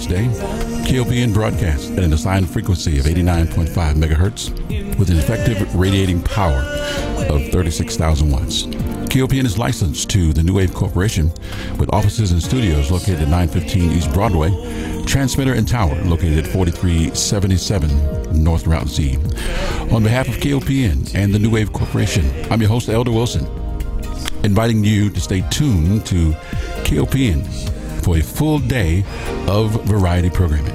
[0.00, 0.92] its broadcast day.
[0.92, 4.50] KOPN broadcasts at an assigned frequency of 89.5 megahertz
[4.98, 6.60] with an effective radiating power
[7.28, 8.64] of 36,000 watts.
[9.10, 11.32] KOPN is licensed to the New Wave Corporation
[11.78, 14.50] with offices and studios located at 915 East Broadway,
[15.06, 19.16] transmitter and tower located at 4377 North Route Z.
[19.90, 23.46] On behalf of KOPN and the New Wave Corporation, I'm your host, Elder Wilson,
[24.44, 26.32] inviting you to stay tuned to
[26.84, 27.44] KOPN
[28.00, 29.04] for a full day
[29.50, 30.72] of variety programming.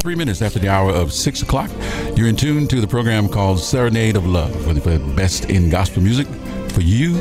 [0.00, 1.68] Three minutes after the hour of six o'clock,
[2.16, 6.00] you're in tune to the program called Serenade of Love, with the best in gospel
[6.00, 6.28] music
[6.70, 7.16] for you,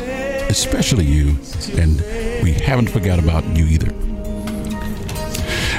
[0.49, 1.29] especially you,
[1.77, 1.99] and
[2.43, 3.91] we haven't forgot about you either.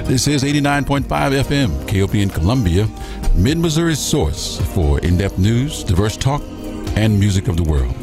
[0.03, 2.89] This is 89.5 FM, KOPN Columbia,
[3.37, 6.43] Mid Missouri's source for in depth news, diverse talk,
[6.97, 7.95] and music of the world.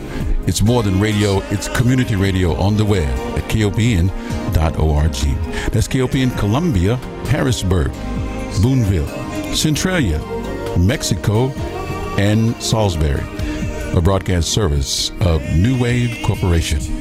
[0.48, 4.12] It's more than radio, it's community radio on the web kopn.org.
[5.72, 6.96] That's KOPN Columbia,
[7.28, 7.92] Harrisburg,
[8.62, 9.08] Boonville,
[9.56, 10.20] Centralia,
[10.78, 11.50] Mexico,
[12.18, 13.24] and Salisbury,
[13.96, 16.97] a broadcast service of New Wave Corporation.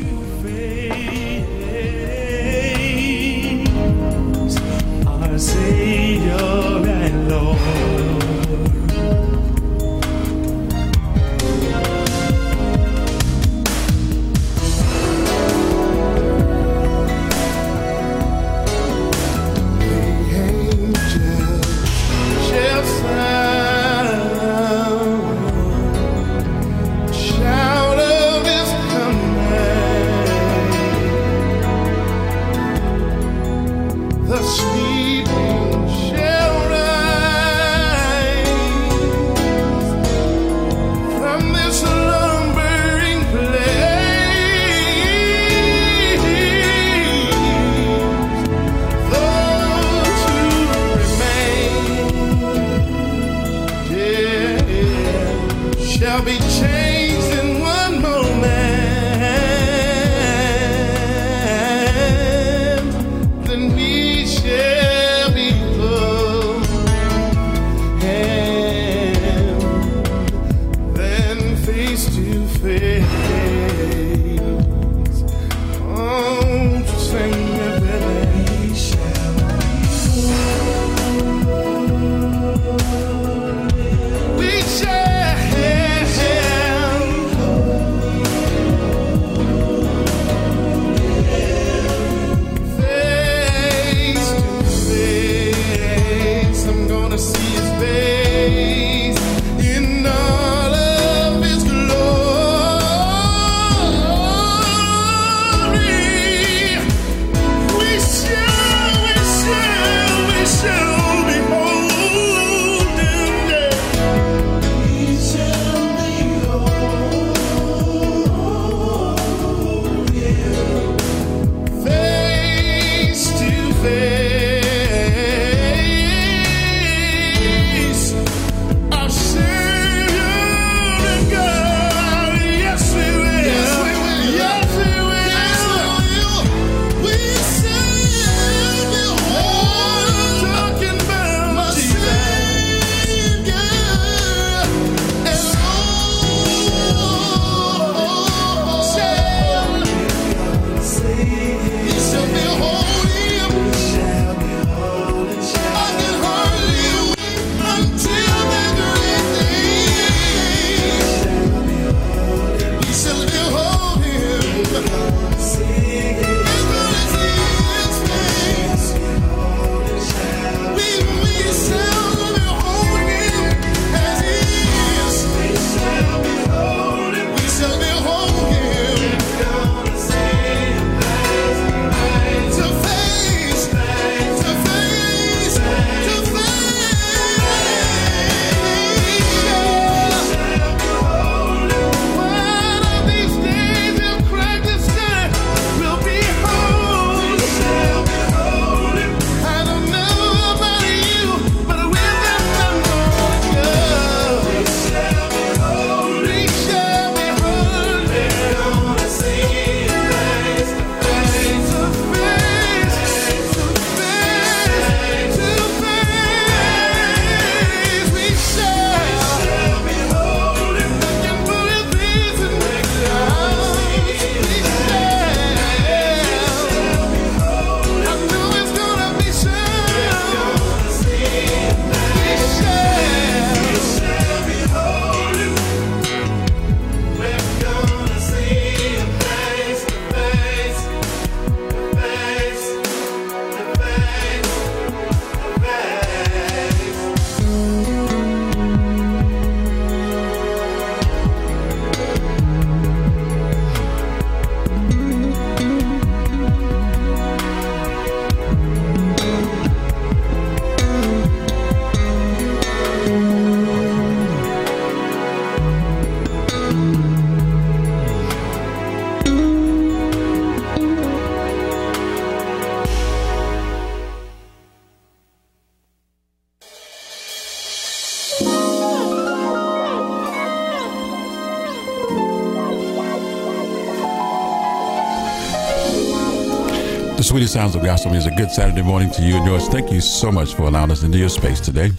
[287.36, 288.34] Sweetest Sounds of Gospel Music.
[288.34, 289.68] Good Saturday morning to you and yours.
[289.68, 291.90] Thank you so much for allowing us into your space today.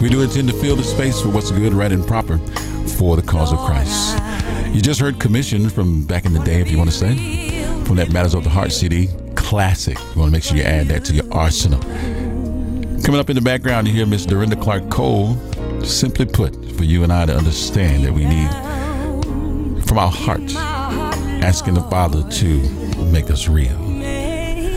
[0.00, 2.38] We do intend to fill the space for what's good, right, and proper
[2.96, 4.20] for the cause of Christ.
[4.74, 7.14] You just heard Commission from back in the day, if you want to say,
[7.84, 9.96] from that Matters of the Heart CD classic.
[10.00, 11.78] You want to make sure you add that to your arsenal.
[13.04, 15.36] Coming up in the background, you hear Miss Dorinda Clark Cole.
[15.84, 18.50] Simply put, for you and I to understand that we need
[19.86, 23.81] from our hearts asking the Father to make us real.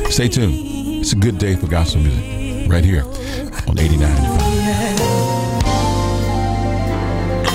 [0.09, 0.53] Stay tuned.
[1.01, 3.03] It's a good day for gospel music right here
[3.67, 4.15] on eighty nine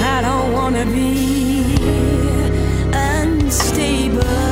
[0.03, 1.75] I don't want to be
[2.93, 4.50] unstable.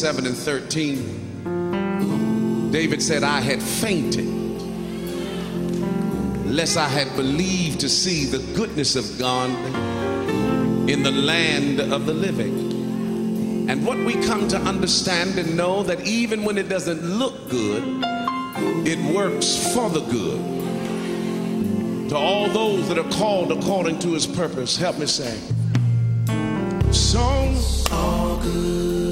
[0.00, 4.24] 7 and 13, David said, I had fainted,
[6.46, 9.50] lest I had believed to see the goodness of God
[10.88, 13.68] in the land of the living.
[13.68, 18.02] And what we come to understand and know that even when it doesn't look good,
[18.86, 20.40] it works for the good.
[22.08, 25.38] To all those that are called according to his purpose, help me say,
[26.90, 27.20] so
[27.92, 29.09] all good.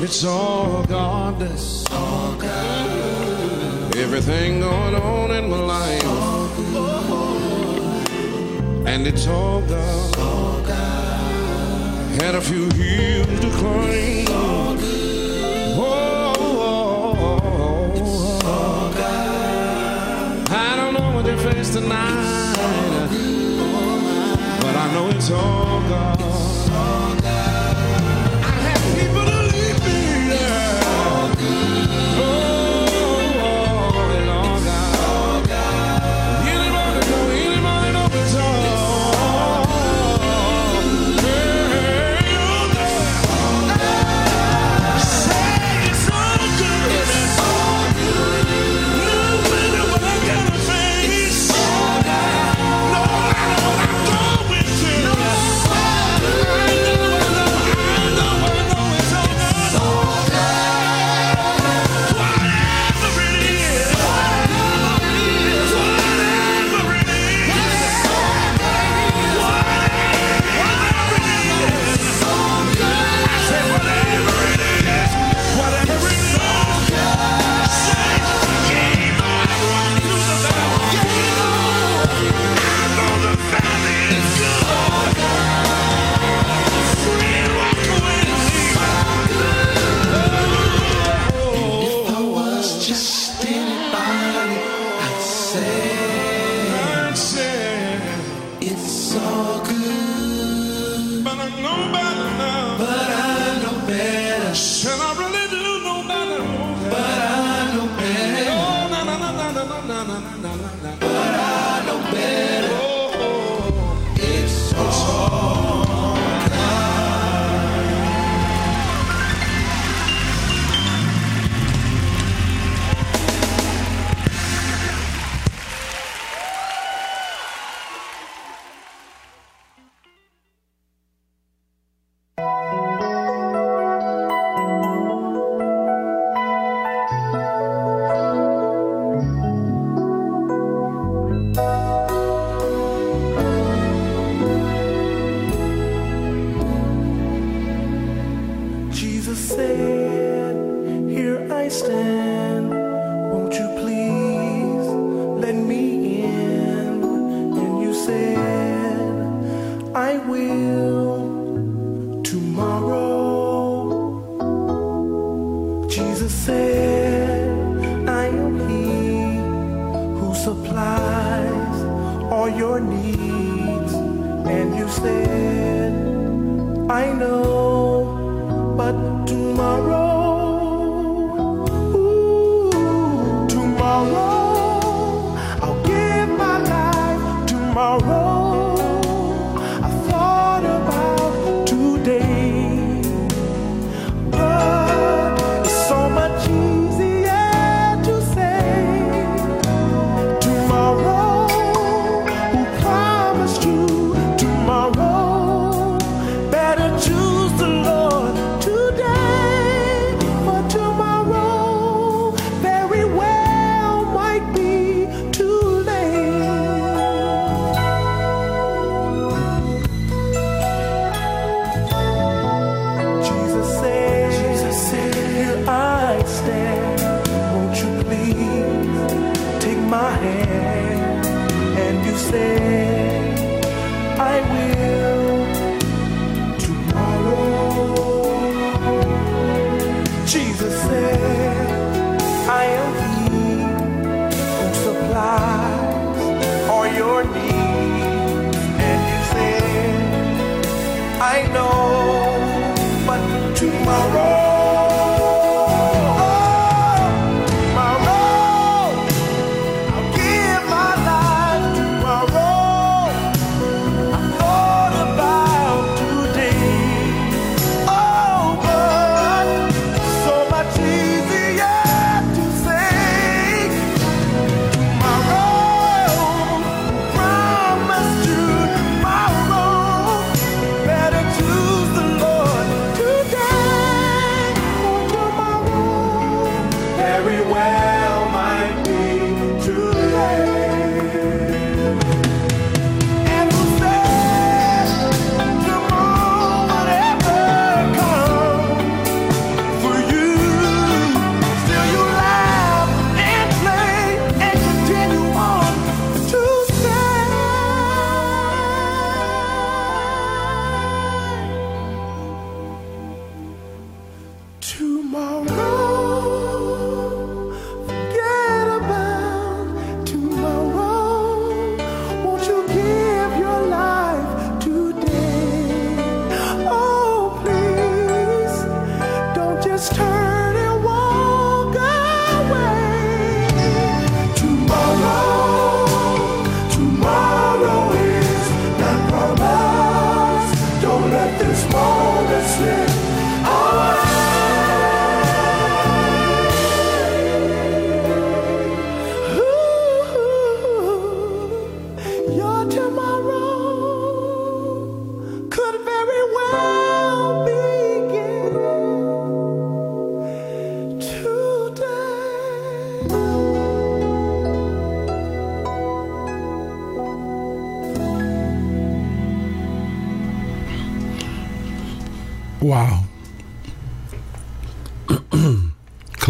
[0.00, 1.84] It's all godless.
[1.90, 3.96] All God.
[3.96, 6.04] Everything going on in my life.
[8.86, 10.18] And it's all God.
[10.18, 12.22] all God.
[12.22, 14.26] Had a few hills to climb.
[14.30, 14.76] Oh,
[15.80, 20.48] oh, oh, it's all God.
[20.48, 22.54] I don't know what they face tonight.
[24.60, 26.17] But I know it's all God.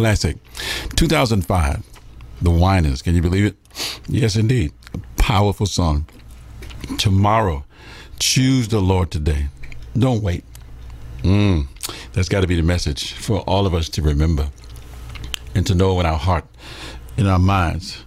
[0.09, 0.38] Classic.
[0.97, 1.85] 2005.
[2.40, 3.03] The Winans.
[3.03, 3.57] Can you believe it?
[4.09, 4.73] Yes, indeed.
[4.94, 6.07] A powerful song.
[6.97, 7.66] Tomorrow.
[8.18, 9.49] Choose the Lord today.
[9.99, 10.44] Don't wait.
[11.18, 11.66] Mm.
[12.14, 14.49] That's got to be the message for all of us to remember
[15.55, 16.47] and to know in our heart,
[17.18, 18.07] in our minds,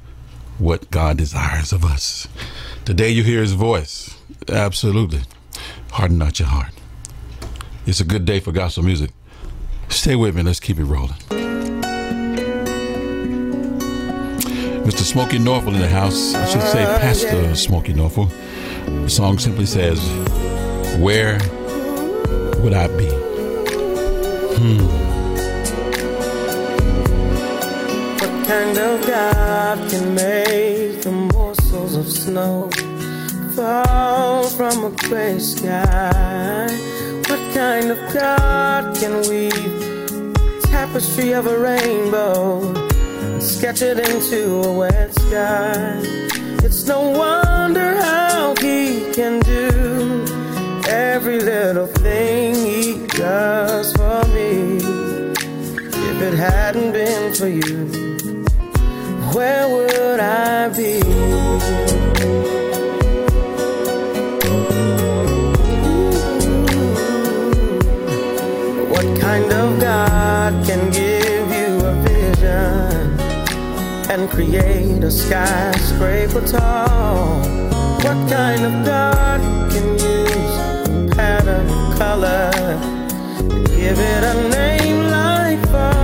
[0.58, 2.28] what God desires of us.
[2.86, 4.18] The day you hear his voice,
[4.50, 5.22] absolutely.
[5.92, 6.74] Harden not your heart.
[7.86, 9.12] It's a good day for gospel music.
[9.90, 10.42] Stay with me.
[10.42, 11.41] Let's keep it rolling.
[14.92, 15.06] Mr.
[15.06, 16.36] Smokie Norful in the house.
[16.36, 18.30] I should say Pastor Smokie Norful.
[19.04, 20.02] The song simply says,
[21.00, 21.40] Where
[22.62, 23.08] would I be?
[24.58, 24.84] Hmm.
[28.20, 32.70] What kind of God can make the morsels of snow
[33.56, 36.68] fall from a gray sky?
[37.30, 42.81] What kind of God can weave tapestry of a rainbow
[43.42, 46.00] sketch it into a wet sky?
[46.64, 50.26] It's no wonder how He can do
[50.88, 54.78] every little thing He does for me.
[56.10, 58.46] If it hadn't been for you,
[59.34, 61.01] where would I be?
[74.22, 77.40] can create a skyscraper tall?
[78.04, 79.40] What kind of God
[79.72, 82.52] can use pattern color?
[83.66, 86.01] Give it a name like fire.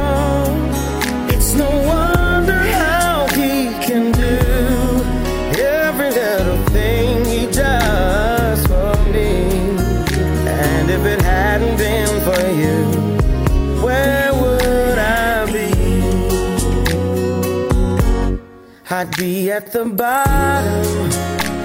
[19.00, 21.12] I'd be at the bottom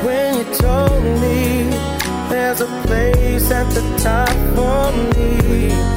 [0.05, 1.64] when you told me
[2.29, 5.91] there's a place at the top for me.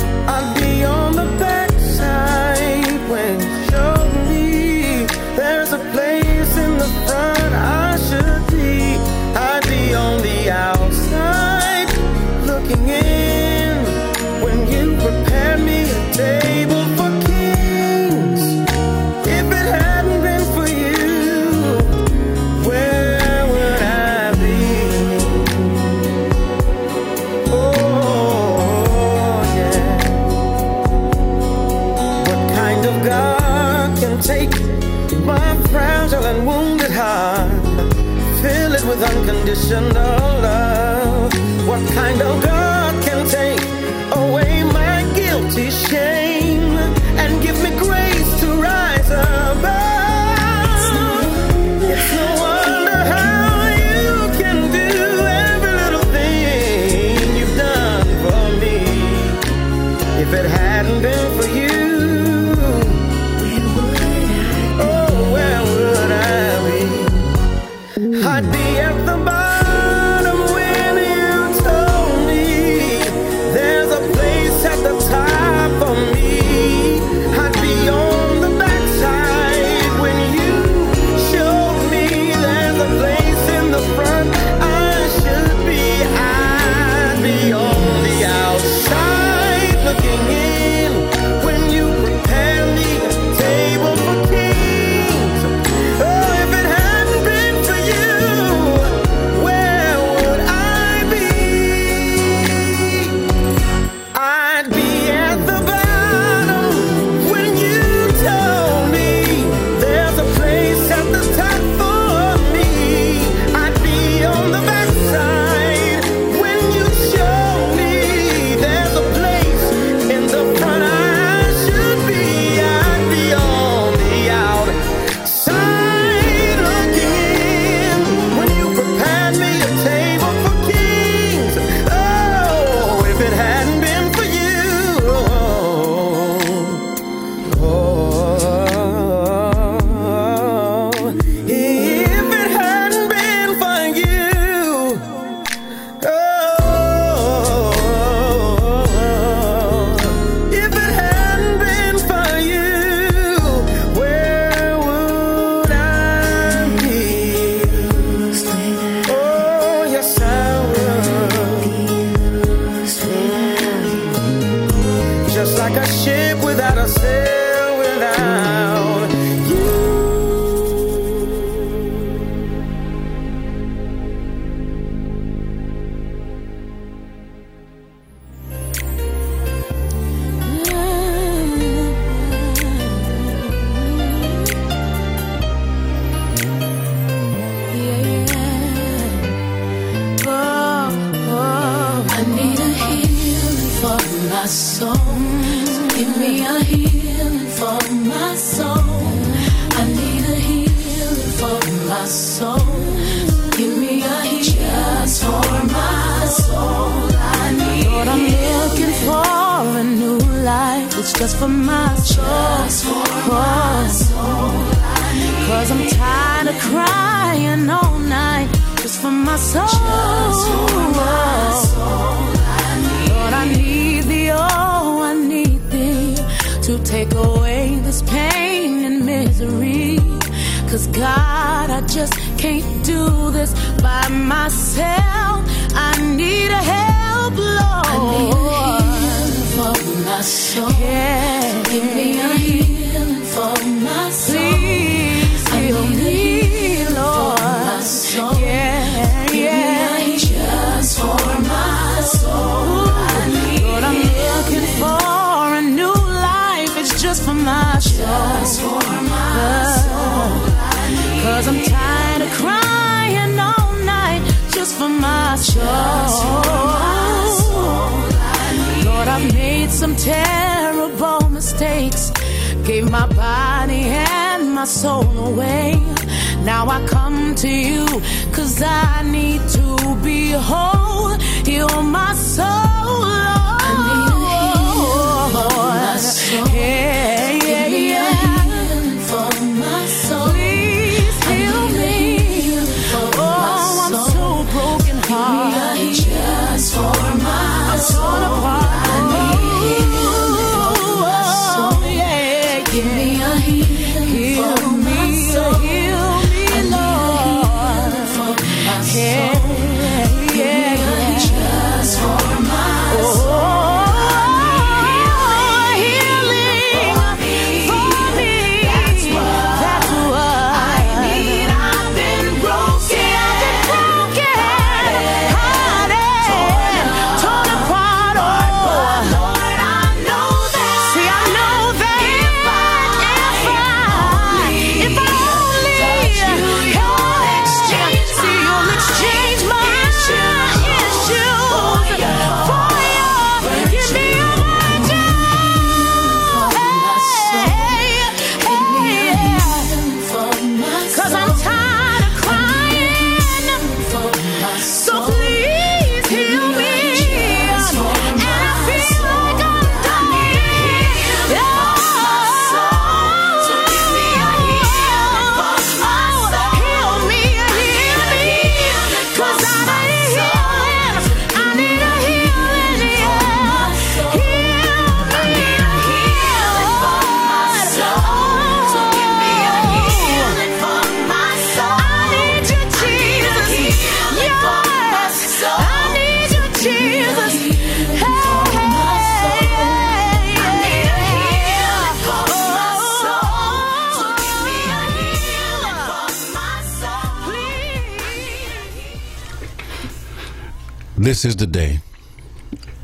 [401.05, 401.81] This is the day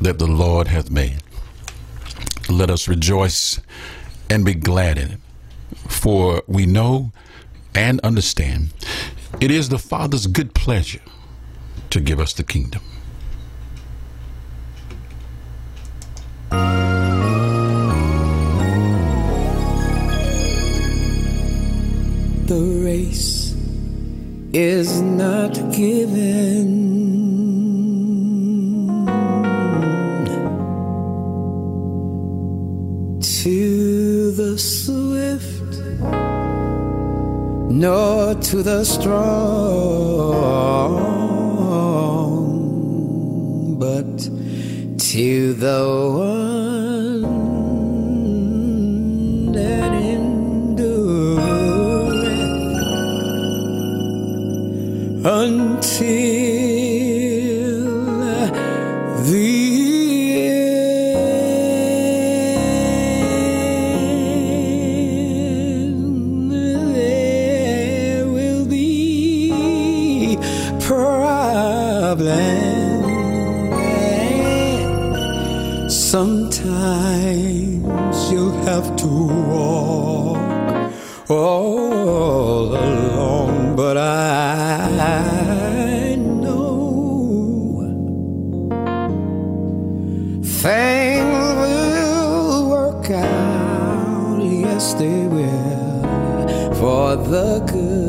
[0.00, 1.24] that the Lord hath made.
[2.48, 3.60] Let us rejoice
[4.30, 5.20] and be glad in it,
[5.88, 7.10] for we know
[7.74, 8.72] and understand
[9.40, 11.00] it is the Father's good pleasure
[11.90, 12.82] to give us the kingdom.
[22.46, 23.56] The race
[24.52, 27.21] is not given
[33.42, 35.74] to the swift,
[37.72, 39.18] nor to the strong,
[43.80, 44.30] but
[44.96, 45.84] to the
[47.18, 47.22] one
[49.52, 50.86] that endureth
[55.26, 56.71] until.
[76.82, 79.06] times you'll have to
[79.54, 80.90] walk
[81.30, 87.78] all alone, but I know
[90.42, 96.02] things will work out, yes, they will,
[96.80, 98.01] for the good.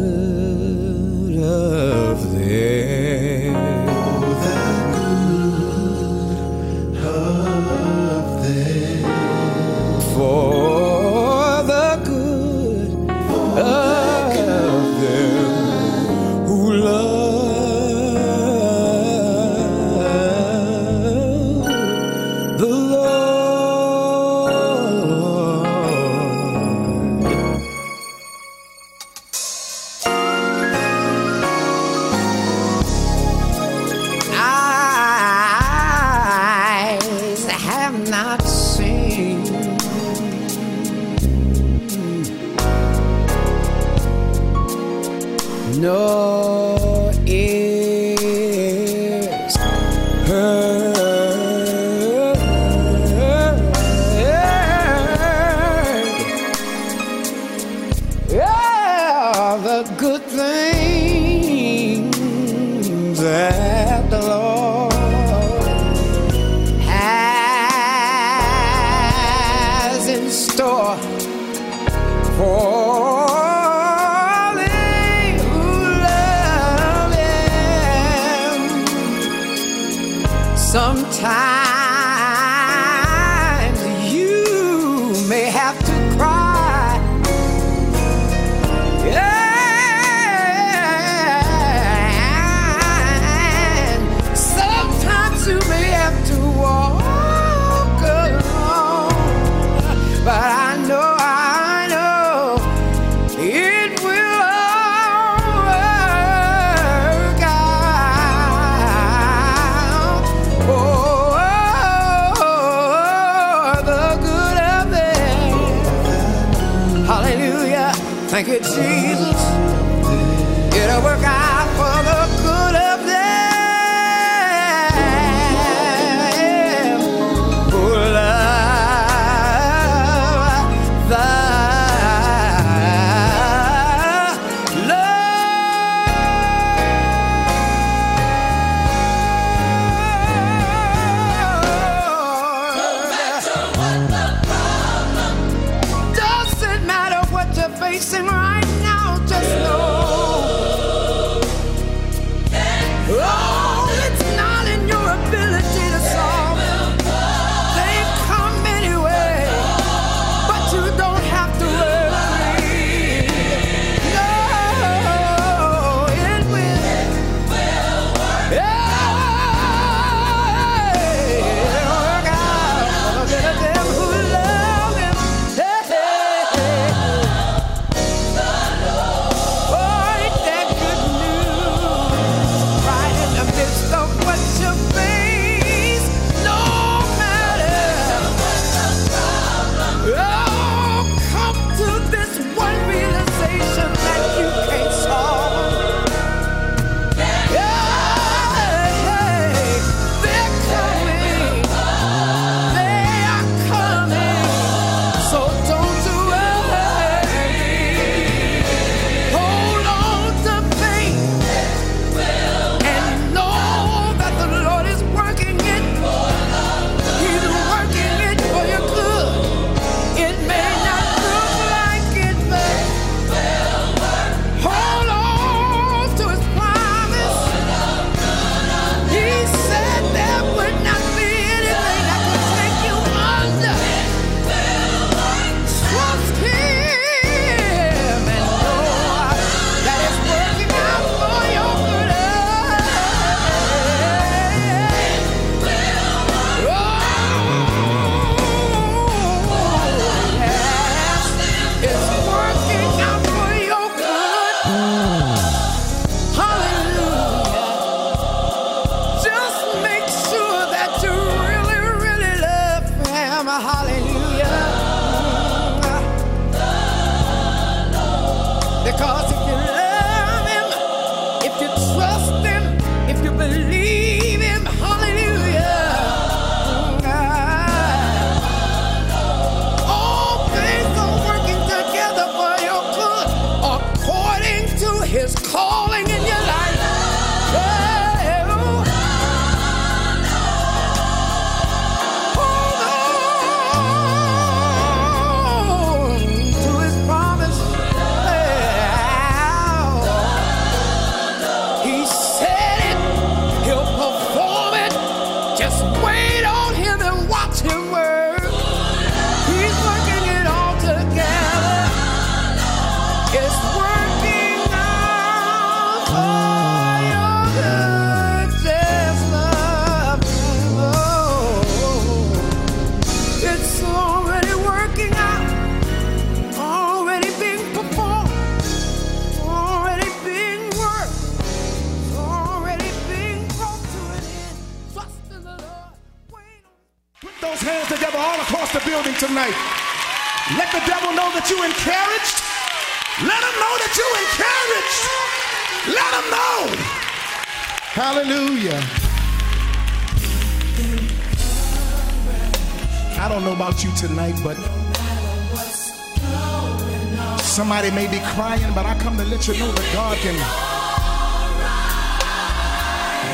[359.46, 360.36] You know that God can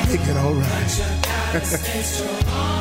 [0.09, 0.89] make it all right.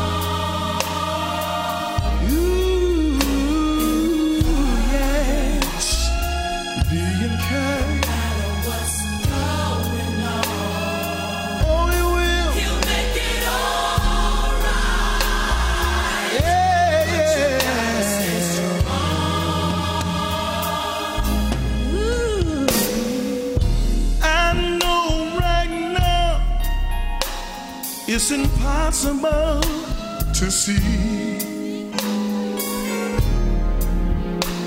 [30.39, 31.89] to see.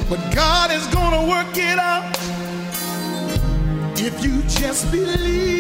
[0.10, 2.14] But God is gonna work it out
[3.98, 5.51] if you just believe.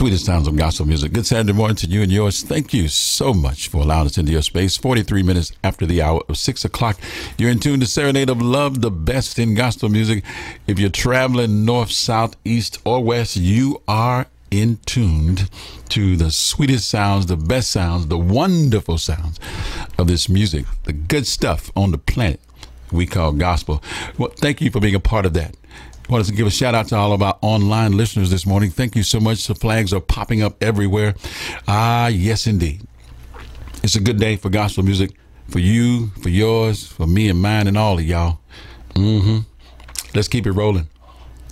[0.00, 1.12] sweetest sounds of gospel music.
[1.12, 2.42] Good Saturday morning to you and yours.
[2.42, 4.74] Thank you so much for allowing us into your space.
[4.78, 6.98] 43 minutes after the hour of 6 o'clock,
[7.36, 10.24] you're in tune to Serenade of Love, the best in gospel music.
[10.66, 15.50] If you're traveling north, south, east, or west, you are in tuned
[15.90, 19.38] to the sweetest sounds, the best sounds, the wonderful sounds
[19.98, 22.40] of this music, the good stuff on the planet
[22.90, 23.82] we call gospel.
[24.16, 25.56] Well, thank you for being a part of that
[26.10, 28.70] want to give a shout out to all of our online listeners this morning.
[28.70, 29.46] Thank you so much.
[29.46, 31.14] The flags are popping up everywhere.
[31.68, 32.82] Ah, yes, indeed.
[33.82, 35.12] It's a good day for gospel music,
[35.48, 38.40] for you, for yours, for me and mine, and all of y'all.
[38.94, 39.38] Mm-hmm.
[40.14, 40.88] Let's keep it rolling.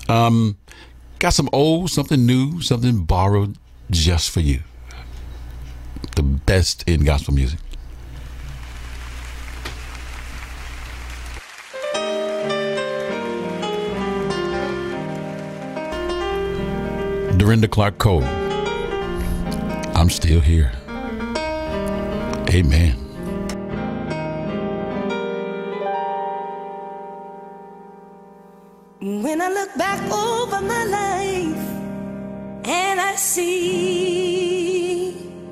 [0.08, 0.58] Um,
[1.18, 3.56] got some old, something new, something borrowed
[3.90, 4.60] just for you.
[6.16, 7.60] The best in gospel music.
[17.38, 18.24] Dorinda Clark Cole.
[19.94, 20.72] I'm still here.
[22.50, 22.96] Amen.
[29.00, 31.62] When I look back over my life
[32.66, 33.54] and I see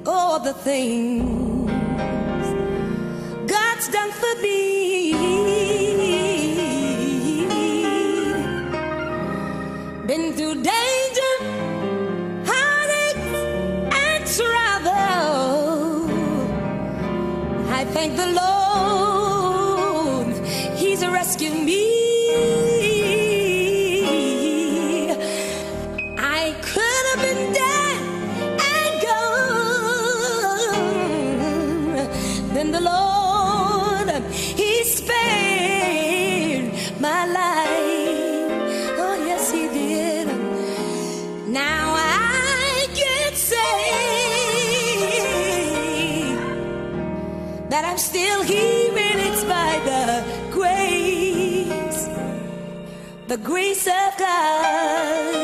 [0.05, 1.71] all the things
[3.49, 5.13] God's done for me,
[10.09, 10.96] been through days.
[17.97, 18.76] Thank the Lord,
[48.17, 52.09] still here and it's by the grace,
[53.29, 55.35] the grace of God.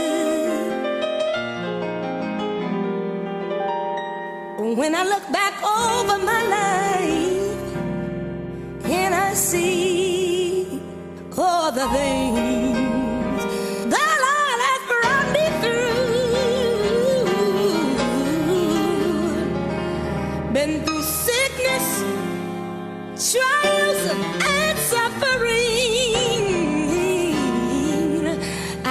[4.78, 7.66] When I look back over my life
[8.86, 10.80] and I see
[11.36, 12.71] all the things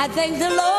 [0.03, 0.70] I thank the Lord.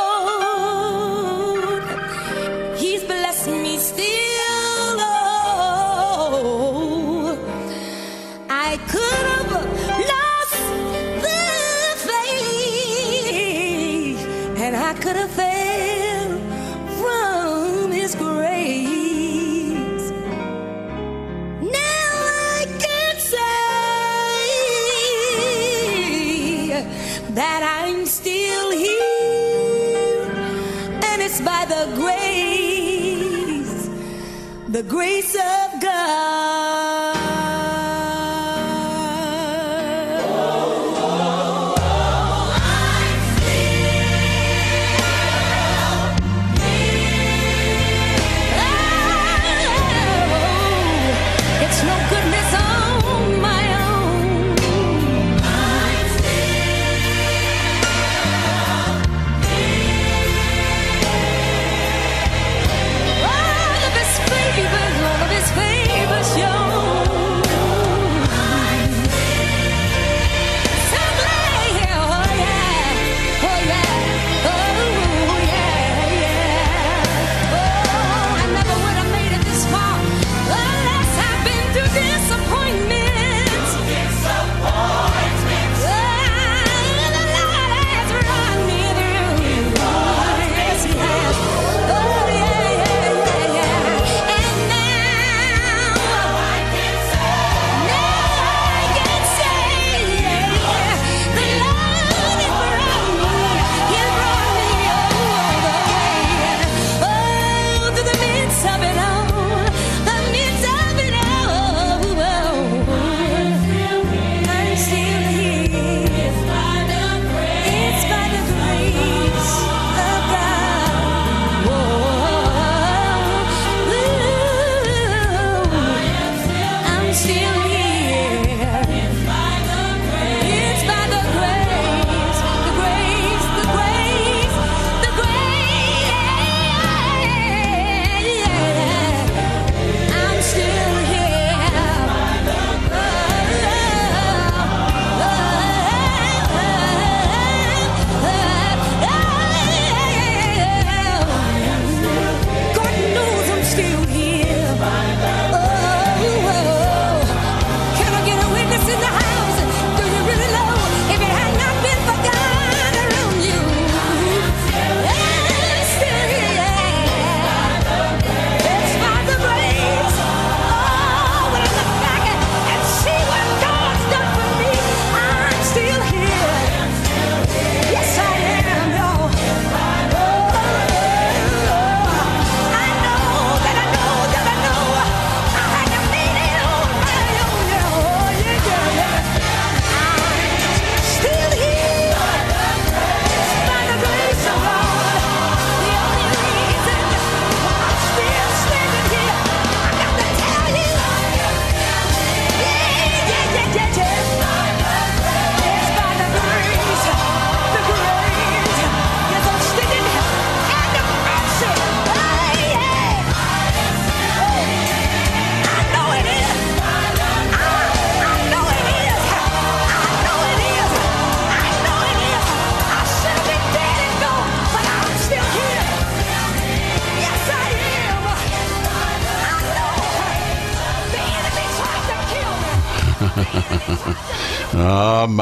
[34.89, 35.62] Grace of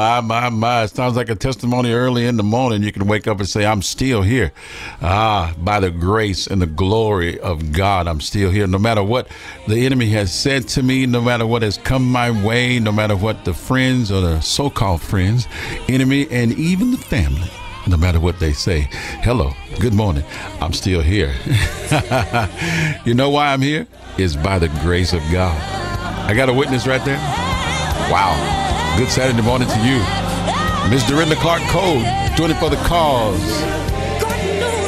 [0.01, 0.83] my, my, my.
[0.83, 2.81] It sounds like a testimony early in the morning.
[2.81, 4.51] You can wake up and say, I'm still here.
[4.99, 8.65] Ah, by the grace and the glory of God, I'm still here.
[8.65, 9.27] No matter what
[9.67, 13.15] the enemy has said to me, no matter what has come my way, no matter
[13.15, 15.47] what the friends or the so called friends,
[15.87, 17.51] enemy, and even the family,
[17.85, 18.87] no matter what they say,
[19.21, 20.23] hello, good morning,
[20.61, 21.31] I'm still here.
[23.05, 23.85] you know why I'm here?
[24.17, 25.55] It's by the grace of God.
[26.27, 27.19] I got a witness right there.
[28.11, 28.70] Wow.
[28.97, 29.99] Good Saturday morning to you.
[30.89, 32.01] Miss Dorinda Clark Cole,
[32.35, 33.41] doing it for the cause.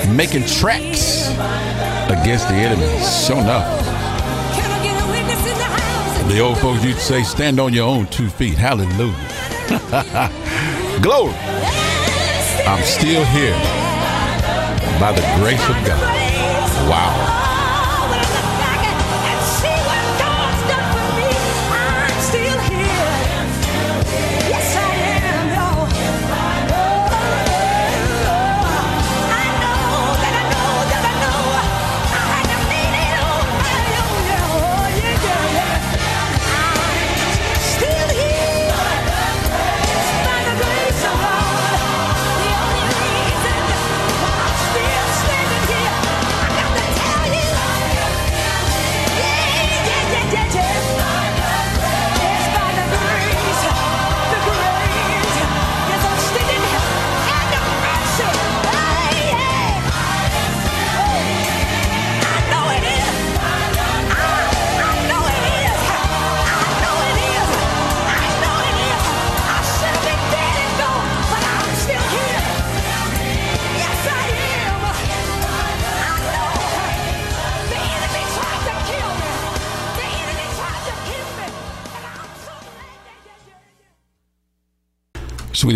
[0.10, 1.30] Making tracks
[2.10, 2.86] against the enemy.
[3.26, 3.44] Sure
[5.08, 6.34] witness in the?
[6.34, 8.56] The old folks used to say, stand on your own two feet.
[8.56, 9.16] Hallelujah.
[11.02, 11.34] Glory.
[12.68, 13.56] I'm still here
[15.00, 16.90] by the grace of God.
[16.90, 17.43] Wow.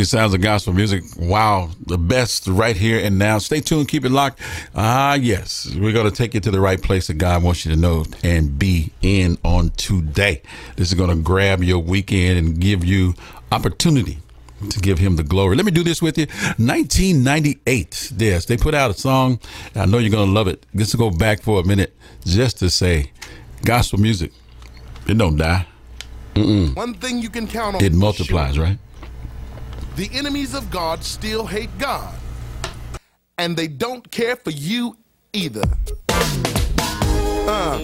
[0.05, 1.03] Sounds of gospel music.
[1.17, 3.37] Wow, the best right here and now.
[3.37, 4.39] Stay tuned, keep it locked.
[4.75, 7.73] Ah, yes, we're going to take you to the right place that God wants you
[7.73, 10.41] to know and be in on today.
[10.75, 13.13] This is going to grab your weekend and give you
[13.51, 14.19] opportunity
[14.69, 15.55] to give him the glory.
[15.55, 16.25] Let me do this with you.
[16.57, 18.13] 1998.
[18.17, 19.39] Yes, they put out a song.
[19.75, 20.65] I know you're going to love it.
[20.75, 21.95] Just to go back for a minute
[22.25, 23.11] just to say
[23.63, 24.31] gospel music,
[25.07, 25.65] it don't die.
[26.35, 27.83] One thing you can count on.
[27.83, 28.77] It multiplies, right?
[29.97, 32.13] The enemies of God still hate God.
[33.39, 34.95] And they don't care for you
[35.33, 35.63] either.
[37.49, 37.79] Uh,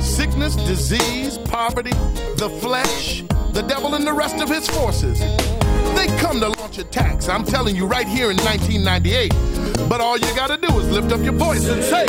[0.00, 1.90] sickness, disease, poverty,
[2.36, 5.18] the flesh, the devil, and the rest of his forces.
[5.18, 9.88] They come to launch attacks, I'm telling you, right here in 1998.
[9.88, 12.06] But all you gotta do is lift up your voice and say,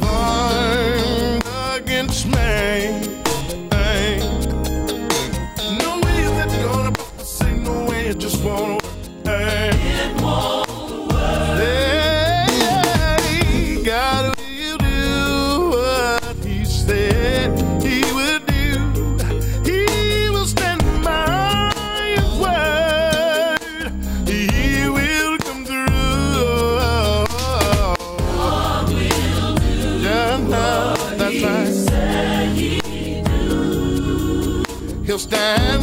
[0.00, 3.11] Find against me.
[35.12, 35.81] He'll stand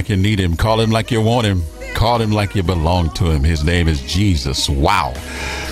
[0.00, 0.56] like you need him.
[0.56, 1.62] Call him like you want him.
[1.92, 3.44] Call him like you belong to him.
[3.44, 4.66] His name is Jesus.
[4.66, 5.12] Wow.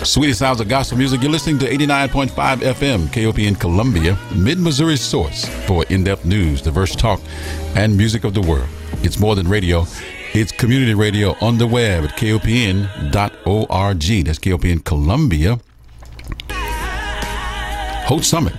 [0.02, 1.22] Sweetest sounds of gospel music.
[1.22, 6.94] You're listening to 89.5 FM, KOPN Columbia, Mid Missouri source for in depth news, diverse
[6.94, 7.22] talk,
[7.74, 8.68] and music of the world.
[9.02, 9.86] It's more than radio.
[10.34, 13.14] It's community radio on the web at kopn.org.
[14.26, 15.58] That's KOPN Columbia.
[18.04, 18.52] Holt Summit,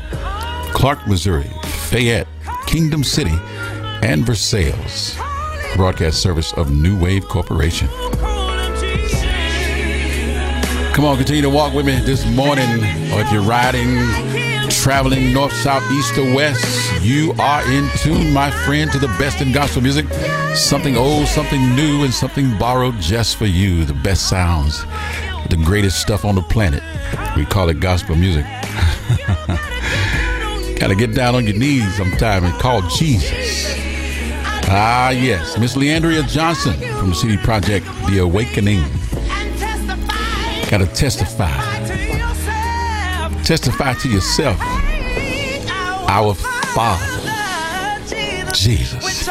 [0.73, 1.51] Clark, Missouri,
[1.91, 2.27] Fayette,
[2.65, 3.37] Kingdom City,
[4.01, 5.28] and Versailles.
[5.75, 7.87] Broadcast service of New Wave Corporation.
[10.93, 12.67] Come on, continue to walk with me this morning,
[13.13, 13.97] or if you're riding,
[14.69, 19.41] traveling north, south, east, or west, you are in tune, my friend, to the best
[19.41, 20.05] in gospel music.
[20.53, 23.85] Something old, something new, and something borrowed just for you.
[23.85, 24.83] The best sounds,
[25.49, 26.83] the greatest stuff on the planet.
[27.37, 28.43] We call it gospel music.
[30.79, 33.78] Gotta get down on your knees sometime and call Jesus.
[34.71, 38.83] Ah, yes, Miss Le'Andria Johnson from the CD Project The Awakening.
[40.69, 41.49] Gotta testify.
[43.43, 44.59] Testify to yourself.
[46.07, 47.03] Our Father,
[48.53, 49.27] Jesus,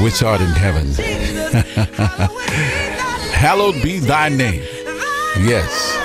[0.00, 0.86] which art in heaven.
[3.34, 4.62] Hallowed be thy name.
[5.40, 5.96] Yes.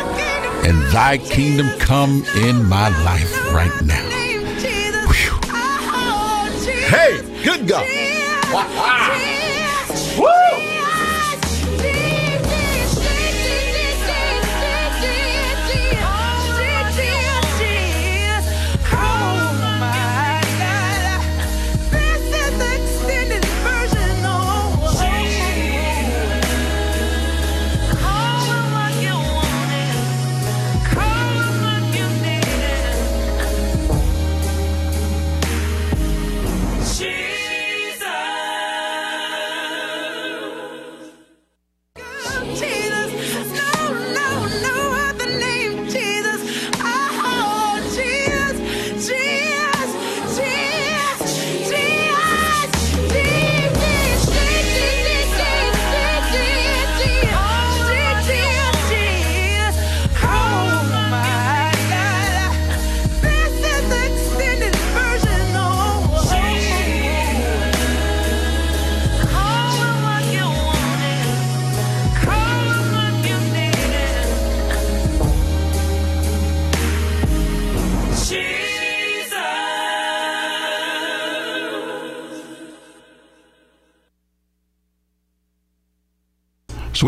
[0.65, 4.08] And thy kingdom come in my life right now.
[8.59, 9.19] 啊！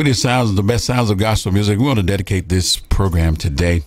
[0.01, 1.77] Sweetest sounds, the best sounds of gospel music.
[1.77, 3.83] We want to dedicate this program today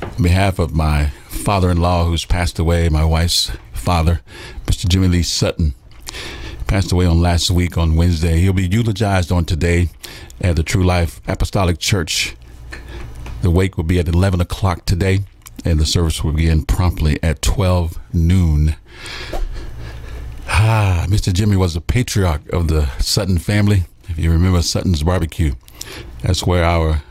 [0.00, 4.22] on behalf of my father in law who's passed away, my wife's father,
[4.64, 4.88] Mr.
[4.88, 5.74] Jimmy Lee Sutton.
[6.66, 8.40] Passed away on last week on Wednesday.
[8.40, 9.90] He'll be eulogized on today
[10.40, 12.34] at the True Life Apostolic Church.
[13.42, 15.24] The wake will be at 11 o'clock today,
[15.62, 18.76] and the service will begin promptly at 12 noon.
[20.48, 21.34] Ah, Mr.
[21.34, 23.84] Jimmy was the patriarch of the Sutton family.
[24.16, 25.54] If you remember Sutton's Barbecue,
[26.22, 27.02] that's where our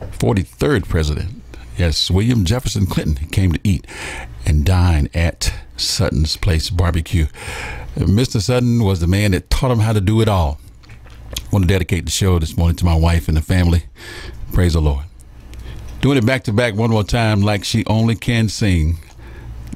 [0.00, 1.42] 43rd president,
[1.76, 3.84] yes, William Jefferson Clinton, came to eat
[4.46, 7.26] and dine at Sutton's Place Barbecue.
[7.96, 8.40] Mr.
[8.40, 10.60] Sutton was the man that taught him how to do it all.
[11.32, 13.86] I want to dedicate the show this morning to my wife and the family.
[14.52, 15.06] Praise the Lord.
[16.02, 18.98] Doing it back to back one more time, like she only can sing.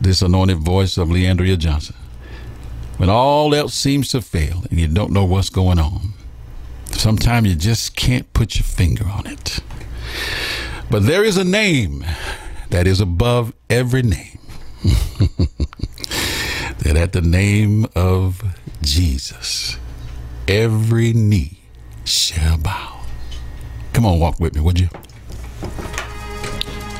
[0.01, 1.97] This anointed voice of Le'Andria Johnson.
[2.99, 6.13] When all else seems to fail and you don't know what's going on,
[6.91, 9.61] sometimes you just can't put your finger on it.
[10.91, 12.05] But there is a name
[12.71, 14.39] that is above every name.
[16.79, 18.43] that at the name of
[18.83, 19.77] Jesus,
[20.47, 21.61] every knee
[22.05, 23.01] shall bow.
[23.93, 24.89] Come on, walk with me, would you?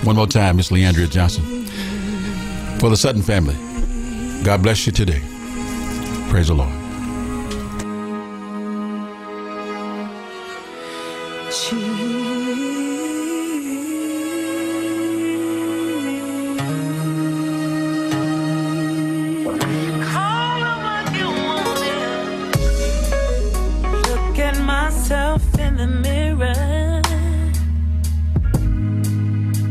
[0.05, 1.67] One more time, Miss Le'Andria Johnson.
[2.79, 3.57] For the Sutton family,
[4.45, 5.23] God bless you today.
[6.29, 6.78] Praise the Lord.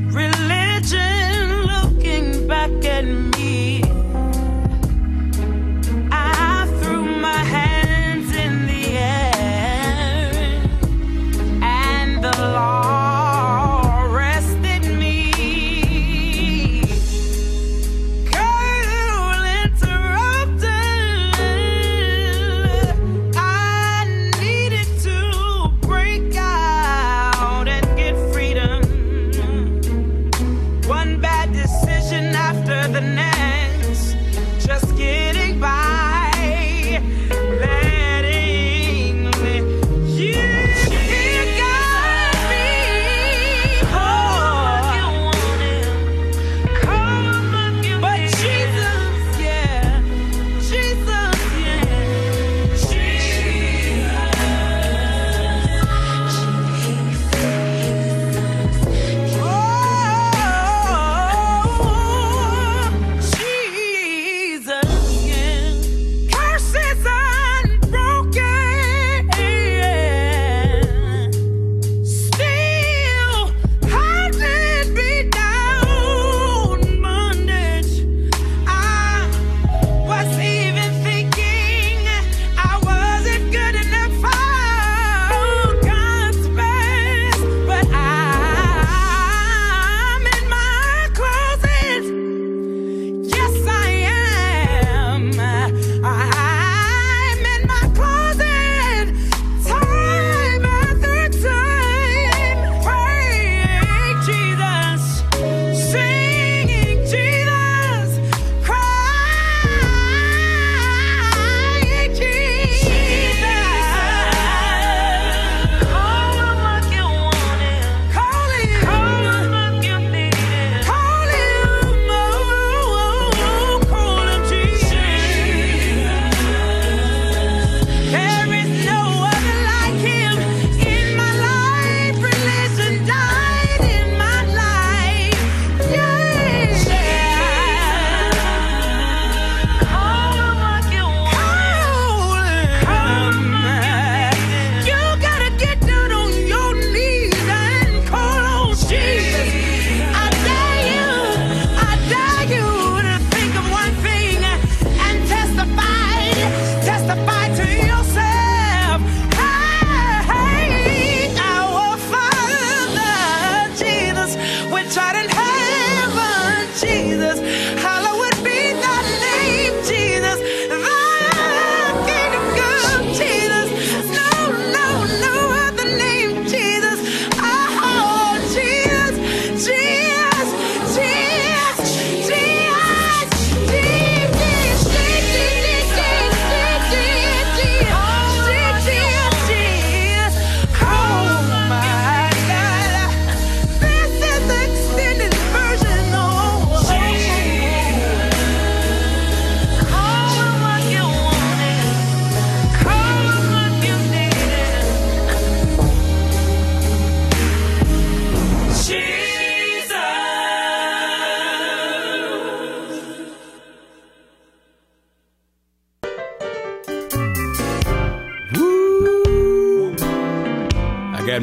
[0.09, 3.36] Religion looking back at me.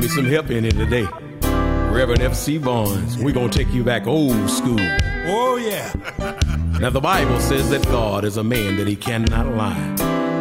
[0.04, 1.06] Me some help in here today.
[1.90, 2.58] Reverend F.C.
[2.58, 3.16] Barnes.
[3.16, 4.76] We're going to take you back old school.
[5.26, 5.92] Oh, yeah.
[6.74, 9.94] Now, the Bible says that God is a man that he cannot lie,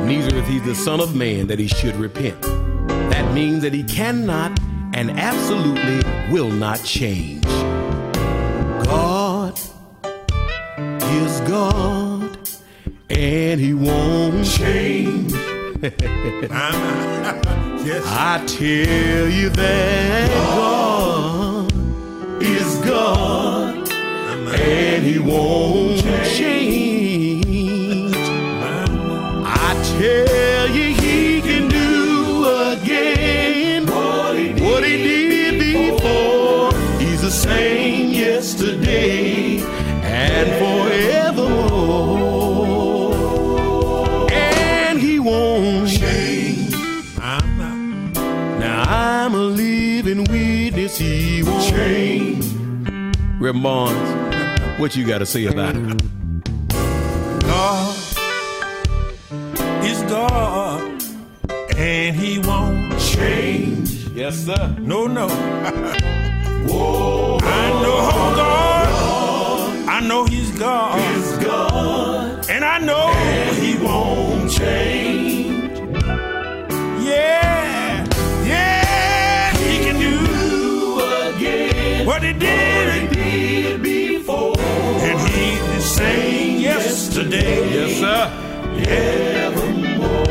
[0.03, 2.41] neither is he the Son of Man that he should repent.
[2.41, 4.59] That means that he cannot
[4.93, 6.01] and absolutely
[6.33, 7.45] will not change.
[8.85, 9.57] God
[11.19, 12.35] is God,
[13.11, 15.33] and he won't change.
[15.83, 17.13] Uh-huh.
[17.85, 18.03] yes.
[18.07, 19.02] I tell
[25.13, 26.01] he won't
[26.35, 28.15] change.
[29.45, 34.35] I tell you he can do again what
[34.83, 36.73] he did before.
[36.99, 39.59] He's the same yesterday
[40.01, 41.51] and forevermore.
[44.31, 46.73] And he won't change.
[48.59, 52.43] Now I'm a living witness, he won't change.
[53.61, 54.12] Barnes,
[54.83, 55.97] what you got to say about it?
[57.43, 57.95] God
[59.85, 61.01] is God,
[61.77, 64.09] and He won't change.
[64.09, 64.75] Yes, sir.
[64.81, 65.29] No, no.
[66.67, 69.87] Whoa, I know oh God.
[69.87, 70.99] I know He's God,
[87.43, 88.31] Yes, sir.
[88.87, 90.29] Evermore.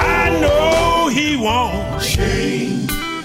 [0.00, 2.90] I know he won't change.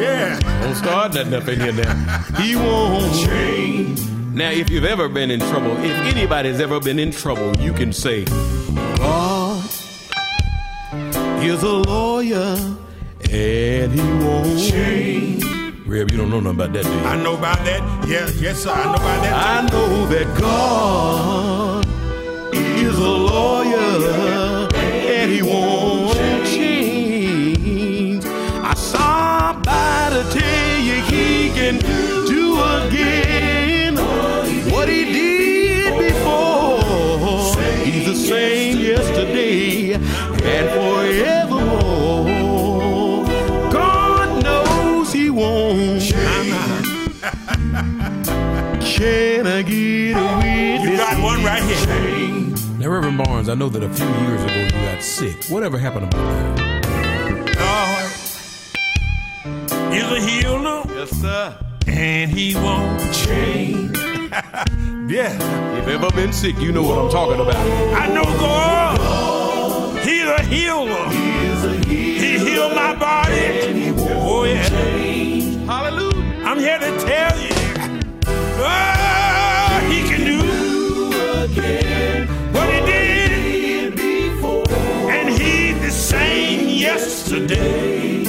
[0.00, 0.38] yeah.
[0.60, 1.94] Don't start nothing up in here now.
[2.40, 4.00] He won't change.
[4.34, 7.92] Now, if you've ever been in trouble, if anybody's ever been in trouble, you can
[7.92, 9.64] say, God
[11.42, 12.56] is a lawyer
[13.30, 15.44] and he won't change.
[15.86, 17.00] Reb, you don't know nothing about that, do you?
[17.00, 17.82] I know about that.
[18.06, 18.70] Yeah, yes, sir.
[18.70, 19.32] I know about that.
[19.32, 21.71] I know that God
[53.02, 55.46] Reverend Barnes, I know that a few years ago you got sick.
[55.46, 57.56] Whatever happened about that?
[57.58, 58.12] God
[59.92, 61.58] is a healer, Yes, sir.
[61.88, 63.98] and he won't change.
[65.10, 65.34] yeah.
[65.80, 67.56] If ever been sick, you know what I'm talking about.
[67.56, 69.98] I know God.
[70.06, 71.08] He's a healer.
[71.88, 73.81] He healed my body.
[87.32, 88.24] Yesterday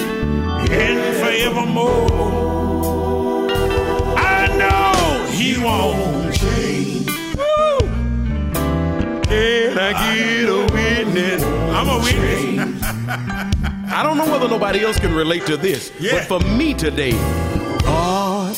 [0.72, 2.08] and forevermore.
[4.18, 7.08] I know he won't change.
[7.36, 7.80] Woo.
[9.24, 11.44] Can I get a witness?
[11.44, 12.84] I'm a witness.
[13.94, 16.26] I don't know whether nobody else can relate to this, Yeah.
[16.30, 17.12] but for me today,
[17.84, 18.58] God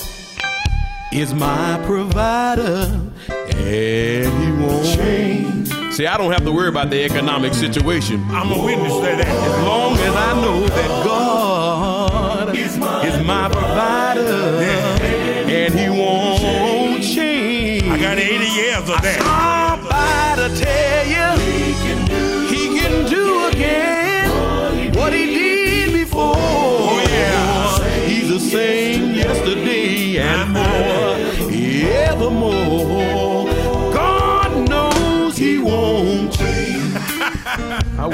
[1.12, 3.02] is my provider,
[3.50, 5.65] and He won't change.
[5.96, 8.22] See, I don't have to worry about the economic situation.
[8.30, 9.28] I'm a witness to that.
[9.28, 16.05] As long as I know that God is my, provider, and He won't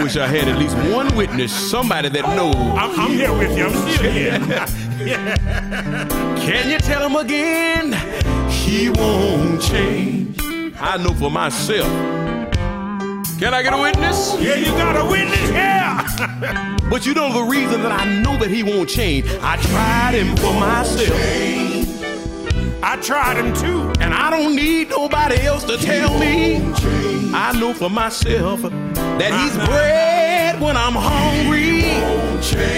[0.03, 2.55] wish I had at least one witness, somebody that knows.
[2.55, 3.65] I'm, I'm here with you.
[3.65, 4.39] I'm still here.
[6.45, 7.93] Can you tell him again?
[8.49, 10.39] He won't change.
[10.79, 11.87] I know for myself.
[13.39, 14.35] Can I get a witness?
[14.39, 16.77] Yeah, you got a witness here.
[16.91, 19.25] But you know the reason that I know that he won't change.
[19.41, 21.17] I tried him for myself.
[22.83, 23.93] I tried him too.
[24.01, 26.59] And I don't need nobody else to tell me.
[26.81, 27.33] Change.
[27.33, 28.65] I know for myself
[29.21, 31.81] that he's bread when I'm hungry.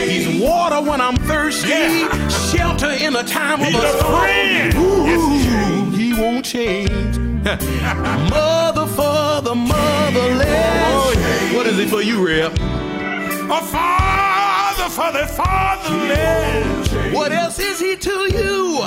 [0.09, 1.69] He's water when I'm thirsty.
[1.69, 2.27] Yeah.
[2.51, 4.83] Shelter in a time of He's a a storm.
[4.83, 7.17] Ooh, Yes, he won't change.
[8.29, 10.45] Mother for the motherless.
[10.95, 12.53] Oh, what is it for you, Rep?
[12.53, 17.13] A father for the fatherless.
[17.13, 18.81] What else is he to you?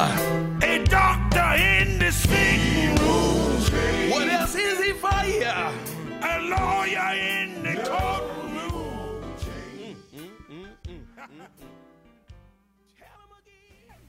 [0.62, 4.10] A doctor in the sick room.
[4.10, 5.52] What else is he for you?
[6.22, 7.45] A lawyer in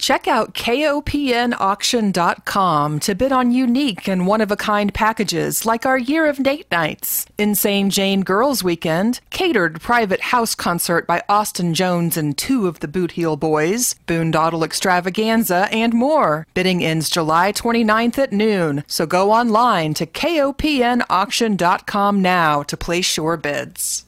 [0.08, 5.98] Check out kopnauction.com to bid on unique and one of a kind packages like our
[5.98, 12.16] Year of Date Nights, Insane Jane Girls Weekend, catered private house concert by Austin Jones
[12.16, 16.48] and two of the Boot Heel Boys, Boondoggle Extravaganza, and more.
[16.54, 23.36] Bidding ends July 29th at noon, so go online to kopnauction.com now to place your
[23.36, 24.07] bids.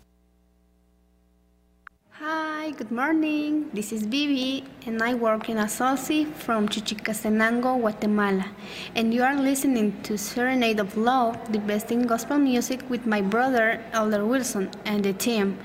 [2.21, 3.69] Hi, good morning.
[3.71, 8.45] This is Vivi, and I work in a Soci from Chichicastenango, Guatemala.
[8.93, 13.21] And you are listening to Serenade of Love, the best in gospel music with my
[13.21, 15.59] brother Elder Wilson and the team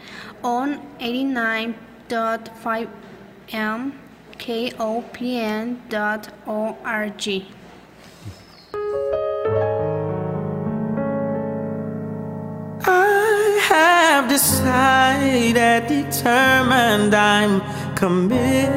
[0.45, 2.89] on 89.5
[3.51, 3.99] M
[4.39, 5.85] KOPN.org.
[12.86, 17.62] I have decided, determined, I'm
[17.94, 18.73] committed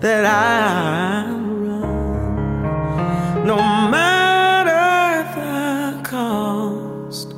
[0.00, 7.34] that I'll run no matter the cost.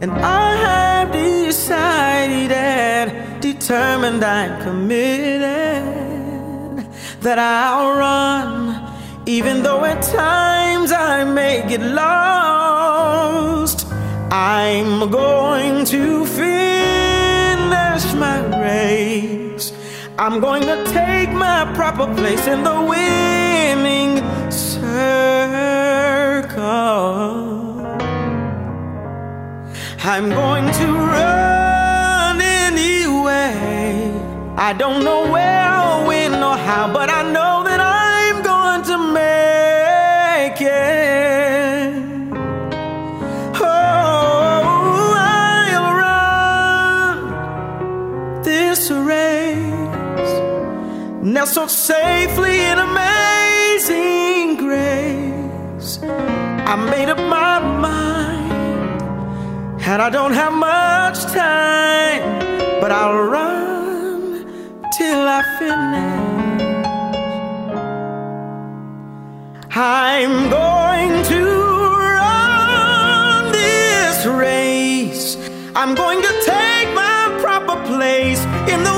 [0.00, 2.50] And I have decided,
[3.40, 5.42] determined, I'm committed
[7.20, 8.80] that I'll run,
[9.26, 12.41] even though at times I may get lost.
[14.34, 19.74] I'm going to finish my race.
[20.18, 24.72] I'm going to take my proper place in the winning circle.
[30.02, 34.18] I'm going to run anyway.
[34.56, 38.96] I don't know where or when or how, but I know that I'm going to
[39.12, 41.01] make it.
[51.42, 55.98] Nestled safely in amazing grace.
[56.72, 59.02] I made up my mind,
[59.82, 62.22] and I don't have much time,
[62.80, 64.46] but I'll run
[64.96, 66.62] till I finish.
[69.74, 71.42] I'm going to
[72.20, 75.36] run this race.
[75.74, 78.40] I'm going to take my proper place
[78.72, 78.91] in the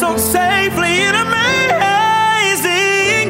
[0.00, 1.70] nestled safely in amazing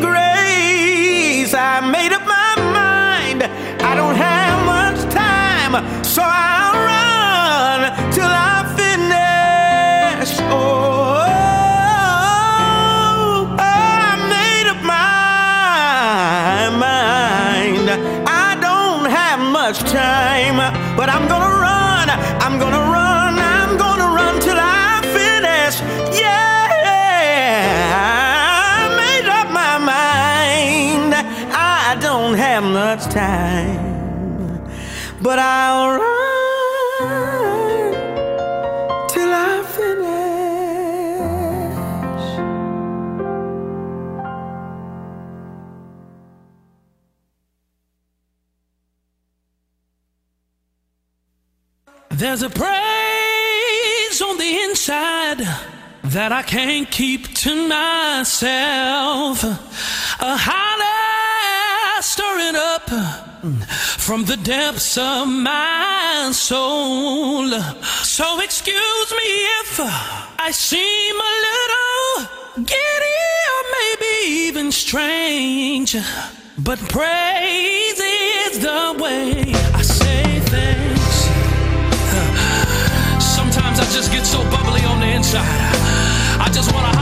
[0.01, 1.53] grace.
[1.53, 3.43] I made up my mind.
[3.83, 6.60] I don't have much time, so I'll
[52.31, 55.41] There's a praise on the inside
[56.15, 59.43] that I can't keep to myself.
[59.43, 62.89] A holler stirring up
[63.99, 67.51] from the depths of my soul.
[68.05, 69.31] So excuse me
[69.63, 73.23] if I seem a little giddy
[73.55, 74.13] or maybe
[74.47, 75.97] even strange,
[76.57, 80.00] but praise is the way I.
[84.01, 85.45] just get so bubbly on the inside.
[86.41, 87.00] I just wanna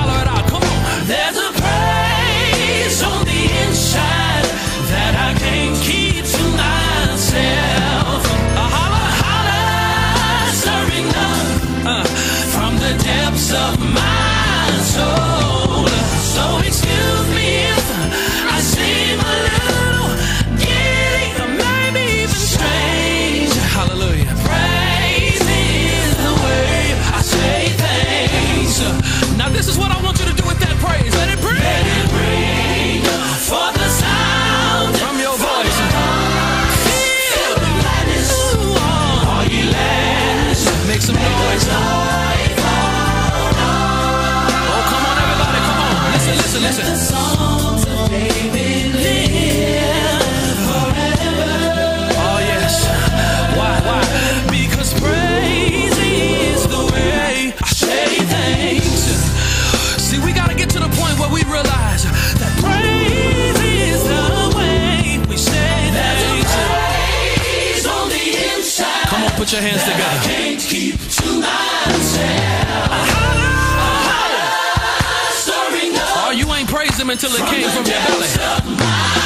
[77.10, 79.17] Until it came from your belly.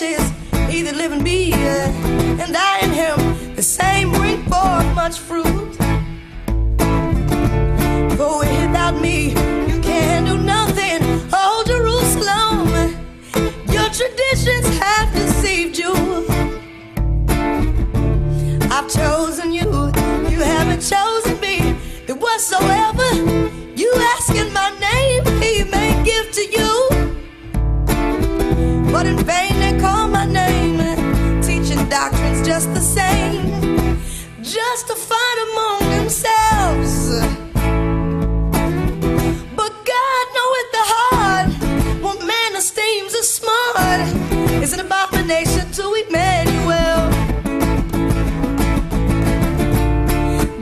[0.00, 0.32] matches,
[0.70, 1.88] either live and be, yeah.
[2.42, 5.74] and I and him, the same bring forth much fruit.
[8.16, 11.00] For without me, you can do nothing.
[11.32, 12.68] Oh, Jerusalem,
[13.72, 15.94] your traditions have deceived you.
[18.70, 19.70] I've chosen you,
[20.30, 21.74] you haven't chosen me.
[22.06, 23.08] That whatsoever
[23.74, 26.65] you ask in my name, He may give to you.
[32.56, 33.98] Just the same,
[34.42, 37.20] justified among themselves.
[39.60, 41.50] But God knoweth the heart,
[42.02, 44.08] what man esteems as smart
[44.62, 47.10] is an abomination to Emmanuel.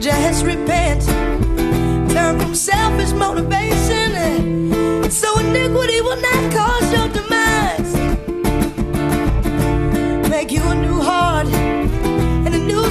[0.01, 1.01] Just repent,
[2.11, 6.54] turn from selfish motivation, so iniquity will not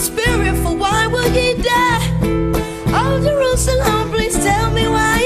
[0.01, 2.01] spirit, for why will ye die?
[2.89, 5.23] Oh, Jerusalem, please tell me why.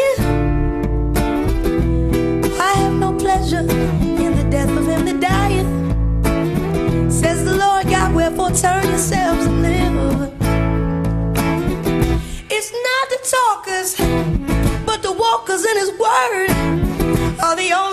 [2.61, 5.67] I have no pleasure in the death of him that dieth.
[7.13, 9.89] Says the Lord God, wherefore turn yourselves and live.
[12.51, 13.97] It's not the talkers,
[14.85, 16.51] but the walkers in his word
[17.41, 17.88] are the only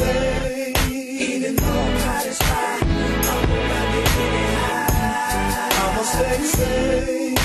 [0.00, 2.82] Even though I'm hot as fire,
[5.74, 7.38] I'm gonna stay safe.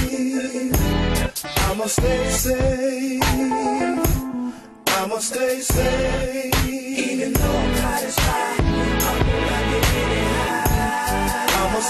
[1.66, 3.24] I'ma stay safe.
[4.88, 6.68] I'ma stay safe.
[6.68, 7.73] Even though I'm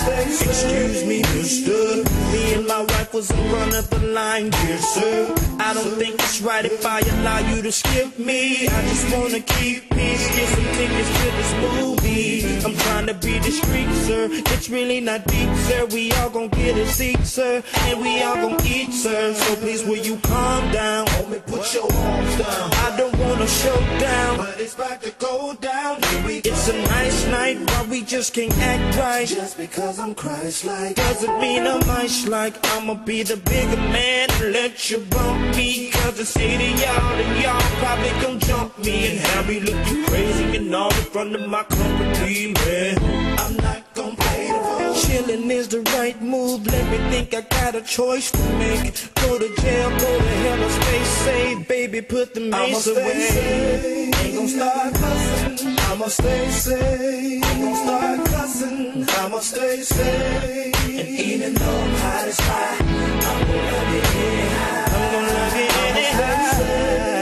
[0.06, 2.04] Excuse me, mister.
[2.32, 5.34] Me and my wife was in front of the line, dear sir.
[5.60, 8.68] I don't think it's right if I allow you to skip me.
[8.68, 12.43] I just wanna keep peace, get some tickets to this movie.
[12.66, 14.28] I'm trying to be discreet, sir.
[14.32, 15.86] It's really not deep, sir.
[15.92, 17.62] We all gon' get a seat, sir.
[17.88, 19.34] And we all gon' eat, sir.
[19.34, 21.06] So please, will you calm down?
[21.08, 22.72] Homie, put your arms down.
[22.86, 24.38] I don't wanna show down.
[24.38, 26.02] But it's about to go down.
[26.02, 26.52] Here we go.
[26.52, 29.28] It's a nice night, but we just can't act right.
[29.28, 34.54] Just because I'm Christ-like Doesn't mean I'm nice like I'ma be the bigger man and
[34.54, 39.08] let you bump me Cause I say to y'all and y'all probably gon' jump me
[39.08, 43.94] And have me looking crazy and all in front of my company, man I'm not
[43.94, 44.94] gon' play the fool.
[45.04, 49.40] Chillin' is the right move, let me think I got a choice to make Go
[49.40, 53.20] to jail, go to hell or stay safe Baby, put the I'ma mace stay away
[53.28, 54.24] safe.
[54.24, 55.78] Ain't gon' start cussing.
[55.80, 57.46] I'ma stay safe.
[57.46, 59.06] Ain't gon' start cussing.
[59.10, 60.76] I'ma stay safe.
[60.86, 64.86] And even though I'm hot as fire, I'm gonna love you anyhow.
[64.96, 67.13] I'm gonna love you anyhow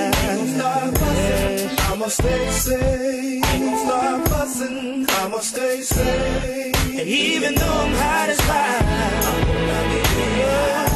[2.12, 3.46] stay safe.
[3.80, 5.06] Start fussing.
[5.10, 6.76] I'ma stay safe.
[7.00, 9.82] And even though I'm hot as fire I'm gonna.
[9.82, 10.91] I'ma stay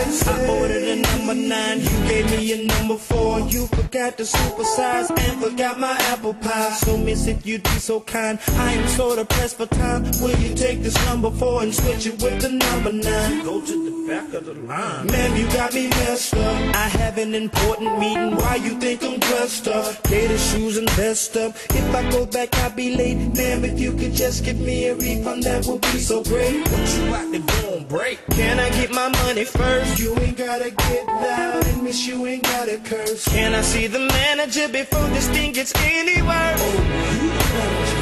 [0.00, 3.40] I ordered a number nine, you gave me a number four.
[3.40, 6.70] You forgot to supersize and forgot my apple pie.
[6.70, 8.38] So miss if you'd be so kind.
[8.52, 10.04] I am so depressed for time.
[10.22, 13.44] Will you take this number four and switch it with the number nine?
[13.44, 15.06] Go to the back of the line.
[15.06, 16.74] Man, you got me messed up.
[16.74, 18.36] I have an important meeting.
[18.36, 20.02] Why you think I'm dressed up?
[20.04, 21.54] Gator shoes and vest up.
[21.70, 23.34] If I go back, I'll be late.
[23.34, 26.66] Damn, if you could just give me a refund, that would be so great.
[26.68, 28.18] What you about to go on break?
[28.30, 29.89] Can I get my money first?
[29.98, 33.24] You ain't gotta get loud and miss you ain't gotta curse.
[33.28, 36.62] Can I see the manager before this thing gets any worse?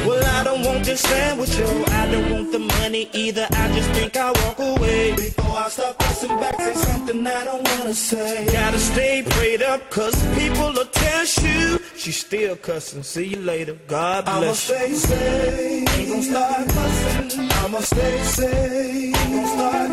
[0.05, 1.83] Well, I don't want this sandwich, yo.
[1.87, 3.47] I don't want the money either.
[3.51, 5.15] I just think I'll walk away.
[5.15, 8.45] Before I start pressing back, say something I don't wanna say.
[8.51, 11.79] Gotta stay prayed up, cause people will test you.
[11.95, 13.03] She's still cussing.
[13.03, 13.77] See you later.
[13.87, 14.75] God bless you.
[14.75, 17.51] Ain't don't start fussing.
[17.51, 19.15] I'ma stay safe.
[19.53, 19.89] Start.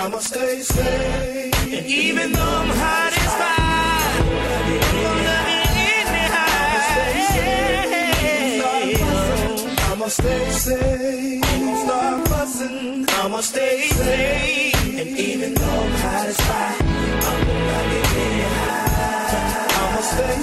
[0.00, 1.72] I'ma stay safe.
[1.74, 4.22] And even though I'm hot as fire,
[5.08, 6.86] I'm loving any high.
[9.90, 11.44] I'ma stay safe.
[11.84, 12.14] Start.
[13.24, 15.00] I'ma stay safe.
[15.00, 16.77] And even though I'm hot as fire.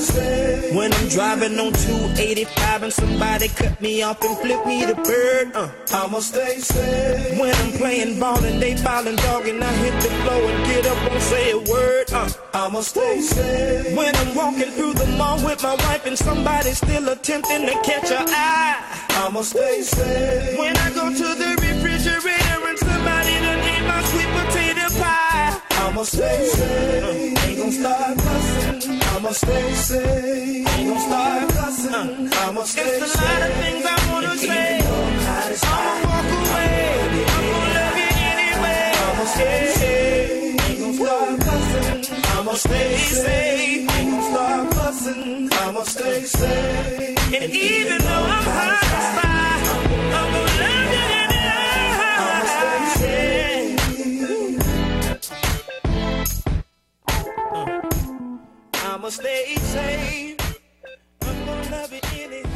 [0.06, 0.76] Safe.
[0.76, 5.52] When I'm driving on 285 and somebody cut me off and flip me the bird,
[5.56, 7.40] uh, I'ma stay safe.
[7.40, 10.86] When I'm playing ball and they ballin' dog and I hit the floor and get
[10.86, 13.98] up and say a word, uh, I'ma stay safe.
[13.98, 18.10] When I'm walking through the mall with my wife and somebody's still attempting to catch
[18.10, 18.78] her eye,
[19.10, 20.60] I'ma stay safe.
[20.60, 26.04] When I go to the refrigerator and somebody done ate my sweet potato pie, I'ma
[26.04, 27.44] stay safe.
[27.44, 28.85] Ain't gon' start fussing.
[29.26, 30.68] I'ma stay safe.
[30.78, 32.30] Ain't gon' start fussing.
[32.32, 33.02] I'ma stay safe.
[33.02, 34.78] It's a lot of things I wanna say.
[35.66, 37.00] I'ma walk away.
[37.02, 38.92] I'm gonna love you anyway.
[39.08, 40.70] I'ma stay safe.
[40.70, 42.24] Ain't gon' start fussing.
[42.38, 43.98] I'ma stay safe.
[43.98, 45.50] Ain't gon' start fussing.
[45.54, 47.34] I'ma stay safe.
[47.34, 48.85] And even though I'm high
[59.06, 60.58] I'ma stay safe.
[61.22, 62.48] I'm gonna love it anyhow.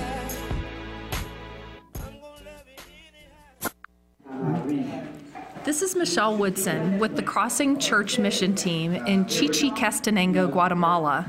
[5.64, 11.28] This is Michelle Woodson with the Crossing Church Mission Team in Chichicastenango, Guatemala.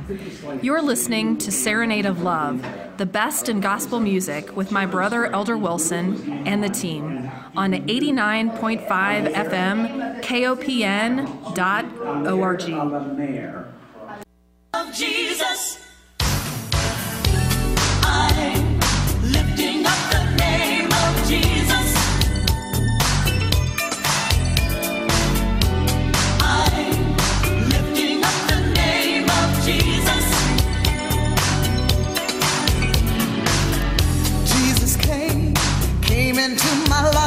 [0.63, 2.67] You're listening to Serenade of Love,
[2.97, 9.35] the best in gospel music with my brother Elder Wilson and the team on 89.5
[9.35, 11.21] FM KOPN.org.
[14.81, 15.79] of Jesus.
[18.03, 18.79] I'm
[19.23, 21.89] lifting up the name of Jesus.
[26.41, 26.97] I'm
[27.69, 30.27] lifting up the name of Jesus.
[34.53, 35.55] Jesus came,
[36.01, 37.20] came into my life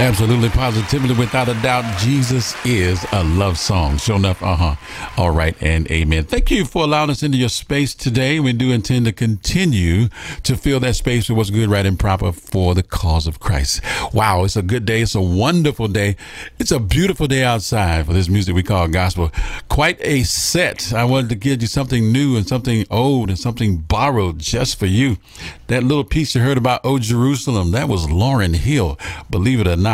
[0.00, 3.98] Absolutely, positively, without a doubt, Jesus is a love song.
[3.98, 4.76] Sure enough, uh huh.
[5.18, 6.24] All right, and amen.
[6.24, 8.40] Thank you for allowing us into your space today.
[8.40, 10.08] We do intend to continue
[10.42, 13.82] to fill that space with what's good, right, and proper for the cause of Christ.
[14.14, 15.02] Wow, it's a good day.
[15.02, 16.16] It's a wonderful day.
[16.58, 19.30] It's a beautiful day outside for this music we call gospel.
[19.68, 20.94] Quite a set.
[20.94, 24.86] I wanted to give you something new and something old and something borrowed just for
[24.86, 25.18] you.
[25.66, 28.98] That little piece you heard about Oh Jerusalem, that was Lauryn Hill.
[29.28, 29.89] Believe it or not.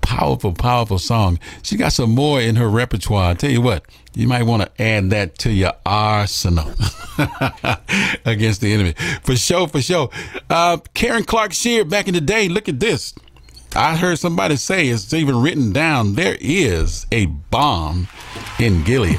[0.00, 1.38] Powerful, powerful song.
[1.62, 3.30] She got some more in her repertoire.
[3.30, 3.84] I tell you what,
[4.14, 6.72] you might want to add that to your arsenal
[8.24, 8.94] against the enemy.
[9.22, 10.08] For sure, for sure.
[10.48, 13.14] Uh, Karen Clark Sheard, back in the day, look at this.
[13.76, 16.14] I heard somebody say it's even written down.
[16.14, 18.08] There is a balm
[18.58, 19.18] in Gilead.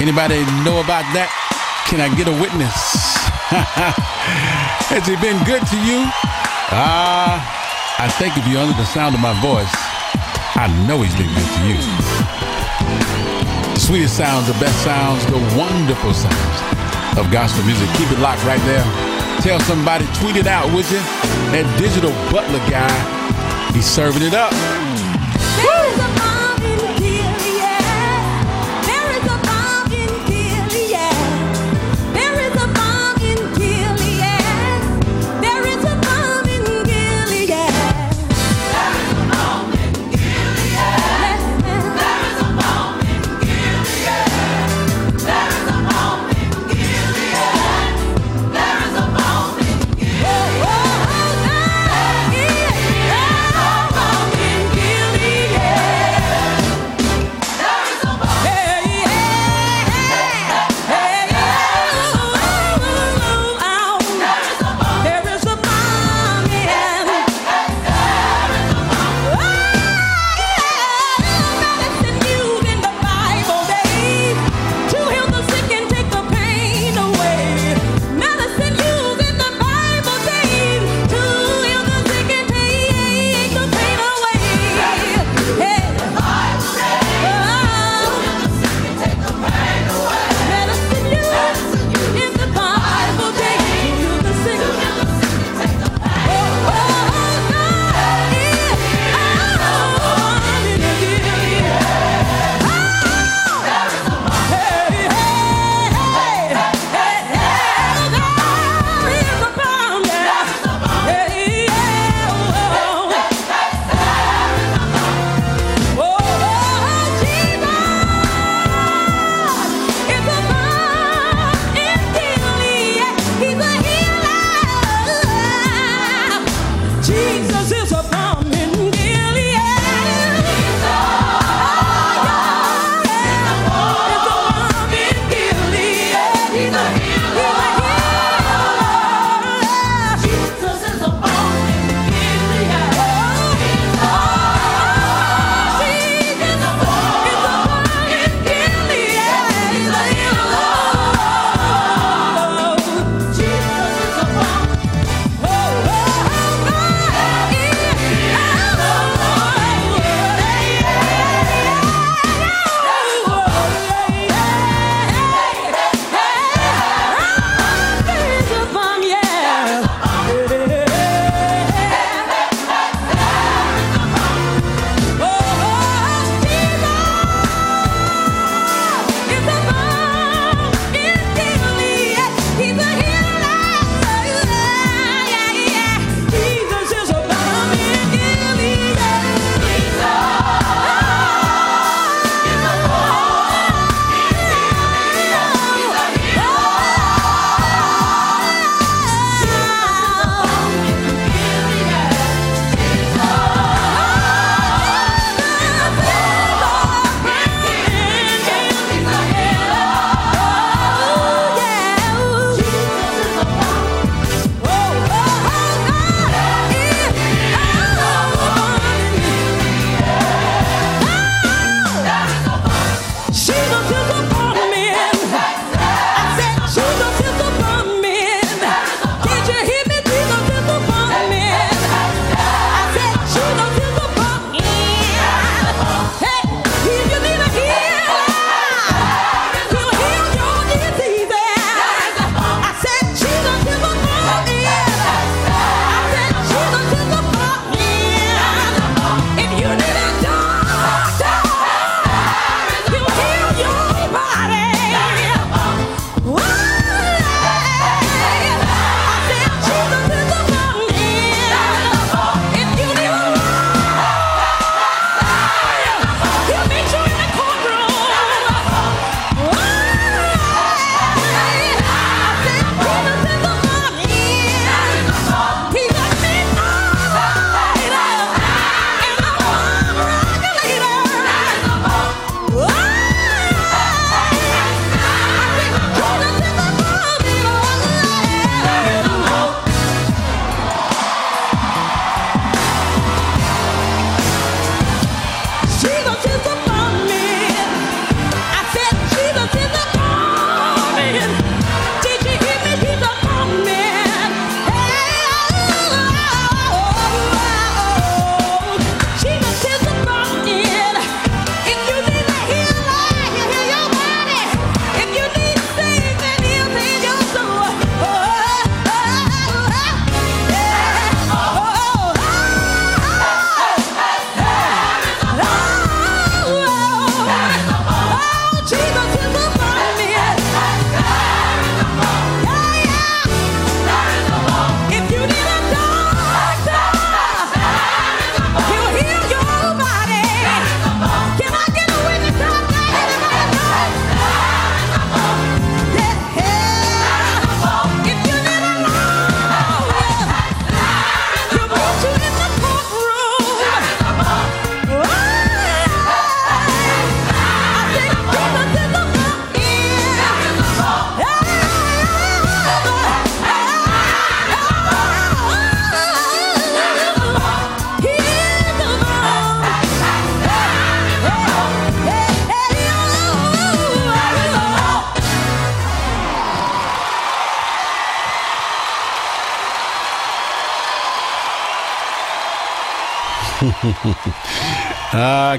[0.00, 1.30] Anybody know about that?
[1.86, 2.74] Can I get a witness?
[4.90, 6.04] Has he been good to you?
[6.74, 7.61] Ah,
[8.08, 9.70] think if you're under the sound of my voice,
[10.58, 11.78] I know he's been good to you.
[13.74, 16.58] The sweetest sounds, the best sounds, the wonderful sounds
[17.18, 17.88] of gospel music.
[17.96, 18.84] Keep it locked right there.
[19.40, 20.98] Tell somebody, tweet it out, would you?
[21.54, 22.90] That digital butler guy,
[23.72, 24.52] he's serving it up.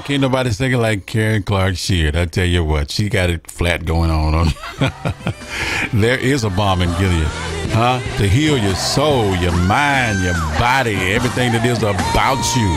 [0.04, 2.14] Can't nobody sing it like Karen Clark Sheard.
[2.14, 4.48] I tell you what, she got it flat going on.
[5.94, 7.26] there is a balm in Gilead,
[7.72, 8.00] huh?
[8.18, 12.68] To heal your soul, your mind, your body, everything that is about you.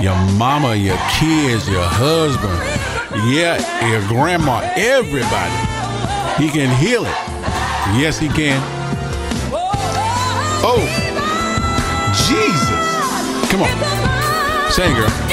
[0.00, 2.54] Your mama, your kids, your husband,
[3.28, 3.58] yeah,
[3.90, 5.52] your grandma, everybody.
[6.40, 7.18] He can heal it.
[7.98, 8.62] Yes, he can.
[10.62, 10.86] Oh,
[12.28, 13.50] Jesus.
[13.50, 14.70] Come on.
[14.70, 15.29] Sing, girl.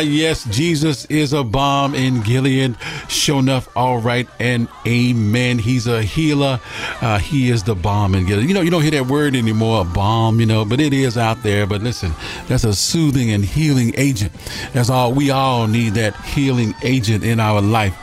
[0.00, 2.76] Yes, Jesus is a balm in Gilead.
[3.08, 5.58] Sure enough, all right and amen.
[5.58, 6.60] He's a healer.
[7.00, 8.48] Uh, he is the balm in Gilead.
[8.48, 11.18] You know, you don't hear that word anymore, a balm, you know, but it is
[11.18, 11.66] out there.
[11.66, 12.12] But listen,
[12.48, 14.32] that's a soothing and healing agent.
[14.72, 15.12] That's all.
[15.12, 17.94] We all need that healing agent in our life.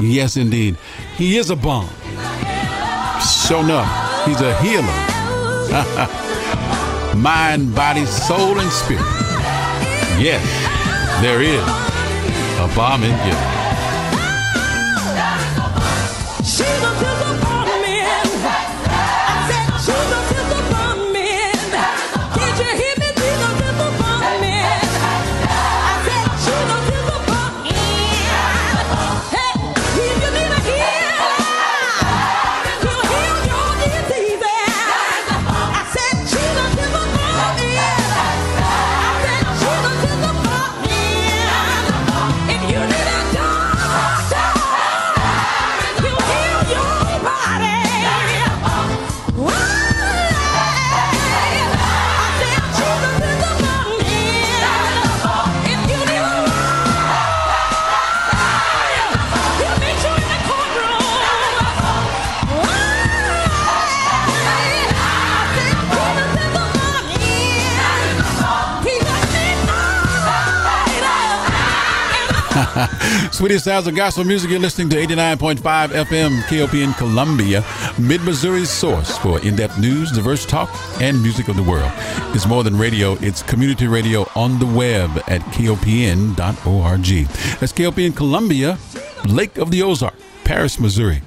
[0.00, 0.76] Yes, indeed.
[1.16, 1.88] He is a balm.
[3.46, 4.86] Sure enough, he's a healer.
[7.16, 9.04] Mind, body, soul, and spirit.
[10.20, 10.69] Yes,
[11.20, 13.59] there is a balm in Gilead.
[73.40, 74.50] Sweetie sounds of gospel music.
[74.50, 75.56] You're listening to 89.5
[75.88, 77.64] FM KOPN Columbia,
[77.98, 80.68] Mid Missouri's source for in depth news, diverse talk,
[81.00, 81.90] and music of the world.
[82.34, 86.36] It's more than radio, it's community radio on the web at kopn.org.
[87.60, 88.78] That's KOPN Columbia,
[89.26, 91.22] Lake of the Ozark, Paris, Missouri,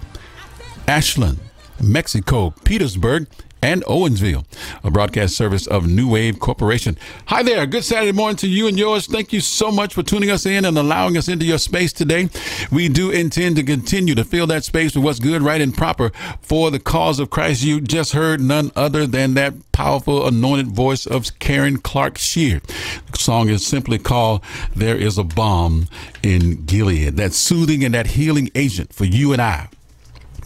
[0.87, 1.39] Ashland,
[1.81, 3.25] Mexico, Petersburg,
[3.63, 4.45] and Owensville,
[4.83, 6.97] a broadcast service of New Wave Corporation.
[7.27, 7.65] Hi there.
[7.65, 9.07] Good Saturday morning to you and yours.
[9.07, 12.29] Thank you so much for tuning us in and allowing us into your space today.
[12.71, 16.11] We do intend to continue to fill that space with what's good, right, and proper
[16.41, 17.63] for the cause of Christ.
[17.63, 22.63] You just heard none other than that powerful anointed voice of Karen Clark Sheard.
[23.11, 24.41] The song is simply called
[24.75, 25.87] There is a Balm
[26.21, 27.17] in Gilead.
[27.17, 29.69] That soothing and that healing agent for you and I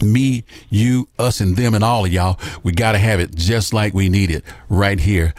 [0.02, 2.38] me, you, us, and them, and all of y'all.
[2.62, 5.34] We got to have it just like we need it right here,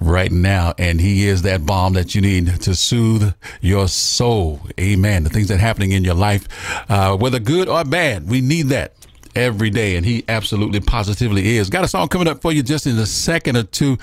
[0.00, 0.74] right now.
[0.78, 4.60] And He is that balm that you need to soothe your soul.
[4.78, 5.24] Amen.
[5.24, 6.48] The things that are happening in your life,
[6.90, 8.97] uh, whether good or bad, we need that
[9.38, 11.70] every day, and he absolutely positively is.
[11.70, 13.96] Got a song coming up for you just in a second or two.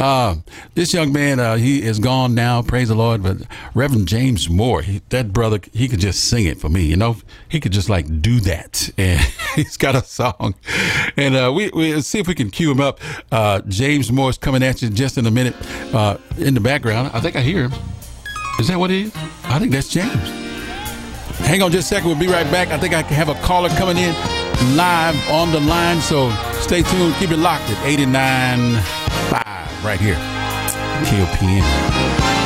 [0.00, 0.36] Uh,
[0.74, 3.22] this young man, uh, he is gone now, praise the Lord.
[3.22, 3.38] But
[3.74, 6.82] Reverend James Moore, he, that brother, he could just sing it for me.
[6.84, 7.16] You know,
[7.48, 9.20] he could just like do that, and
[9.54, 10.54] he's got a song.
[11.16, 13.00] And uh, we we see if we can cue him up.
[13.30, 15.54] Uh, James Moore's coming at you just in a minute.
[15.94, 17.72] Uh, in the background, I think I hear him.
[18.58, 19.16] Is that what it is?
[19.44, 20.48] I think that's James.
[21.40, 22.08] Hang on just a second.
[22.08, 22.68] We'll be right back.
[22.68, 26.00] I think I have a caller coming in live on the line.
[26.00, 26.30] So
[26.60, 27.14] stay tuned.
[27.16, 30.18] Keep it locked at 89.5 right here.
[31.04, 32.37] KOPN.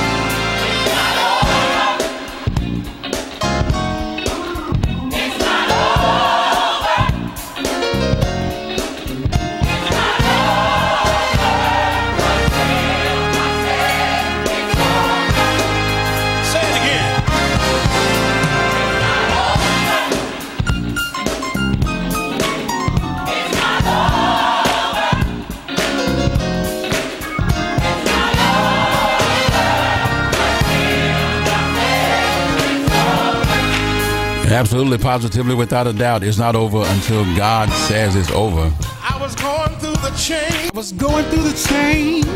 [34.62, 38.72] Absolutely, positively, without a doubt, it's not over until God says it's over.
[39.02, 40.70] I was going through the change.
[40.72, 42.26] I was going through the change.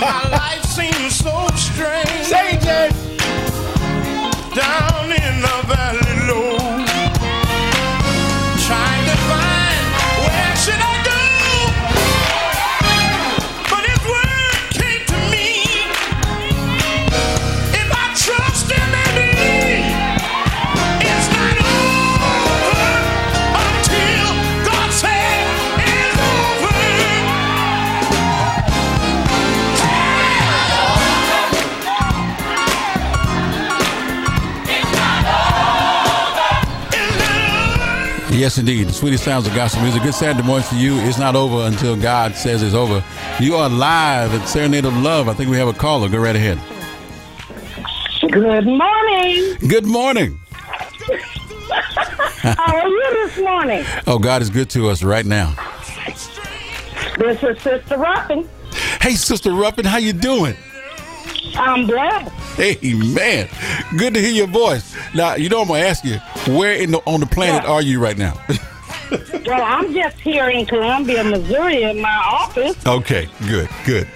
[0.00, 2.26] My life seems so strange.
[2.26, 2.92] Say it,
[4.56, 6.71] Down in the valley low.
[38.32, 38.88] Yes, indeed.
[38.88, 40.02] The sweetest sounds of gospel music.
[40.02, 40.96] Good Saturday morning to you.
[41.00, 43.04] It's not over until God says it's over.
[43.38, 45.28] You are live at Serenade of Love.
[45.28, 46.08] I think we have a caller.
[46.08, 46.58] Go right ahead.
[48.32, 49.56] Good morning.
[49.68, 50.40] Good morning.
[52.40, 53.84] How are you this morning?
[54.06, 55.54] Oh, God is good to us right now.
[57.18, 58.48] This is Sister Ruffin.
[59.02, 60.56] Hey, Sister Ruffin, how you doing?
[61.54, 62.30] I'm blessed.
[62.56, 63.48] Hey, man.
[63.96, 64.94] Good to hear your voice.
[65.14, 66.18] Now, you know I'm going to ask you,
[66.54, 68.34] where in the, on the planet are you right now?
[69.44, 72.74] Well, I'm just here in Columbia, Missouri, in my office.
[72.86, 74.08] okay, good, good.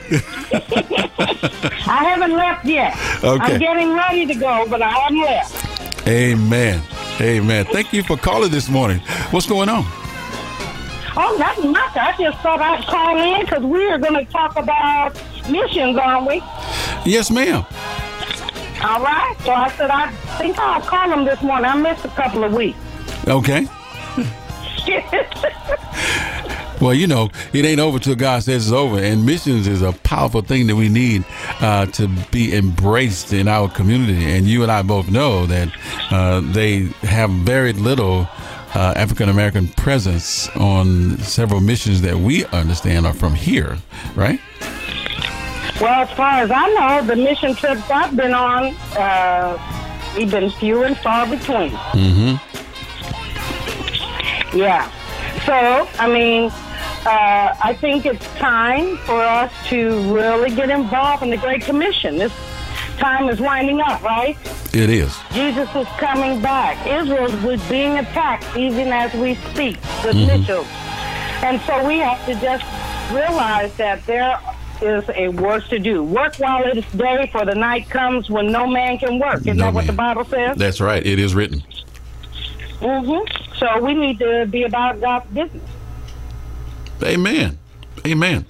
[1.86, 2.94] I haven't left yet.
[3.22, 3.42] Okay.
[3.54, 6.08] I'm getting ready to go, but I haven't left.
[6.08, 6.80] Amen.
[7.20, 7.66] Amen.
[7.66, 9.00] Thank you for calling this morning.
[9.32, 9.84] What's going on?
[11.18, 11.96] Oh, nothing much.
[11.96, 15.14] I just thought I'd call in because we are going to talk about
[15.48, 16.36] missions, aren't we?
[17.10, 17.64] Yes, ma'am.
[18.82, 19.34] All right.
[19.40, 21.64] So I said I think I'll call them this morning.
[21.64, 22.78] I missed a couple of weeks.
[23.26, 23.66] Okay.
[26.80, 28.98] Well, you know, it ain't over till God says it's over.
[28.98, 31.24] And missions is a powerful thing that we need
[31.60, 34.24] uh, to be embraced in our community.
[34.26, 35.72] And you and I both know that
[36.10, 38.28] uh, they have very little
[38.76, 43.78] uh, African American presence on several missions that we understand are from here,
[44.14, 44.38] right?
[45.80, 49.56] Well, as far as I know, the mission trips I've been on, uh,
[50.16, 51.70] we've been few and far between.
[51.70, 52.36] Mm-hmm.
[54.56, 54.90] Yeah.
[55.46, 56.50] So, I mean,
[57.06, 62.18] uh, I think it's time for us to really get involved in the Great Commission.
[62.18, 62.32] This
[62.98, 64.36] time is winding up, right?
[64.74, 65.16] It is.
[65.32, 66.84] Jesus is coming back.
[66.86, 70.26] Israel was being attacked even as we speak with Mhm.
[70.38, 70.66] missiles.
[71.42, 72.64] And so we have to just
[73.12, 74.38] realize that there
[74.82, 76.02] is a work to do.
[76.02, 79.40] Work while it is day, for the night comes when no man can work.
[79.42, 79.92] Isn't No that what the.
[79.92, 80.56] Bible says?
[80.56, 81.04] That's right.
[81.04, 81.62] It is written.
[82.80, 83.18] hmm
[83.58, 85.70] So we need to be about God's business.
[87.02, 87.58] Amen.
[88.06, 88.44] Amen.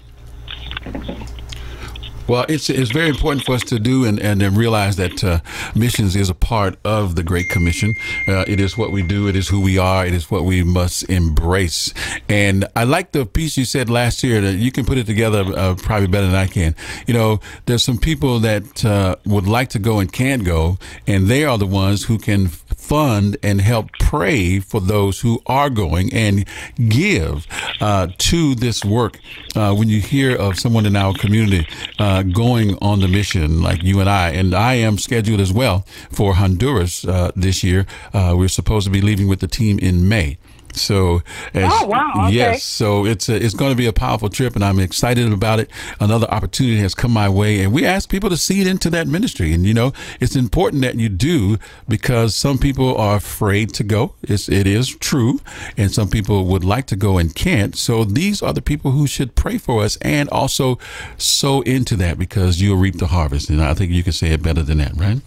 [2.29, 5.41] Well, it's it's very important for us to do and, and realize that uh,
[5.77, 7.95] missions is a part of the Great Commission.
[8.27, 9.29] Uh, it is what we do.
[9.29, 10.05] It is who we are.
[10.05, 11.95] It is what we must embrace.
[12.29, 15.45] And I like the piece you said last year that you can put it together
[15.57, 16.75] uh, probably better than I can.
[17.07, 21.29] You know, there's some people that uh, would like to go and can't go, and
[21.29, 22.51] they are the ones who can
[22.87, 26.47] fund and help pray for those who are going and
[26.89, 27.47] give
[27.81, 29.19] uh, to this work.
[29.57, 31.67] Uh, when you hear of someone in our community
[31.99, 35.85] uh, going on the mission, like you and I, and I am scheduled as well
[36.11, 37.87] for Honduras uh, this year.
[38.13, 40.39] Uh, we're supposed to be leaving with the team in May.
[40.77, 41.23] So,
[41.55, 42.35] as, Oh, wow, okay.
[42.35, 45.61] yes, so it's a, it's going to be a powerful trip, and I'm excited about
[45.61, 45.71] it.
[46.01, 49.53] Another opportunity has come my way, and we ask people to seed into that ministry.
[49.53, 51.59] And you know, it's important that you do
[51.89, 54.15] because some people are afraid to go.
[54.23, 55.41] It's it is true,
[55.77, 57.77] and some people would like to go and can't.
[57.77, 60.79] So these are the people who should pray for us and also
[61.19, 63.49] sow into that because you'll reap the harvest.
[63.51, 65.21] And I think you can say it better than that, right?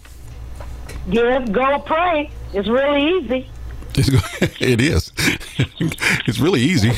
[1.10, 2.30] Give, go pray.
[2.52, 3.48] It's really easy.
[4.60, 5.12] It is.
[6.26, 6.92] it's really easy.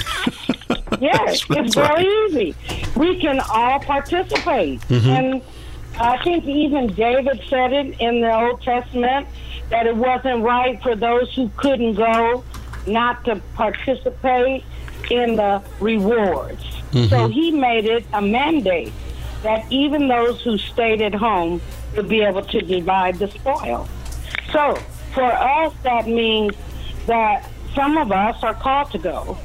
[1.01, 1.97] Yes, it's right.
[1.97, 2.55] very easy.
[2.97, 4.81] We can all participate.
[4.89, 5.07] Mhm.
[5.07, 5.43] And
[5.99, 9.27] I think even David said it in the Old Testament
[9.71, 12.45] that it wasn't right for those who couldn't go
[12.87, 14.65] not to participate
[15.11, 16.63] in the rewards.
[16.93, 17.09] Mhm.
[17.11, 18.93] So he made it a mandate
[19.43, 21.61] that even those who stayed at home
[21.97, 23.89] would be able to divide the spoil.
[24.53, 24.79] So
[25.15, 26.55] for us, that means
[27.07, 29.37] that some of us are called to go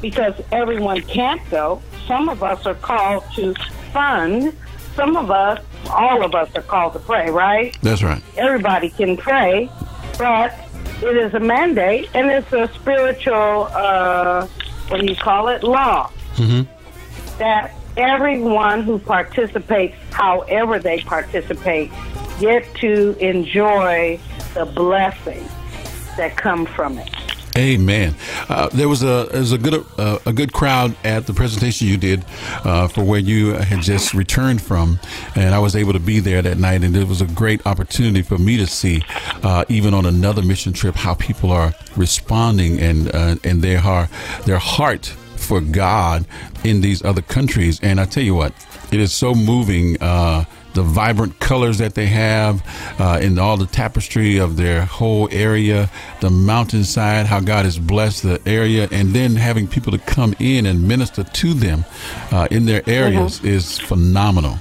[0.00, 1.82] because everyone can't go.
[2.06, 3.54] Some of us are called to
[3.92, 4.56] fund.
[4.94, 7.76] Some of us, all of us, are called to pray, right?
[7.82, 8.22] That's right.
[8.36, 9.70] Everybody can pray,
[10.18, 10.54] but
[11.02, 14.46] it is a mandate and it's a spiritual, uh,
[14.88, 17.38] what do you call it, law Mm-hmm.
[17.38, 21.90] that everyone who participates, however they participate,
[22.38, 24.20] get to enjoy
[24.54, 25.50] the blessings
[26.18, 27.08] that come from it.
[27.56, 28.14] Amen.
[28.48, 31.96] Uh, there was a was a good uh, a good crowd at the presentation you
[31.96, 32.24] did
[32.64, 35.00] uh, for where you had just returned from,
[35.34, 38.22] and I was able to be there that night, and it was a great opportunity
[38.22, 39.02] for me to see,
[39.42, 44.08] uh, even on another mission trip, how people are responding and uh, and their heart
[44.44, 46.26] their heart for God
[46.62, 47.80] in these other countries.
[47.82, 48.52] And I tell you what,
[48.92, 50.00] it is so moving.
[50.00, 50.44] Uh,
[50.78, 52.62] the vibrant colors that they have
[53.00, 55.90] uh, in all the tapestry of their whole area,
[56.20, 60.66] the mountainside, how God has blessed the area, and then having people to come in
[60.66, 61.84] and minister to them
[62.30, 64.60] uh, in their areas is phenomenal.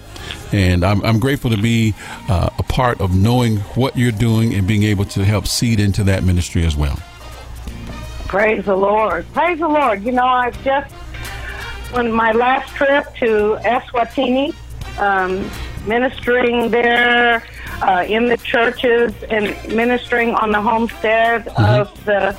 [0.52, 1.94] And I'm, I'm grateful to be
[2.28, 6.04] uh, a part of knowing what you're doing and being able to help seed into
[6.06, 6.98] that ministry as well.
[8.26, 9.32] Praise the Lord.
[9.34, 10.02] Praise the Lord.
[10.04, 10.92] You know, I've just,
[11.94, 14.56] on my last trip to Eswatini,
[14.98, 15.48] um,
[15.88, 17.44] ministering there
[17.82, 22.36] uh, in the churches and ministering on the homestead of the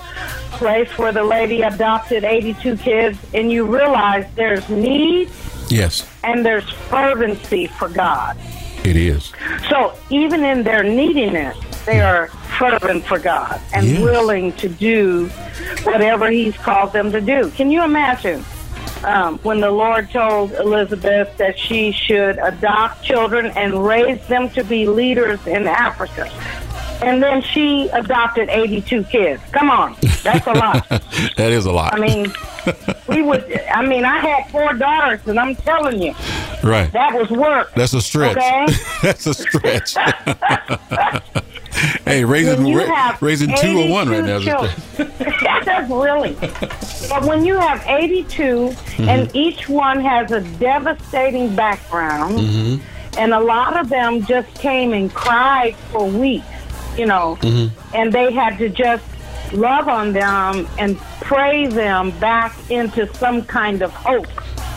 [0.52, 5.30] place where the lady adopted 82 kids, and you realize there's need
[5.70, 8.36] Yes, and there's fervency for God.
[8.84, 9.32] it is.
[9.68, 14.00] So even in their neediness, they are fervent for God and Yes.
[14.00, 15.26] willing to do
[15.84, 17.50] whatever He's called them to do.
[17.50, 18.44] Can you imagine
[19.04, 24.64] um, when the Lord told Elizabeth that she should adopt children and raise them to
[24.64, 26.30] be leaders in Africa?
[27.00, 29.42] And then she adopted 82 kids.
[29.52, 29.94] Come on,
[30.24, 30.88] that's a lot.
[31.36, 31.94] that is a lot.
[31.94, 32.32] I mean,
[33.08, 33.60] we would.
[33.68, 36.14] I mean, I had four daughters, and I'm telling you,
[36.64, 36.90] right.
[36.92, 37.72] that was work.
[37.74, 38.36] That's a stretch.
[38.36, 38.66] Okay.
[39.02, 39.94] That's a stretch.
[42.04, 44.36] hey, raising ra- raising two or one right now.
[44.38, 44.84] 82 is a stretch.
[44.96, 46.36] children- That's really.
[47.08, 52.80] But when you have 82 and each one has a devastating background, Mhm.
[53.18, 56.46] and a lot of them just came and cried for weeks,
[56.96, 57.70] you know, Mhm.
[57.94, 59.04] and they had to just
[59.52, 64.26] love on them and pray them back into some kind of hope,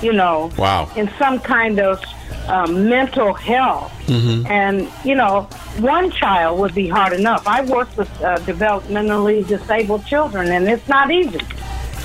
[0.01, 0.88] you know, Wow.
[0.95, 2.01] in some kind of
[2.47, 3.91] um, mental health.
[4.07, 4.49] Mhm.
[4.49, 5.47] And, you know,
[5.79, 7.47] one child would be hard enough.
[7.47, 11.39] I work with uh, developmentally disabled children, and it's not easy.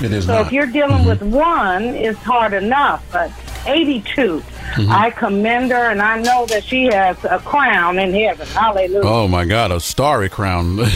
[0.01, 0.45] It is so not.
[0.45, 3.03] if you're dealing with one, it's hard enough.
[3.11, 3.31] But
[3.67, 4.43] 82.
[4.75, 4.89] Mhm.
[4.89, 8.45] I commend her, and I know that she has a crown in heaven.
[8.47, 9.01] Hallelujah.
[9.03, 10.79] Oh my God, a starry crown.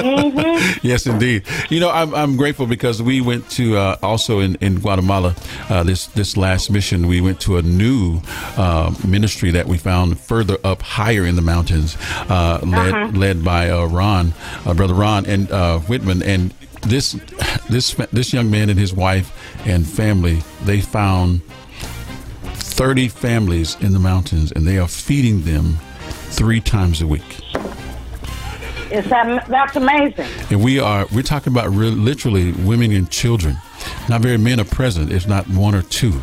[0.00, 0.78] Mm-hmm.
[0.86, 1.44] yes, indeed.
[1.68, 5.34] You know, I'm, I'm grateful because we went to uh, also in, in Guatemala
[5.68, 7.06] uh, this this last mission.
[7.06, 8.20] We went to a new
[8.56, 11.96] uh, ministry that we found further up higher in the mountains,
[12.30, 13.10] uh, led Uh-huh.
[13.18, 14.32] led by uh, Ron,
[14.64, 17.12] uh, brother Ron and uh, Whitman, and this
[17.68, 19.32] this this young man and his wife
[19.66, 21.42] and family they found
[22.80, 25.76] 30 families in the mountains and they are feeding them
[26.30, 27.40] three times a week.
[28.90, 30.26] Is that that's amazing?
[30.50, 33.58] and we are we're talking about real, literally women and children.
[34.08, 36.22] Not very men are present if not one or two.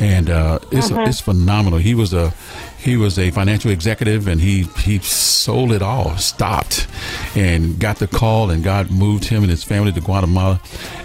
[0.00, 1.06] And uh, it's Mhm.
[1.06, 1.78] it's phenomenal.
[1.78, 2.32] He was a
[2.78, 6.86] he was a financial executive and he he sold it all stopped
[7.36, 10.58] and got the call and God moved him and his family to Guatemala.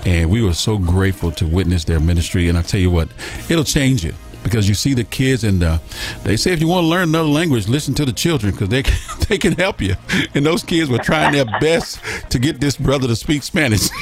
[0.05, 2.47] And we were so grateful to witness their ministry.
[2.47, 3.09] And I tell you what
[3.49, 4.13] it'll change you
[4.43, 5.77] because you see the kids and uh,
[6.23, 8.81] they say if you want to learn another language listen to the children because they
[9.29, 9.95] they can help you
[10.35, 11.99] and those kids were trying their best
[12.29, 13.89] to get this brother to speak Spanish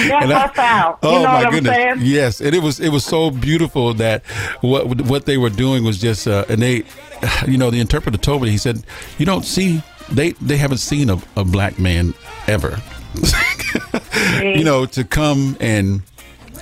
[0.00, 1.74] And I- oh know my what I'm goodness!
[1.74, 1.96] saying?
[2.02, 4.24] Yes, and it was it was so beautiful that
[4.60, 6.84] what what they were doing was just uh, and they,
[7.48, 8.84] you know, the interpreter told me he said,
[9.18, 12.14] "You don't see they they haven't seen a, a black man
[12.46, 12.80] ever,
[14.42, 16.02] you know, to come and."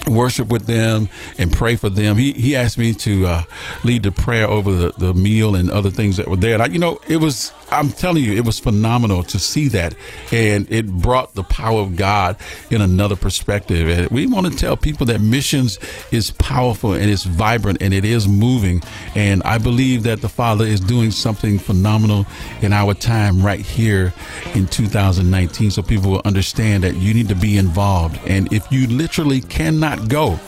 [0.06, 1.08] Worship with them
[1.38, 2.16] and pray for them.
[2.16, 3.42] He he asked me to uh,
[3.84, 6.54] lead the prayer over the, the meal and other things that were there.
[6.54, 9.94] And I, you know, it was I'm telling you, it was phenomenal to see that,
[10.30, 12.36] and it brought the power of God
[12.70, 13.88] in another perspective.
[13.88, 15.78] And we want to tell people that missions
[16.12, 18.82] is powerful and it's vibrant and it is moving.
[19.14, 22.26] And I believe that the Father is doing something phenomenal
[22.62, 24.12] in our time right here
[24.54, 28.20] in 2019, so people will understand that you need to be involved.
[28.26, 30.38] And if you literally cannot go,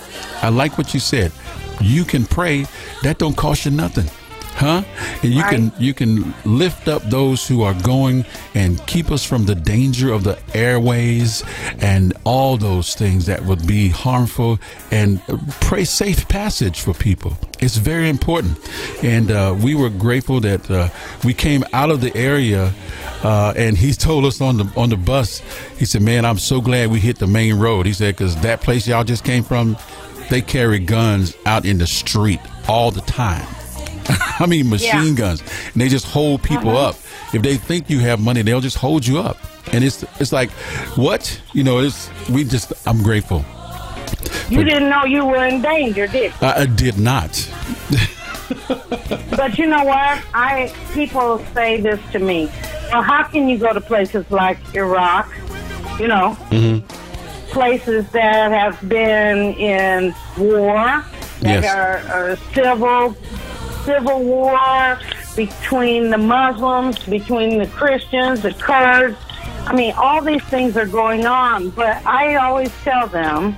[0.42, 1.32] I like what you said.
[1.80, 2.66] You can pray.
[3.02, 4.10] That don't cost you nothing
[4.58, 4.82] huh?
[5.22, 8.24] And you can you can lift up those who are going
[8.54, 11.44] and keep us from the danger of the airways
[11.80, 14.58] and all those things that would be harmful
[14.90, 15.22] and
[15.60, 17.36] pray safe passage for people.
[17.60, 18.58] It's very important.
[19.02, 20.88] And uh, we were grateful that uh,
[21.24, 22.72] we came out of the area
[23.22, 25.40] uh, and he told us on the on the bus
[25.78, 27.86] he said man i'm so glad we hit the main road.
[27.86, 29.76] He said because that place y'all just came from
[30.30, 33.46] they carry guns out in the street all the time
[34.40, 35.14] I mean, machine Yeah.
[35.14, 35.40] guns,
[35.72, 36.88] and they just hold people Uh-huh.
[36.90, 36.96] up.
[37.34, 39.36] If they think you have money, they'll just hold you up,
[39.72, 40.50] and it's it's like,
[40.96, 41.78] what you know?
[41.80, 42.72] It's we just.
[42.86, 43.44] I'm grateful.
[44.50, 46.46] You didn't know you were in danger, did you?
[46.46, 47.30] I, I did not.
[49.30, 50.18] But you know what?
[50.34, 52.50] I people say this to me.
[52.90, 55.28] Well, how can you go to places like Iraq?
[56.00, 56.86] You know, Mm-hmm.
[57.52, 61.04] places that have been in war,
[61.40, 61.74] that Yes.
[61.74, 61.98] are,
[62.32, 63.14] are civil
[63.88, 64.98] civil war
[65.34, 69.16] between the Muslims, between the Christians, the Kurds.
[69.66, 73.56] I mean, all these things are going on, but I always tell them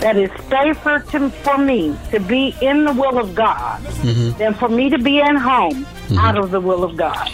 [0.00, 4.36] that it's safer to, for me to be in the will of God Mhm.
[4.38, 5.84] than for me to be at home
[6.18, 7.28] out of the will of God.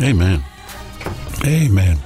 [0.00, 0.42] Amen.
[1.44, 1.98] Amen.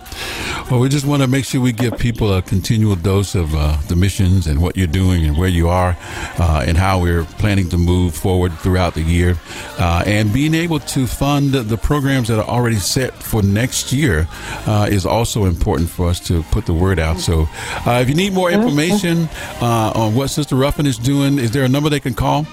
[0.70, 3.78] Well, we just want to make sure we give people a continual dose of uh,
[3.86, 5.96] the missions and what you're doing and where you are
[6.40, 9.38] uh, and how we're planning to move forward throughout the year.
[9.78, 14.26] Uh, and being able to fund the programs that are already set for next year
[14.66, 17.20] uh, is also important for us to put the word out.
[17.20, 17.46] So
[17.86, 19.28] uh, if you need more information
[19.60, 22.44] uh, on what Sister Ruffin is doing, is there a number they can call?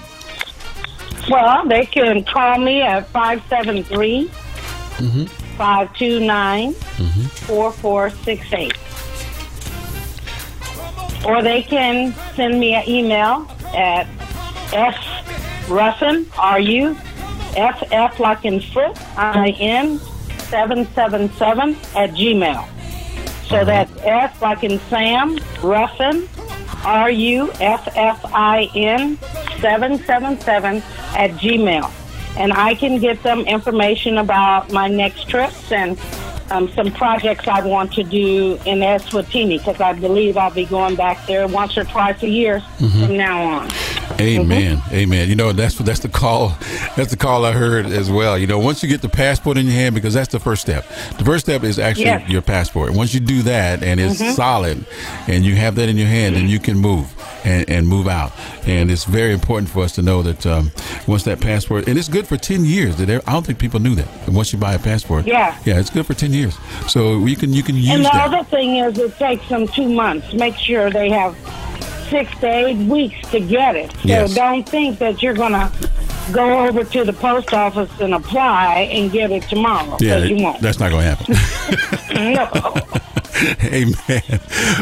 [1.28, 4.30] Well, they can call me at 573
[4.98, 5.43] Mm-hmm.
[5.56, 7.22] 529 Mm-hmm.
[7.46, 8.72] 4468.
[11.26, 14.06] Or they can send me an email at
[15.66, 16.96] sruffin, R-U,
[17.56, 22.68] F-F like in foot, I-N, 777 at Gmail.
[23.48, 26.28] So that's S like in Sam, Ruffin,
[26.84, 27.58] R-U-F-F-I-N,
[29.60, 30.82] 777
[31.16, 31.90] at Gmail.
[32.36, 35.98] And I can get them information about my next trips and
[36.50, 40.94] um, some projects I want to do in Eswatini because I believe I'll be going
[40.96, 43.06] back there once or twice a year Mhm.
[43.06, 43.70] from now on.
[44.20, 44.80] Amen.
[44.92, 45.28] Amen.
[45.28, 46.56] You know, that's that's the call.
[46.96, 48.38] That's the call I heard as well.
[48.38, 50.86] You know, once you get the passport in your hand, because that's the first step.
[51.18, 52.28] The first step is actually Yes.
[52.28, 52.92] your passport.
[52.92, 54.34] Once you do that and it's Mhm.
[54.34, 54.84] solid
[55.26, 57.06] and you have that in your hand, then you can move
[57.44, 58.32] and, and move out.
[58.66, 60.70] And it's very important for us to know that um,
[61.06, 62.96] once that passport, and it's good for 10 years.
[62.96, 64.08] That I don't think people knew that.
[64.26, 65.54] And once you buy a passport, Yeah.
[65.64, 66.56] yeah, it's good for 10 years.
[66.88, 68.32] So you can you can use And the that.
[68.32, 70.32] other thing is, it takes them two months.
[70.34, 71.36] Make sure they have
[72.10, 73.90] six to eight weeks to get it.
[73.92, 74.34] So Yes.
[74.34, 75.70] don't think that you're going to
[76.32, 79.96] go over to the post office and apply and get it tomorrow.
[80.00, 80.60] Yeah, you won't.
[80.60, 82.34] that's not going to happen.
[82.34, 83.00] no.
[83.64, 84.22] Amen.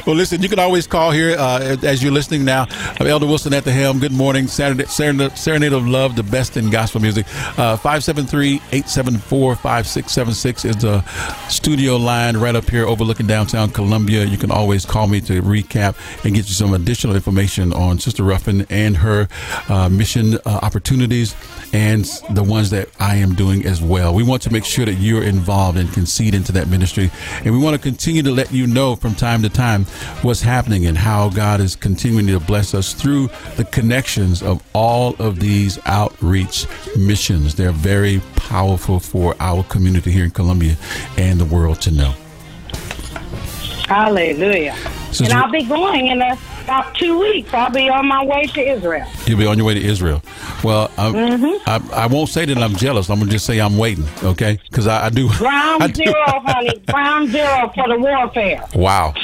[0.06, 2.66] Well, listen, you can always call here uh, as you're listening now.
[3.00, 3.98] I'm Elder Wilson at the helm.
[3.98, 4.46] Good morning.
[4.46, 7.24] Saturday, Serenade, of Love, the best in gospel music.
[7.58, 11.02] Uh, 573-874-5676 is the
[11.48, 14.24] studio line right up here overlooking downtown Columbia.
[14.24, 18.22] You can always call me to recap and get you some additional information on Sister
[18.22, 19.28] Ruffin and her
[19.70, 21.34] uh, mission uh, opportunities
[21.72, 24.14] and the ones that I am doing as well.
[24.14, 27.10] We want to make sure that you're involved and can seed into that ministry.
[27.44, 29.84] And we want to continue to let you know from time to time
[30.22, 35.14] what's happening and how God is continuing to bless us through the connections of all
[35.18, 37.54] of these outreach missions.
[37.54, 40.76] They're very powerful for our community here in Columbia
[41.16, 42.14] and the world to know.
[43.88, 44.74] Hallelujah.
[45.10, 47.52] Sister- and I'll be going in a, about two weeks.
[47.54, 49.06] I'll be on my way to Israel.
[49.26, 50.22] You'll be on your way to Israel.
[50.64, 51.68] Well, I'm- Mm-hmm.
[51.94, 53.08] I, I won't say that I'm jealous.
[53.10, 54.58] I'm gonna just say I'm waiting, okay?
[54.68, 55.28] Because I, I do.
[55.32, 56.78] I Ground do- zero, honey.
[56.88, 58.64] Ground zero for the warfare.
[58.74, 59.14] Wow.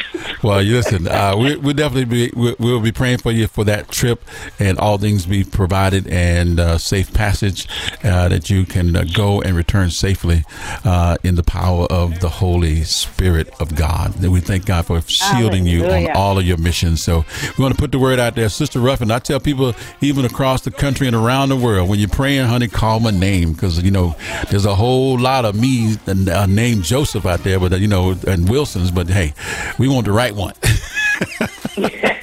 [0.43, 3.89] Well, listen, uh, we, we'll definitely be, we, we'll be praying for you for that
[3.91, 4.23] trip
[4.59, 7.67] and all things be provided and uh, safe passage
[8.05, 10.45] uh, that you can uh, go and return safely
[10.85, 14.15] uh, in the power of the Holy Spirit of God.
[14.23, 17.03] And we thank God for shielding you on all of your missions.
[17.03, 17.25] So
[17.57, 18.49] we want to put the word out there.
[18.49, 22.09] Sister Ruffin, I tell people even across the country and around the world, when you're
[22.09, 24.17] praying, honey, call my name because, you know,
[24.51, 28.17] there's a whole lot of me uh, named Joseph out there, but, uh, you know,
[28.27, 29.35] and Wilson's, but hey,
[29.79, 30.55] we want the right one.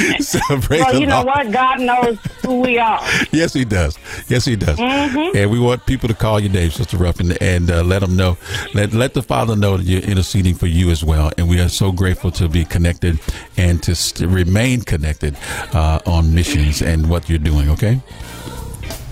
[0.20, 0.38] so
[0.68, 1.50] well, you know what?
[1.52, 3.00] God knows who we are.
[3.32, 3.96] Yes, he does.
[4.28, 4.78] Yes, he does.
[4.78, 5.34] Mhm.
[5.36, 8.36] And we want people to call your name, Sister Ruffin, and uh, let them know.
[8.74, 11.30] Let let the Father know that you're interceding for you as well.
[11.38, 13.20] And we are so grateful to be connected
[13.56, 15.36] and to st- remain connected
[15.72, 17.68] uh, on missions and what you're doing.
[17.70, 18.00] Okay.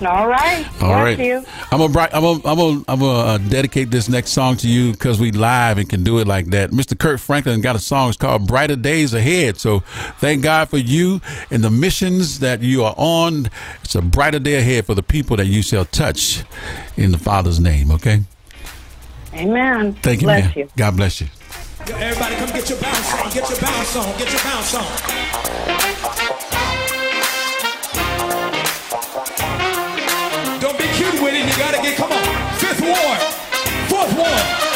[0.01, 0.65] All right.
[0.81, 1.19] All Bless right.
[1.19, 1.43] you.
[1.71, 4.91] I'm gonna, I'm gonna, I'm gonna, I'm gonna uh, dedicate this next song to you
[4.93, 6.71] because we live and can do it like that.
[6.71, 6.97] Mr.
[6.97, 8.09] Kirk Franklin got a song.
[8.09, 9.79] It's called "Brighter Days Ahead." So
[10.19, 11.19] thank God for you
[11.51, 13.49] and the missions that you are on.
[13.83, 16.43] It's a brighter day ahead for the people that you shall touch
[16.95, 17.91] in the Father's name.
[17.91, 18.21] Okay.
[19.33, 19.93] Amen.
[19.95, 20.53] Thank you, Bless man.
[20.55, 20.69] you.
[20.77, 21.27] God bless you.
[21.87, 26.08] Everybody come get your bounce on, get your bounce on, get your bounce on.
[31.59, 32.53] Gotta get, come on.
[32.57, 33.19] Fifth ward,
[33.89, 34.68] fourth ward.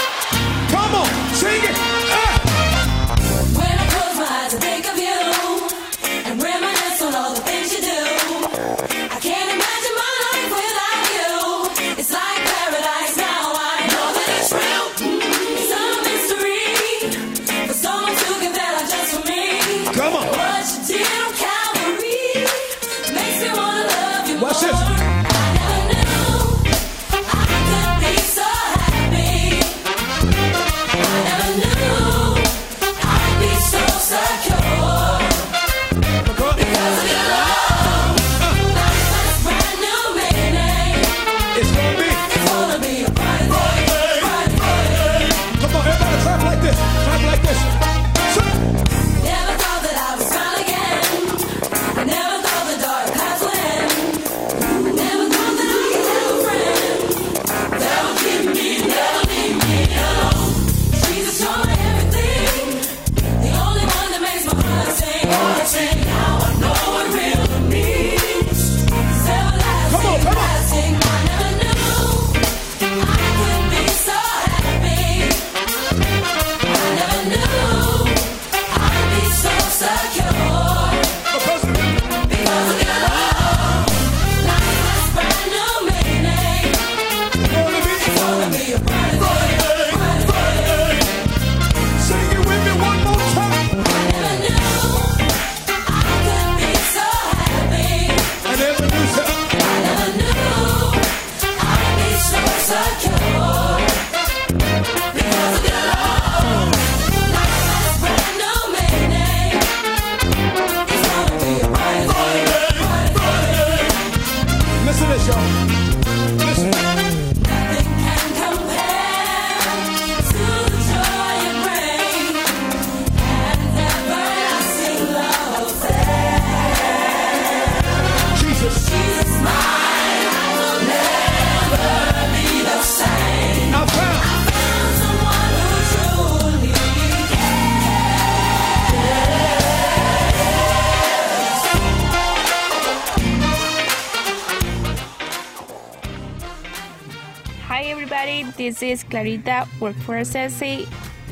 [149.23, 150.85] Clarita, work for SSC.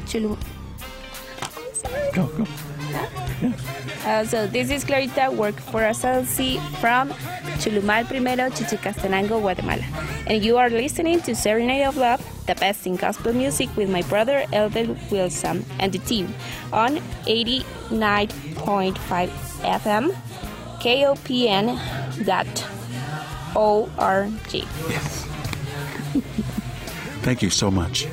[0.07, 0.37] Chulu.
[2.13, 2.47] Go, go.
[4.05, 7.09] Uh, so this is Clarita, work for SLC from
[7.59, 9.83] Chulumal Primero, Chichicastenango, Guatemala.
[10.25, 14.03] And you are listening to Serenade of Love, the best in gospel music with my
[14.03, 16.33] brother Elder Wilson and the team
[16.71, 16.95] on
[17.27, 19.27] 89.5
[19.67, 20.15] FM,
[20.79, 21.75] KOPN.org.
[24.89, 25.20] Yes.
[27.21, 28.07] Thank you so much.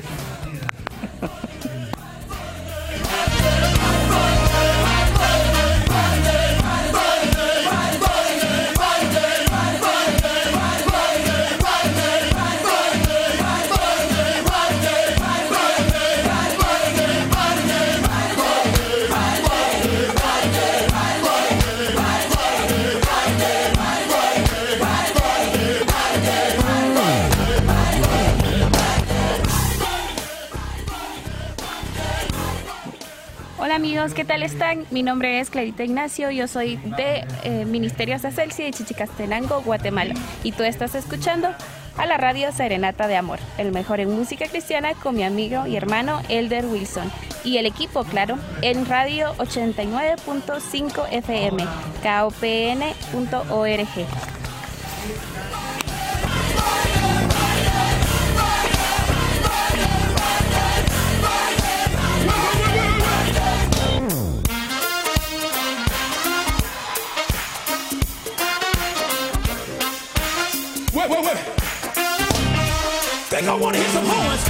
[34.39, 34.85] Tal están?
[34.89, 40.13] Mi nombre es Clarita Ignacio, yo soy de eh, Ministerios de Celsi de Chichicastenango, Guatemala.
[40.43, 41.49] Y tú estás escuchando
[41.97, 45.75] a la radio Serenata de Amor, el mejor en música cristiana con mi amigo y
[45.75, 47.11] hermano Elder Wilson.
[47.43, 51.65] Y el equipo, claro, en radio 89.5 FM,
[52.01, 53.89] kopn.org.
[73.49, 74.48] I want to hit some horns.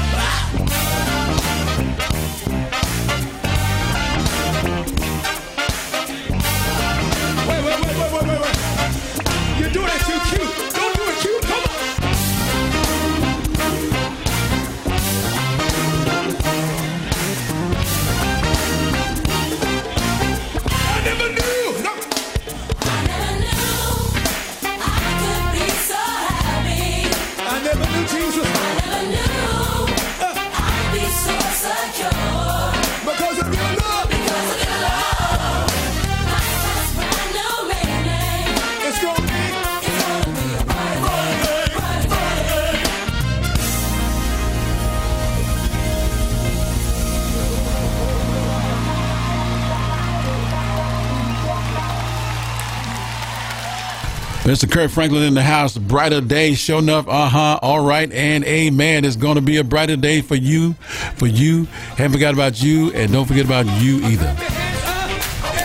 [54.49, 54.67] Mr.
[54.67, 55.77] Kirk Franklin in the house.
[55.77, 57.07] Brighter day, sure enough.
[57.07, 57.59] Uh huh.
[57.61, 58.11] All right.
[58.11, 59.05] And amen.
[59.05, 60.73] It's going to be a brighter day for you.
[61.17, 61.65] For you.
[61.97, 62.91] Haven't forgot about you.
[62.93, 64.35] And don't forget about you either.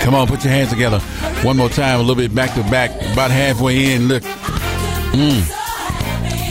[0.03, 0.99] Come on, put your hands together.
[1.43, 2.91] One more time, a little bit back to back.
[3.15, 4.07] About halfway in.
[4.07, 4.23] Look.
[4.23, 5.51] Mm.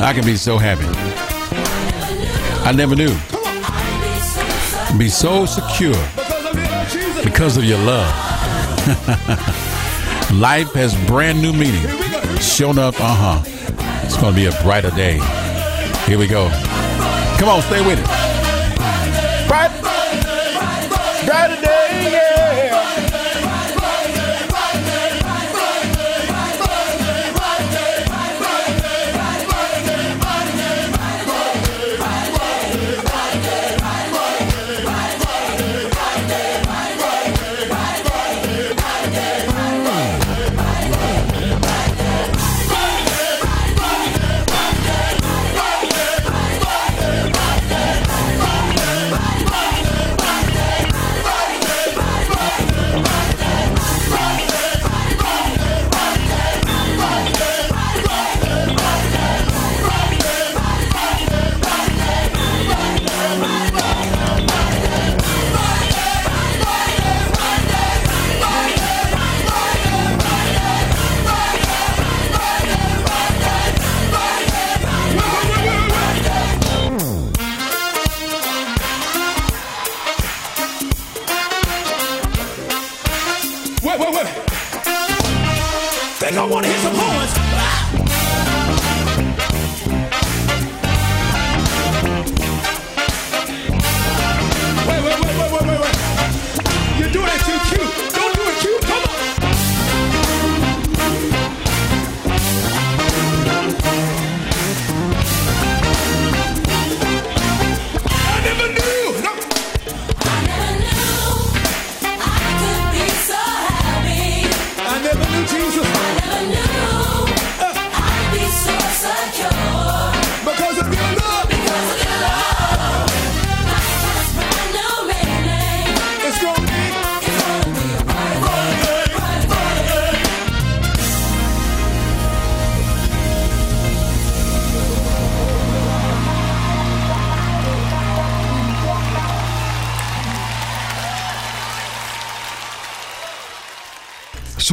[0.01, 0.87] I can be so happy.
[2.67, 3.13] I never knew.
[4.97, 5.93] Be so secure
[7.23, 8.09] because of your love.
[10.33, 12.02] Life has brand new meaning.
[12.41, 13.41] Shown up, uh huh.
[14.05, 15.19] It's going to be a brighter day.
[16.05, 16.49] Here we go.
[17.39, 18.22] Come on, stay with it.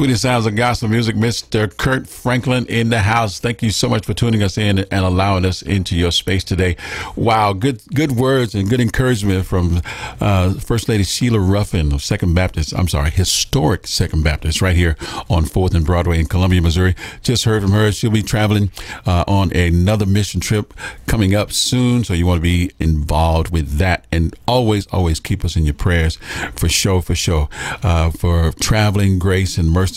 [0.00, 1.76] Sweetest sounds of gospel music, Mr.
[1.76, 3.38] Kirk Franklin in the house.
[3.38, 6.78] Thank you so much for tuning us in and allowing us into your space today.
[7.16, 9.82] Wow, good good words and good encouragement from
[10.18, 12.72] uh, First Lady Sheila Ruffin of Second Baptist.
[12.72, 14.96] I'm sorry, historic Second Baptist, right here
[15.28, 16.94] on Fourth and Broadway in Columbia, Missouri.
[17.22, 17.92] Just heard from her.
[17.92, 18.70] She'll be traveling
[19.04, 20.72] uh, on another mission trip
[21.08, 24.06] coming up soon, so you want to be involved with that.
[24.10, 26.16] And always, always keep us in your prayers
[26.56, 27.50] for show, for show,
[27.82, 29.89] uh, for traveling grace and mercy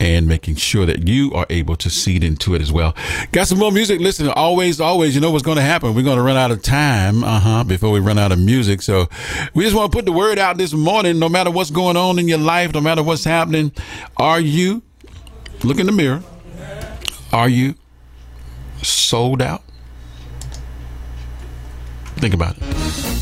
[0.00, 2.94] and making sure that you are able to seed into it as well.
[3.32, 4.00] Got some more music.
[4.00, 5.94] Listen, always, always, you know what's going to happen.
[5.94, 8.82] We're going to run out of time, uh huh, before we run out of music.
[8.82, 9.08] So
[9.54, 11.18] we just want to put the word out this morning.
[11.18, 13.72] No matter what's going on in your life, no matter what's happening,
[14.16, 14.82] are you,
[15.62, 16.22] look in the mirror,
[17.32, 17.74] are you
[18.82, 19.62] sold out?
[22.16, 23.13] Think about it.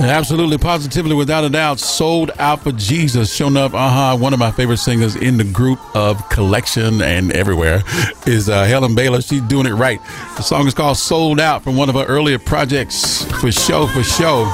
[0.02, 3.34] Absolutely, positively, without a doubt, sold out for Jesus.
[3.34, 4.16] Shown up, uh huh.
[4.16, 7.82] One of my favorite singers in the group of Collection and everywhere
[8.26, 9.20] is uh, Helen Baylor.
[9.20, 10.00] She's doing it right.
[10.36, 13.24] The song is called Sold Out from one of her earlier projects.
[13.42, 14.44] For show, for show.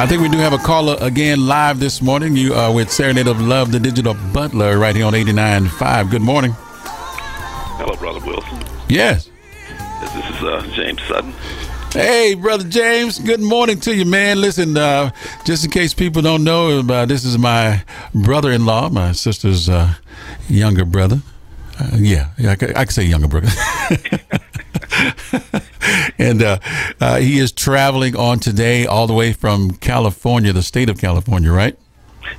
[0.00, 2.36] I think we do have a caller again live this morning.
[2.36, 6.10] You are with Serenade of Love, the digital butler, right here on 89.5.
[6.10, 6.52] Good morning.
[6.56, 8.64] Hello, Brother Wilson.
[8.88, 9.28] Yes.
[10.00, 11.34] This is uh, James Sutton.
[11.92, 13.18] Hey, brother James.
[13.18, 14.40] Good morning to you, man.
[14.40, 15.10] Listen, uh,
[15.44, 17.82] just in case people don't know, uh, this is my
[18.14, 19.94] brother-in-law, my sister's uh,
[20.48, 21.20] younger brother.
[21.80, 23.48] Uh, yeah, I, c- I can say younger brother.
[26.18, 26.58] and uh,
[27.00, 31.50] uh, he is traveling on today all the way from California, the state of California,
[31.50, 31.76] right?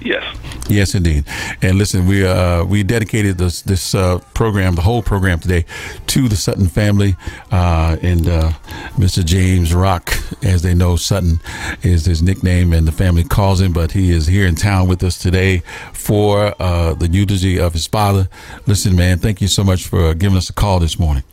[0.01, 0.23] Yes.
[0.69, 1.25] Yes, indeed.
[1.61, 5.65] And listen, we uh, we dedicated this this uh, program, the whole program today,
[6.07, 7.15] to the Sutton family
[7.51, 8.51] uh, and uh,
[8.95, 9.25] Mr.
[9.25, 11.39] James Rock, as they know, Sutton
[11.81, 13.73] is his nickname, and the family calls him.
[13.73, 17.87] But he is here in town with us today for uh, the eulogy of his
[17.87, 18.29] father.
[18.67, 21.23] Listen, man, thank you so much for giving us a call this morning.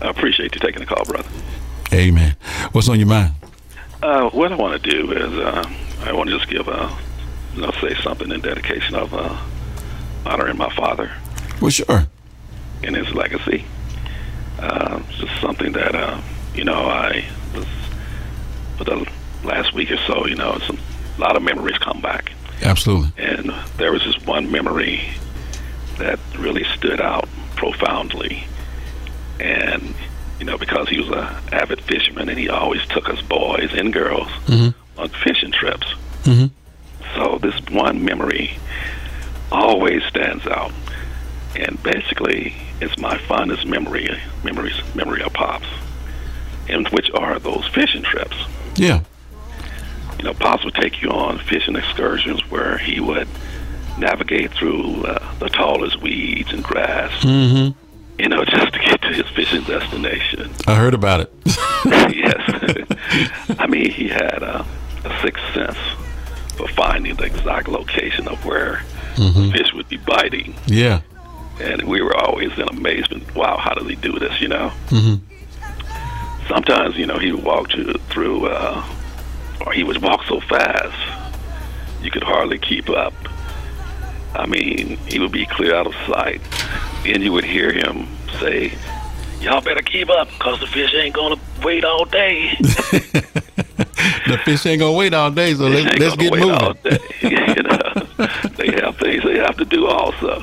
[0.00, 1.28] I appreciate you taking the call, brother.
[1.92, 2.36] Amen.
[2.72, 3.32] What's on your mind?
[4.02, 5.68] Uh, what I want to do is uh,
[6.02, 6.96] I want to just give a,
[7.56, 9.36] you know, say something in dedication of uh,
[10.26, 11.10] honoring my father
[11.60, 12.06] Well, sure.
[12.82, 13.64] and his legacy.
[14.58, 16.20] Uh, it's just something that, uh,
[16.54, 17.66] you know, I was,
[18.78, 19.06] for the
[19.44, 20.78] last week or so, you know, some,
[21.16, 22.32] a lot of memories come back.
[22.62, 23.10] Absolutely.
[23.22, 25.08] And there was this one memory
[25.98, 28.44] that really stood out profoundly.
[29.40, 29.94] And,
[30.38, 33.92] you know, because he was an avid fisherman and he always took us boys and
[33.92, 35.00] girls Mm-hmm.
[35.00, 35.86] on fishing trips.
[36.24, 36.46] Mm-hmm.
[37.16, 38.58] So this one memory
[39.50, 40.70] always stands out.
[41.56, 44.08] And basically, it's my fondest memory,
[44.44, 45.66] memories, memory of Pops,
[46.68, 48.36] and which are those fishing trips.
[48.76, 49.00] Yeah.
[50.18, 53.28] You know, Pops would take you on fishing excursions where he would
[53.98, 58.20] navigate through uh, the tallest weeds and grass, Mm-hmm.
[58.20, 60.50] you know, just to get to his fishing destination.
[60.66, 61.32] I heard about it.
[61.86, 62.86] yes.
[63.58, 64.66] I mean, he had a,
[65.04, 65.78] a sixth sense
[66.56, 68.82] for finding the exact location of where
[69.16, 69.52] Mhm.
[69.52, 70.54] fish would be biting.
[70.66, 71.00] Yeah.
[71.60, 73.34] And we were always in amazement.
[73.34, 74.40] Wow, how does he do this?
[74.40, 74.72] You know.
[74.90, 75.14] Mm-hmm.
[76.48, 78.82] Sometimes, you know, he would walk to, through, uh,
[79.64, 80.94] or he would walk so fast,
[82.02, 83.14] you could hardly keep up.
[84.34, 86.40] I mean, he would be clear out of sight,
[87.06, 88.06] and you would hear him
[88.38, 88.72] say,
[89.40, 92.56] "Y'all better keep up, cause the fish ain't gonna wait all day."
[93.76, 96.76] The fish ain't gonna wait all day, so let's, let's get moving.
[97.20, 100.42] you know, they have things they have to do also.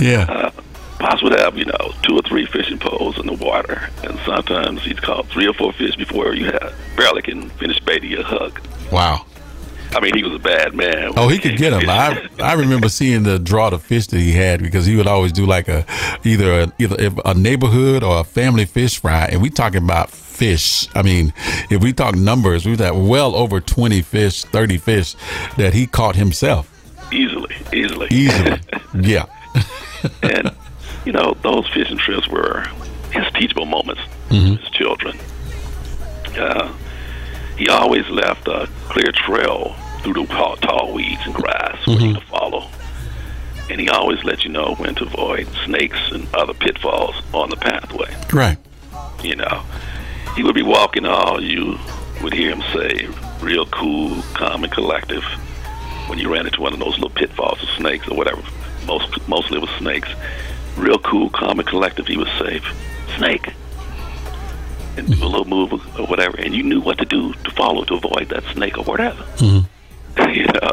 [0.00, 0.26] Yeah.
[0.28, 0.50] Uh,
[0.98, 4.84] Pops would have, you know, two or three fishing poles in the water, and sometimes
[4.84, 8.60] he'd caught three or four fish before you had barely can finish baiting a hook.
[8.92, 9.26] Wow.
[9.94, 11.12] I mean, he was a bad man.
[11.16, 11.88] Oh, he could get them.
[11.88, 15.32] I I remember seeing the draw of fish that he had because he would always
[15.32, 15.84] do like a
[16.24, 20.10] either a, either a neighborhood or a family fish fry, and we talking about
[20.46, 20.88] fish.
[20.96, 21.32] I mean,
[21.70, 25.14] if we talk numbers, we've got well over twenty fish, thirty fish
[25.56, 26.68] that he caught himself
[27.12, 28.58] easily, easily, easily.
[29.00, 29.26] yeah.
[30.24, 30.50] and
[31.04, 32.66] you know, those fishing trips were
[33.12, 34.56] his teachable moments Mhm.
[34.56, 35.16] to his children.
[36.36, 36.72] Uh,
[37.56, 42.14] he always left a clear trail through the tall, tall weeds and grass for you
[42.14, 42.68] to follow.
[43.70, 47.56] And he always let you know when to avoid snakes and other pitfalls on the
[47.56, 48.12] pathway.
[48.32, 48.58] Right.
[49.22, 49.62] You know,
[50.34, 51.78] he would be walking all you
[52.22, 53.08] would hear him say,
[53.40, 55.24] real cool, calm, and collective.
[56.08, 58.42] When you ran into one of those little pitfalls of snakes or whatever,
[58.86, 60.08] most mostly it was snakes.
[60.76, 62.06] Real cool, calm, and collective.
[62.06, 62.64] He was safe.
[63.16, 63.52] "Snake,"
[64.96, 67.84] and do a little move or whatever, and you knew what to do to follow
[67.84, 69.24] to avoid that snake or whatever.
[70.32, 70.72] you know,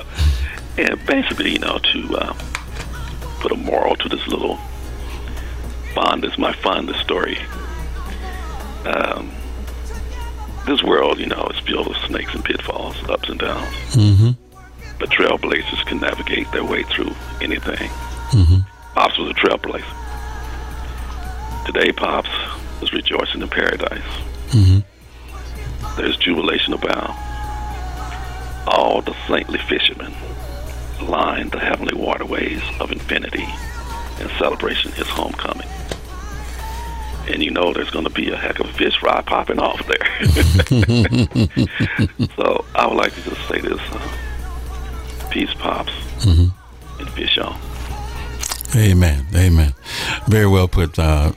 [0.78, 2.34] and basically, you know, to uh,
[3.40, 4.58] put a moral to this little
[5.94, 7.38] fondest, my fondest story.
[8.86, 9.32] Um,
[10.70, 13.76] this world, you know, is filled with snakes and pitfalls, ups and downs.
[13.96, 14.32] Mm-hmm.
[15.00, 17.90] But trailblazers can navigate their way through anything.
[18.30, 18.60] Mm-hmm.
[18.94, 19.96] Pops was a trailblazer.
[21.66, 22.30] Today, Pops
[22.84, 24.04] is rejoicing in paradise.
[24.50, 26.00] Mm-hmm.
[26.00, 27.18] There's jubilation abound.
[28.68, 30.14] All the saintly fishermen
[31.02, 33.48] line the heavenly waterways of infinity
[34.20, 35.68] in celebration of his homecoming.
[37.30, 39.86] And you know there's going to be a heck of a fish fry popping off
[39.88, 40.26] there.
[42.36, 43.80] so I would like to just say this.
[43.92, 44.00] Uh,
[45.30, 45.92] peace, Pops,
[46.26, 46.52] Mhm.
[47.00, 47.56] and fish on.
[48.76, 49.26] Amen.
[49.36, 49.74] Amen.
[50.28, 51.32] Very well put, uh,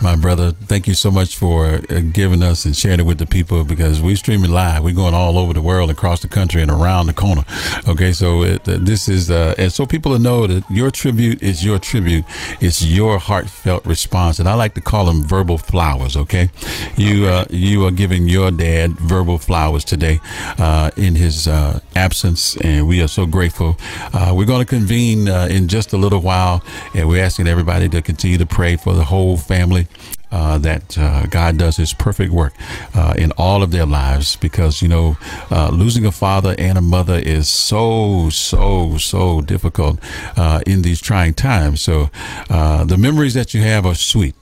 [0.00, 0.52] my brother.
[0.52, 4.00] Thank you so much for uh, giving us and sharing it with the people because
[4.00, 4.82] we're streaming live.
[4.82, 7.44] We're going all over the world, across the country, and around the corner.
[7.86, 11.78] Okay, so it, this is, uh, and so people know that your tribute is your
[11.78, 12.24] tribute.
[12.60, 16.16] It's your heartfelt response, and I like to call them verbal flowers.
[16.16, 16.48] Okay,
[16.96, 20.20] you uh, you are giving your dad verbal flowers today
[20.58, 23.76] uh, in his uh, absence, and we are so grateful.
[24.14, 26.62] Uh, we're going to convene in just a little while,
[26.94, 29.86] and we're asking everybody to continue to pray for the whole family.
[30.30, 32.52] Uh, that uh, God does His perfect work
[32.94, 35.16] uh, in all of their lives because, you know,
[35.50, 39.98] uh, losing a father and a mother is so, so, so difficult
[40.36, 41.80] uh, in these trying times.
[41.80, 42.10] So
[42.50, 44.34] uh, the memories that you have are sweet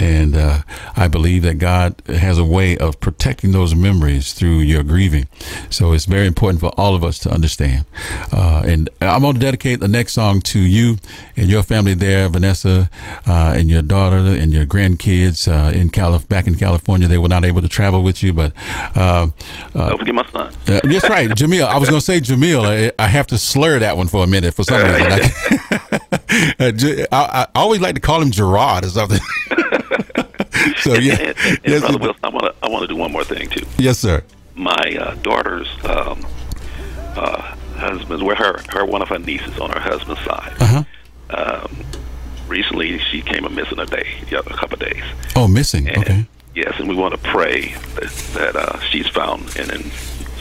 [0.00, 0.62] And uh,
[0.96, 5.26] I believe that God has a way of protecting those memories through your grieving.
[5.70, 7.84] So it's very important for all of us to understand.
[8.32, 10.96] Uh, and I'm going to dedicate the next song to you
[11.36, 12.90] and your family there, Vanessa,
[13.26, 17.08] uh, and your daughter and your grandkids uh, in Calif- back in California.
[17.08, 18.52] They were not able to travel with you, but
[18.94, 19.28] uh,
[19.74, 20.52] uh, Don't forget my son.
[20.66, 21.64] that's right, Jamil.
[21.66, 22.64] I was going to say Jamil.
[22.64, 25.12] I, I have to slur that one for a minute for some reason.
[25.12, 29.20] I, I, I always like to call him Gerard or something.
[30.78, 33.12] so yeah, And, and, yes, Brother Wilson, I want to I want to do one
[33.12, 33.66] more thing too.
[33.78, 34.22] yes, sir.
[34.54, 36.26] My uh, daughter's um,
[37.16, 37.42] uh,
[37.76, 40.54] husband, where her her one of her nieces on her husband's side.
[40.60, 40.84] Uh-huh.
[41.30, 41.84] Um,
[42.48, 45.02] recently, she came a missing a day, a couple of days.
[45.34, 45.90] Oh, missing.
[45.90, 46.26] Okay.
[46.54, 49.84] Yes, and we want to pray that, that uh, she's found and, and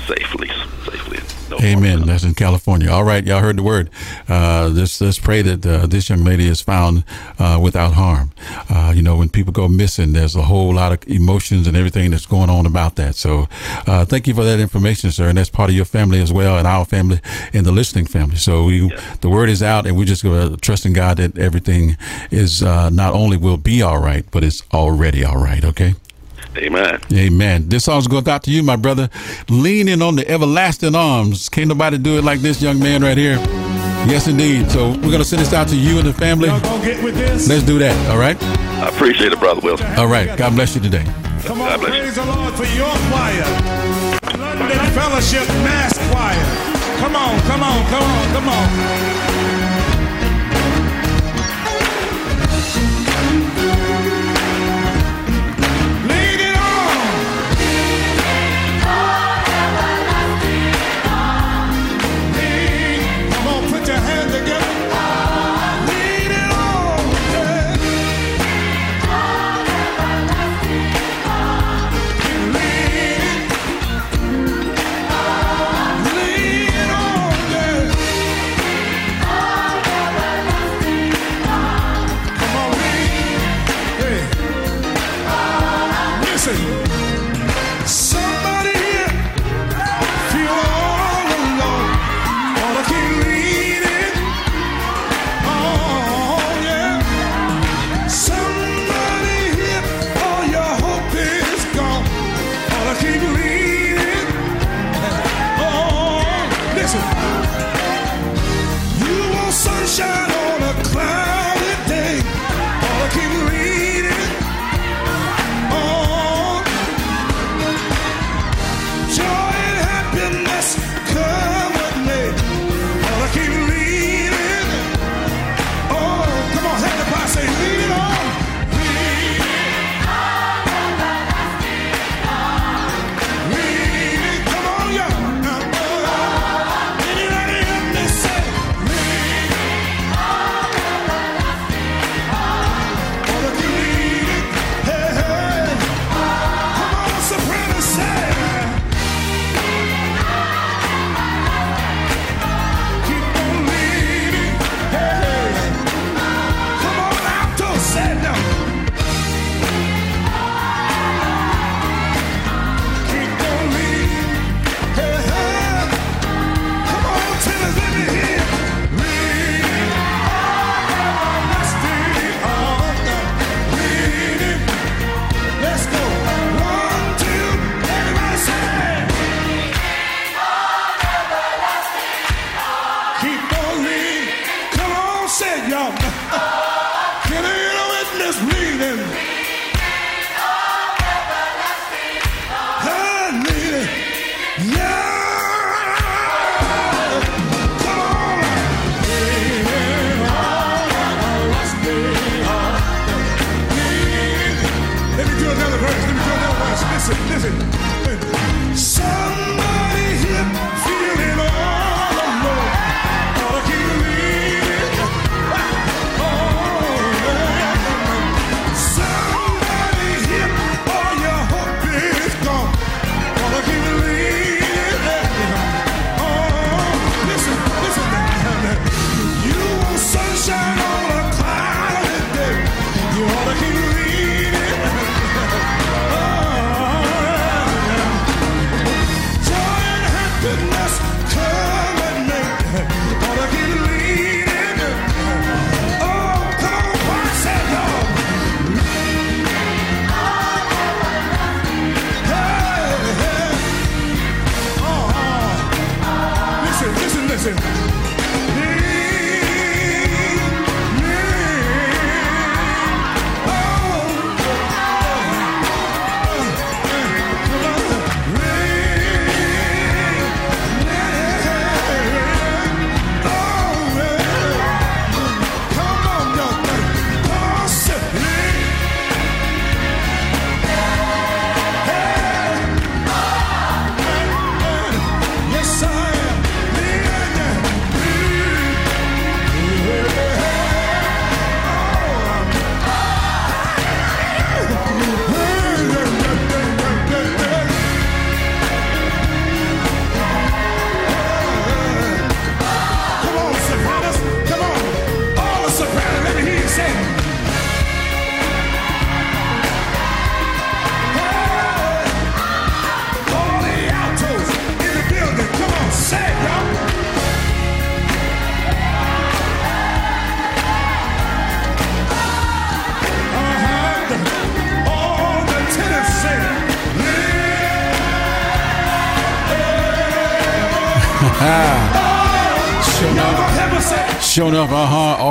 [0.07, 0.49] safely,
[0.85, 1.19] safely.
[1.49, 2.01] No Amen.
[2.07, 2.89] That's in California.
[2.89, 3.89] All right, y'all heard the word.
[4.27, 7.03] Uh, let's let's pray that uh, this young lady is found
[7.37, 8.31] uh, without harm.
[8.69, 12.11] Uh, you know, when people go missing, there's a whole lot of emotions and everything
[12.11, 13.15] that's going on about that.
[13.15, 13.47] So,
[13.85, 15.29] uh, thank you for that information, sir.
[15.29, 17.19] And that's part of your family as well, and our family,
[17.53, 18.37] and the listening family.
[18.37, 21.37] So, we the word is out, and we're just going to trust in God that
[21.37, 21.95] everything
[22.31, 25.63] is uh, not only will be all right, but it's already all right.
[25.63, 25.93] Okay.
[26.57, 26.99] Amen.
[27.13, 27.69] Amen.
[27.69, 29.09] This song's goes out to you, my brother.
[29.49, 31.49] Leaning on the everlasting arms.
[31.49, 33.35] Can't nobody do it like this young man right here.
[34.07, 34.69] Yes, indeed.
[34.71, 36.49] So we're gonna send this out to you and the family.
[36.49, 37.49] Get with this.
[37.49, 38.11] Let's do that.
[38.11, 38.41] All right.
[38.43, 39.87] I appreciate it, Brother Wilson.
[39.97, 40.37] All right.
[40.37, 41.03] God bless you today.
[41.43, 43.45] Come on, praise the Lord for your choir.
[44.37, 46.75] London Fellowship Mass Choir.
[46.99, 49.04] Come on, come on, come on, come on.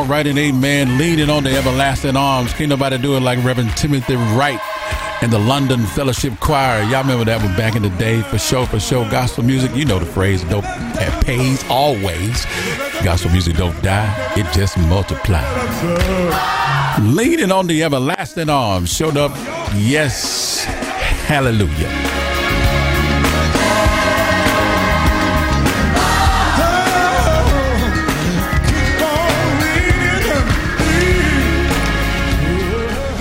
[0.07, 0.99] Right and amen.
[0.99, 2.53] Leaning on the everlasting arms.
[2.53, 4.61] Can't nobody do it like Reverend Timothy Wright
[5.23, 6.83] and the London Fellowship Choir.
[6.83, 9.75] Y'all remember that one back in the day for show for show gospel music.
[9.75, 12.45] You know the phrase dope it pays always.
[13.03, 15.45] Gospel music don't die, it just multiplies.
[17.01, 18.93] Leaning on the everlasting arms.
[18.93, 19.33] Showed up.
[19.75, 20.65] Yes.
[21.27, 22.04] Hallelujah.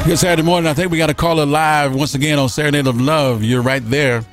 [0.06, 0.70] Good Saturday morning.
[0.70, 3.42] I think we got a caller live once again on Serenade of Love.
[3.42, 4.26] You're right there.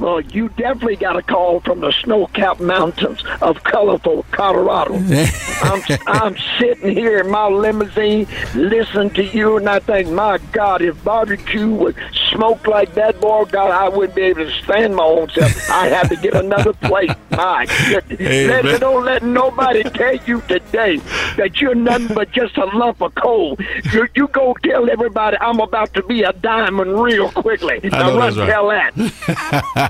[0.00, 4.94] Well, you definitely got a call from the snow-capped mountains of colorful Colorado.
[5.62, 10.80] I'm, I'm sitting here in my limousine listening to you, and I think, my God,
[10.80, 11.96] if barbecue would
[12.30, 15.70] smoke like that, boy, God, I wouldn't be able to stand my own self.
[15.70, 17.10] I'd have to get another plate.
[17.30, 18.20] My goodness.
[18.20, 18.64] Amen.
[18.64, 20.96] Let, don't let nobody tell you today
[21.36, 23.56] that you're nothing but just a lump of coal.
[23.92, 27.80] You, you go tell everybody I'm about to be a diamond real quickly.
[27.84, 28.48] I Now run right.
[28.48, 29.89] tell that.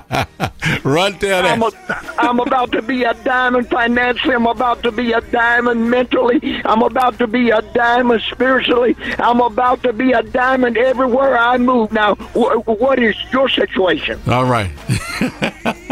[0.83, 1.45] Run tell.
[1.45, 1.71] I'm, a,
[2.17, 4.33] I'm about to be a diamond financially.
[4.35, 6.61] I'm about to be a diamond mentally.
[6.65, 8.95] I'm about to be a diamond spiritually.
[9.19, 11.91] I'm about to be a diamond everywhere I move.
[11.91, 14.19] Now, wh- what is your situation?
[14.27, 14.71] All right.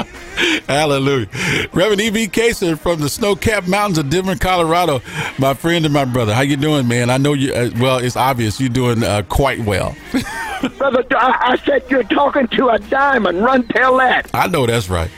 [0.68, 1.28] Hallelujah.
[1.74, 2.28] Reverend E.B.
[2.28, 5.02] Kaser from the snow-capped mountains of Denver, Colorado.
[5.38, 6.34] My friend and my brother.
[6.34, 7.10] How you doing, man?
[7.10, 9.96] I know you, uh, well, it's obvious you're doing uh, quite well.
[10.78, 13.42] Brother, I, I said you're talking to a diamond.
[13.42, 14.30] Run, tell that.
[14.34, 15.10] I know that's right.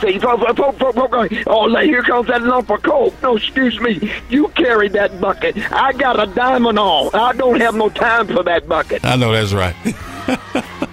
[0.00, 3.14] See, oh, here comes that lump of coal.
[3.22, 4.12] No, excuse me.
[4.28, 5.56] You carry that bucket.
[5.72, 7.14] I got a diamond on.
[7.14, 9.04] I don't have no time for that bucket.
[9.04, 9.74] I know that's right.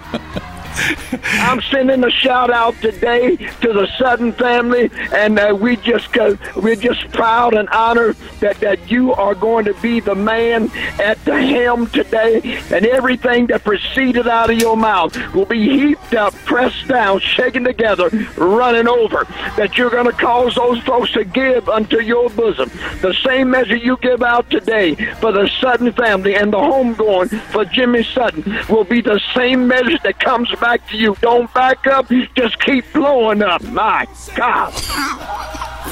[1.22, 6.36] I'm sending a shout out today to the Sutton family, and uh, we just go,
[6.56, 10.70] we're just proud and honored that, that you are going to be the man
[11.00, 12.40] at the helm today,
[12.72, 17.64] and everything that proceeded out of your mouth will be heaped up, pressed down, shaken
[17.64, 19.24] together, running over.
[19.56, 22.70] That you're going to cause those folks to give unto your bosom
[23.00, 27.64] the same measure you give out today for the Sutton family and the homegoing for
[27.64, 31.16] Jimmy Sutton will be the same measure that comes back to you.
[31.20, 33.62] Don't back up, just keep blowing up.
[33.64, 34.72] My God.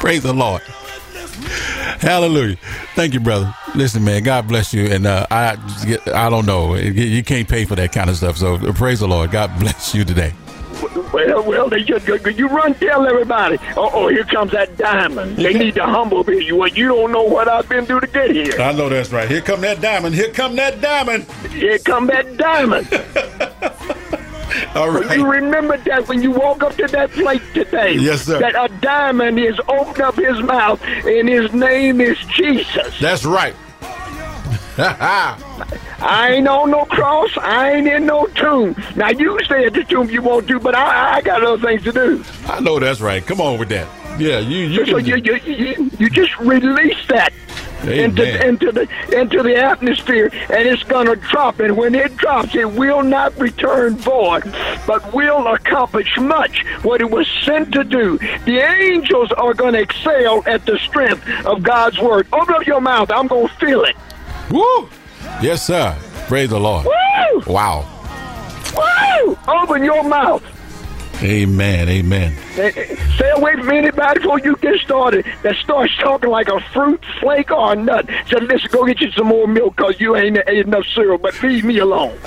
[0.01, 0.62] Praise the Lord.
[2.01, 2.57] Hallelujah.
[2.94, 3.55] Thank you, brother.
[3.75, 4.86] Listen, man, God bless you.
[4.86, 5.57] And uh, I,
[6.15, 6.75] I don't know.
[6.75, 8.36] You can't pay for that kind of stuff.
[8.36, 9.31] So praise the Lord.
[9.31, 10.33] God bless you today.
[11.12, 13.59] Well, well, they just, you run tell everybody.
[13.76, 15.36] Oh, oh, here comes that diamond.
[15.36, 16.44] They need to humble me.
[16.44, 18.60] You, you don't know what I've been through to get here.
[18.60, 19.31] I know that's right.
[19.31, 20.15] Here come that diamond.
[20.15, 21.31] Here come that diamond.
[21.51, 22.89] Here come that diamond.
[24.74, 25.18] All right.
[25.18, 27.94] You remember that when you walk up to that plate today.
[27.94, 28.39] Yes, sir.
[28.39, 32.98] That a diamond is opened up his mouth and his name is Jesus.
[33.00, 33.55] That's right.
[34.78, 37.31] I ain't on no cross.
[37.39, 38.74] I ain't in no tomb.
[38.97, 41.82] Now you stay at the tomb you want to, but I, I got other things
[41.84, 42.24] to do.
[42.47, 43.24] I know that's right.
[43.24, 43.86] Come on with that.
[44.18, 47.32] Yeah, you you so you, you, you, you just release that
[47.89, 48.82] into into the
[49.18, 51.60] into the atmosphere, and it's gonna drop.
[51.60, 54.44] And when it drops, it will not return void,
[54.86, 58.18] but will accomplish much what it was sent to do.
[58.44, 62.28] The angels are gonna excel at the strength of God's word.
[62.32, 63.10] Open up your mouth.
[63.10, 63.97] I'm gonna feel it.
[64.50, 64.89] Woo!
[65.41, 65.97] Yes, sir.
[66.28, 66.86] Praise the Lord.
[66.86, 67.42] Woo!
[67.47, 67.89] Wow.
[68.76, 69.39] Woo!
[69.49, 70.42] Open your mouth.
[71.23, 71.89] Amen.
[71.89, 72.36] Amen.
[72.52, 77.51] Stay away from anybody before you get started that starts talking like a fruit flake
[77.51, 78.09] or a nut.
[78.28, 81.41] So listen, go get you some more milk because you ain't ate enough cereal, but
[81.42, 82.18] leave me alone.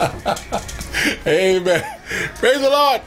[1.28, 1.84] Amen.
[2.36, 3.02] Praise the Lord.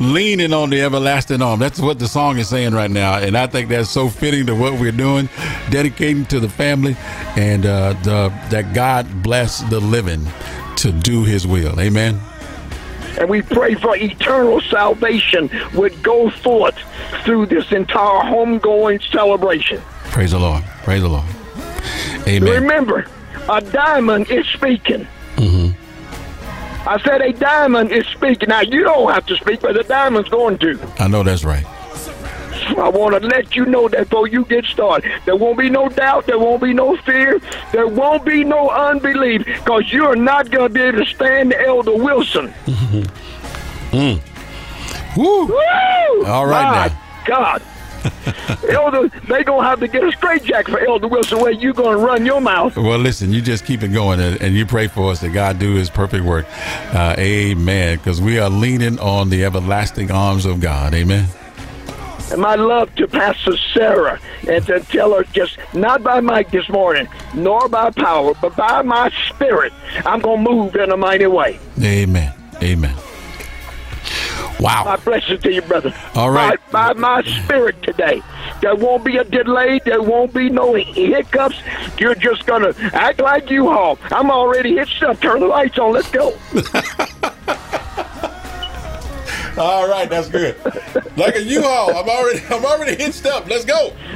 [0.00, 1.60] Leaning on the everlasting arm.
[1.60, 3.18] That's what the song is saying right now.
[3.18, 5.28] And I think that's so fitting to what we're doing,
[5.70, 6.96] dedicating to the family
[7.36, 10.26] and uh, the, that God bless the living
[10.76, 11.80] to do his will.
[11.80, 12.20] Amen.
[13.18, 16.76] And we pray for eternal salvation would go forth
[17.24, 19.80] through this entire homegoing celebration.
[20.10, 20.64] Praise the Lord.
[20.82, 21.24] Praise the Lord.
[22.26, 22.42] Amen.
[22.62, 23.06] Remember,
[23.48, 25.06] a diamond is speaking.
[25.36, 25.68] hmm
[26.86, 28.50] I said a diamond is speaking.
[28.50, 30.78] Now, you don't have to speak, but the diamond's going to.
[30.98, 31.64] I know that's right.
[32.66, 35.88] I want to let you know that before you get started, there won't be no
[35.88, 37.40] doubt, there won't be no fear,
[37.72, 41.96] there won't be no unbelief, because you're not going to be able to stand Elder
[41.96, 42.52] Wilson.
[43.94, 44.18] Mm.
[45.16, 45.46] Woo!
[45.46, 46.26] Woo!
[46.26, 47.00] All right My now.
[47.26, 47.62] God.
[48.68, 51.38] Elder, they gonna have to get a straitjacket for Elder Wilson.
[51.38, 52.76] Where you gonna run your mouth?
[52.76, 55.58] Well, listen, you just keep it going and, and you pray for us that God
[55.60, 56.44] do his perfect work.
[56.92, 57.98] Uh, amen.
[57.98, 60.92] Because we are leaning on the everlasting arms of God.
[60.92, 61.28] Amen.
[62.30, 66.68] And my love to Pastor Sarah, and to tell her just not by might this
[66.68, 69.72] morning, nor by power, but by my spirit,
[70.04, 71.58] I'm gonna move in a mighty way.
[71.82, 72.32] Amen.
[72.62, 72.94] Amen.
[74.60, 74.84] Wow.
[74.84, 75.94] My blessing to you, brother.
[76.14, 76.58] All right.
[76.70, 78.22] By, by my spirit today.
[78.60, 79.80] There won't be a delay.
[79.84, 81.58] There won't be no hiccups.
[81.98, 83.98] You're just going to act like you haul.
[84.04, 85.20] I'm already hitched up.
[85.20, 85.92] Turn the lights on.
[85.92, 86.34] Let's go.
[89.56, 90.56] All right, that's good.
[91.16, 93.48] Like a U-Haul, I'm already I'm already hitched up.
[93.48, 93.92] Let's go.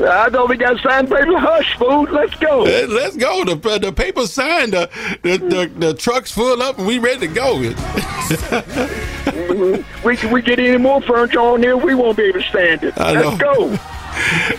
[0.00, 1.38] I know we got signed paper.
[1.38, 2.10] Hush, food.
[2.10, 2.62] Let's go.
[2.62, 3.44] Let- Let's go.
[3.44, 4.72] The the paper signed.
[4.72, 4.88] The
[5.22, 7.58] the, the the truck's full up, and we ready to go.
[10.04, 12.96] we we get any more furniture on here, we won't be able to stand it.
[12.96, 13.76] Let's go.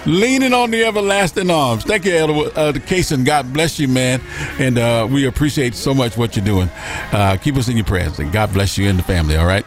[0.05, 1.83] Leaning on the everlasting arms.
[1.83, 3.25] Thank you, Elder uh, Kason.
[3.25, 4.21] God bless you, man.
[4.59, 6.69] And uh, we appreciate so much what you're doing.
[7.11, 9.37] Uh, keep us in your prayers, and God bless you and the family.
[9.37, 9.65] All right.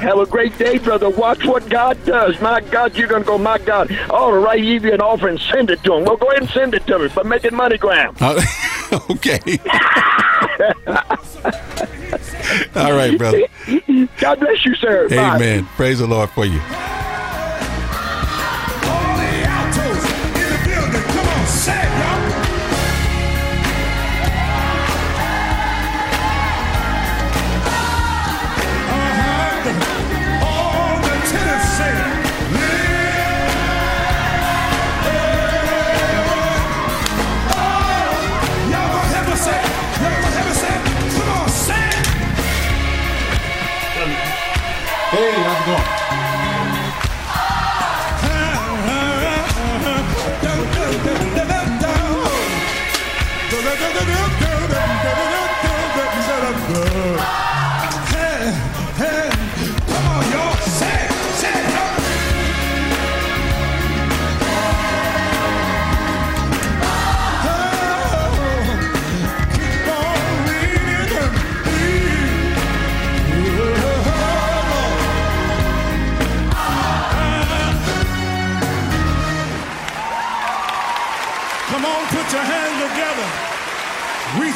[0.00, 1.10] Have a great day, brother.
[1.10, 2.40] Watch what God does.
[2.40, 3.94] My God, you're going to go, my God.
[4.08, 6.04] All right, give you an offer and send it to him.
[6.04, 8.16] Well, go ahead and send it to me, but make it MoneyGram.
[8.18, 8.40] Uh,
[9.10, 9.40] okay.
[12.74, 13.42] All right, brother.
[14.18, 15.06] God bless you, sir.
[15.10, 15.36] Bye.
[15.36, 15.66] Amen.
[15.76, 16.60] Praise the Lord for you.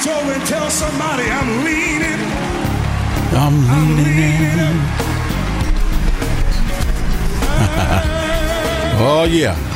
[0.05, 2.21] Reach over and tell somebody I'm leaning.
[3.33, 4.77] I'm leaning in.
[9.01, 9.74] oh yeah.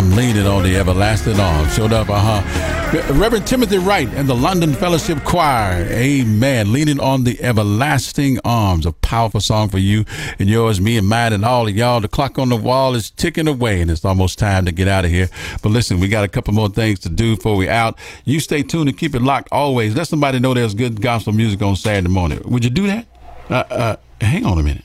[0.00, 1.68] I'm leaning on the everlasting arm.
[1.68, 3.12] Showed up, uh huh.
[3.12, 5.86] Reverend Timothy Wright and the London Fellowship Choir.
[5.90, 6.72] Amen.
[6.72, 8.86] Leaning on the everlasting arms.
[8.86, 10.06] A powerful song for you
[10.38, 12.00] and yours, me and mine, and all of y'all.
[12.00, 15.04] The clock on the wall is ticking away, and it's almost time to get out
[15.04, 15.28] of here.
[15.62, 17.98] But listen, we got a couple more things to do before we out.
[18.24, 19.94] You stay tuned and keep it locked always.
[19.94, 22.40] Let somebody know there's good gospel music on Saturday morning.
[22.46, 23.06] Would you do that?
[23.50, 24.84] Uh, uh, hang on a minute.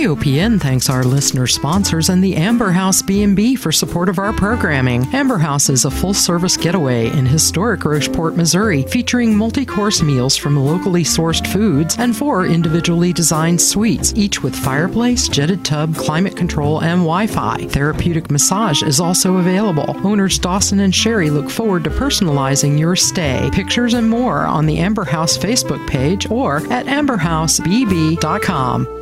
[0.00, 5.06] KOPN thanks our listener sponsors and the Amber House B&B for support of our programming.
[5.12, 11.04] Amber House is a full-service getaway in historic Rocheport, Missouri, featuring multi-course meals from locally
[11.04, 17.00] sourced foods and four individually designed suites, each with fireplace, jetted tub, climate control, and
[17.00, 17.66] Wi-Fi.
[17.66, 19.94] Therapeutic massage is also available.
[19.98, 23.50] Owners Dawson and Sherry look forward to personalizing your stay.
[23.52, 28.99] Pictures and more on the Amber House Facebook page or at amberhousebb.com.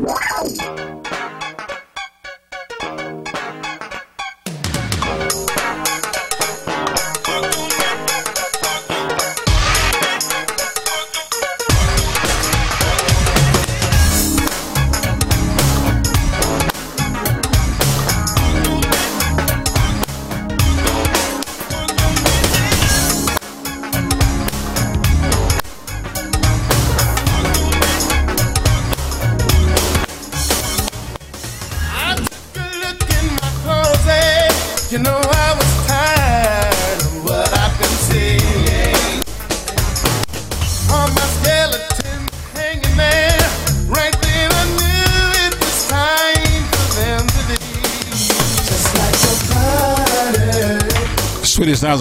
[0.00, 0.89] You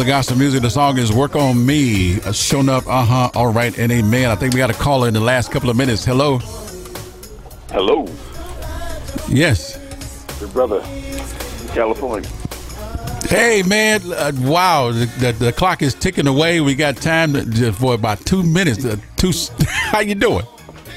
[0.10, 0.62] Sweetest some music.
[0.64, 3.30] The song is "Work on Me." Uh, shown up, uh huh.
[3.36, 4.32] All right, and amen.
[4.32, 6.04] I think we got a caller in the last couple of minutes.
[6.04, 6.40] Hello.
[7.70, 8.08] Hello,
[9.28, 9.78] Yes.
[10.40, 12.28] your brother in California.
[13.30, 14.92] Hey man, uh, wow!
[14.92, 16.60] The, the, the clock is ticking away.
[16.60, 18.84] We got time to, just for about two minutes.
[18.84, 19.32] Uh, two.
[19.68, 20.46] How you doing?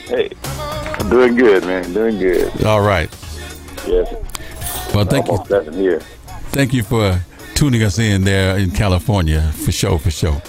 [0.07, 1.93] Hey, I'm doing good, man.
[1.93, 2.65] Doing good.
[2.65, 3.11] All right.
[3.87, 4.11] Yes.
[4.95, 5.33] Well, thank you.
[5.33, 6.01] Almost seven here.
[6.53, 7.21] Thank you for
[7.63, 9.41] tuning us in there in California.
[9.53, 10.43] For sure, for sure.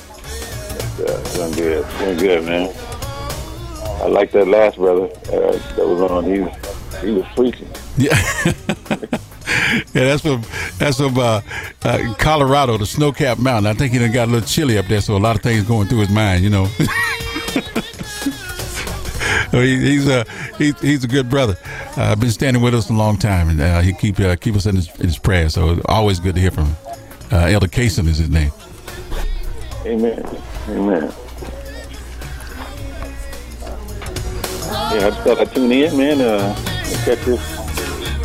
[0.97, 1.85] Yeah, doing good.
[1.99, 2.73] Doing good, man.
[4.01, 6.23] I like that last brother uh, that was on.
[6.23, 7.69] He was, he was preaching.
[7.97, 8.17] Yeah.
[9.93, 10.41] yeah, that's from
[10.79, 11.41] that's from uh,
[11.83, 13.67] uh, Colorado, the snow-capped mountain.
[13.67, 15.67] I think he done got a little chilly up there, so a lot of things
[15.67, 16.67] going through his mind, you know.
[19.51, 20.25] So he, he's a
[20.57, 21.55] he, he's a good brother.
[21.95, 24.65] Uh, been standing with us a long time, and uh, he keep uh, keep us
[24.65, 25.53] in his, in his prayers.
[25.53, 26.92] So always good to hear from him.
[27.33, 28.51] Uh, Elder Kaysen is his name.
[29.87, 30.23] Amen.
[30.69, 31.11] Amen.
[34.69, 36.21] Yeah, I just thought I'd tune in, man.
[36.21, 36.55] Uh,
[37.05, 37.41] catch this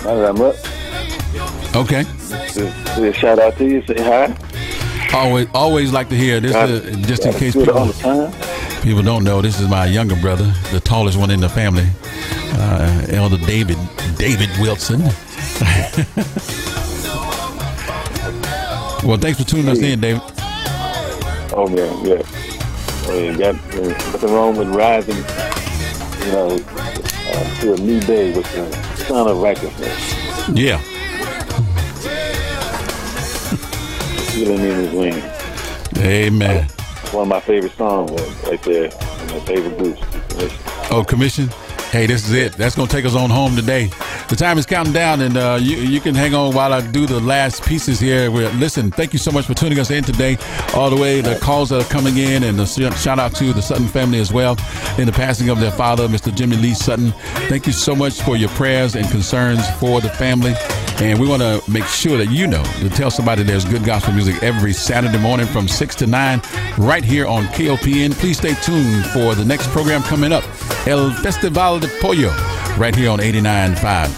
[0.04, 0.54] now that I'm up.
[1.74, 2.04] Okay.
[2.52, 3.82] Just a shout out to you.
[3.86, 4.36] Say hi.
[5.14, 6.54] Always always like to hear this.
[6.54, 7.90] Uh, just in case people
[8.82, 11.88] people don't know, this is my younger brother, the tallest one in the family,
[12.58, 13.78] uh, Elder David
[14.18, 15.00] David Wilson.
[19.04, 20.22] well, thanks for tuning us in, David.
[21.52, 22.22] Oh man, yeah.
[23.06, 23.80] Well, you got uh,
[24.12, 25.16] nothing wrong with rising,
[26.26, 26.58] you know,
[27.32, 28.70] uh, to a new day with the
[29.04, 30.78] Son of Righteousness Yeah.
[34.32, 35.24] healing in His wings.
[35.98, 36.68] Amen.
[37.12, 38.10] One of my favorite songs
[38.46, 38.90] right there.
[38.90, 40.00] My favorite groups.
[40.90, 41.48] Oh, commission.
[41.90, 42.52] Hey, this is it.
[42.52, 43.90] That's gonna take us on home today.
[44.28, 47.06] The time is counting down, and uh, you you can hang on while I do
[47.06, 48.30] the last pieces here.
[48.30, 50.36] We're, listen, thank you so much for tuning us in today,
[50.74, 51.22] all the way.
[51.22, 54.30] The calls that are coming in, and the shout out to the Sutton family as
[54.30, 54.58] well
[54.98, 56.34] in the passing of their father, Mr.
[56.34, 57.12] Jimmy Lee Sutton.
[57.48, 60.54] Thank you so much for your prayers and concerns for the family.
[61.00, 64.12] And we want to make sure that you know to tell somebody there's good gospel
[64.14, 66.42] music every Saturday morning from 6 to 9
[66.76, 68.12] right here on KOPN.
[68.14, 70.42] Please stay tuned for the next program coming up,
[70.88, 72.30] El Festival de Pollo,
[72.76, 74.08] right here on 89.5.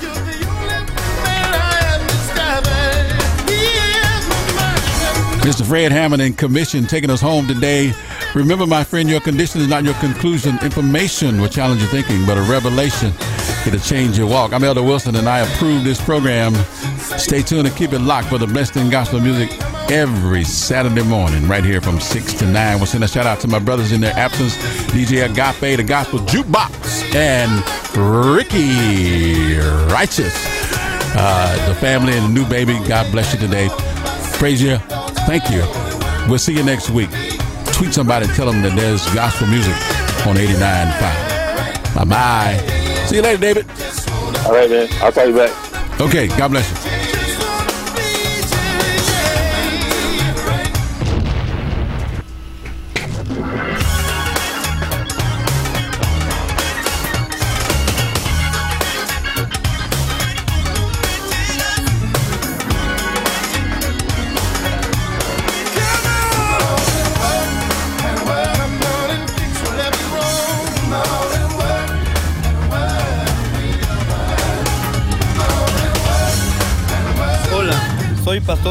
[5.42, 5.66] Mr.
[5.66, 7.92] Fred Hammond and Commissioned taking us home today.
[8.34, 10.58] Remember, my friend, your condition is not your conclusion.
[10.62, 13.12] Information will challenge your thinking, but a revelation
[13.66, 14.52] it'll change your walk.
[14.52, 16.54] I'm Elder Wilson, and I approve this program.
[17.18, 19.50] Stay tuned and keep it locked for the best in gospel music
[19.90, 22.76] every Saturday morning, right here from 6 to 9.
[22.76, 24.56] We'll send a shout out to my brothers in their absence
[24.92, 27.50] DJ Agape, the Gospel Jukebox, and
[28.36, 29.56] Ricky
[29.92, 30.34] Righteous.
[31.12, 33.68] Uh, the family and the new baby, God bless you today.
[34.38, 34.78] Praise you.
[35.26, 35.62] Thank you.
[36.28, 37.10] We'll see you next week.
[37.72, 39.74] Tweet somebody, tell them that there's gospel music
[40.26, 41.94] on 89.5.
[41.94, 42.79] Bye bye.
[43.10, 43.68] See you later, David.
[44.46, 44.88] All right, man.
[45.02, 46.00] I'll call you back.
[46.00, 46.99] Okay, God bless you.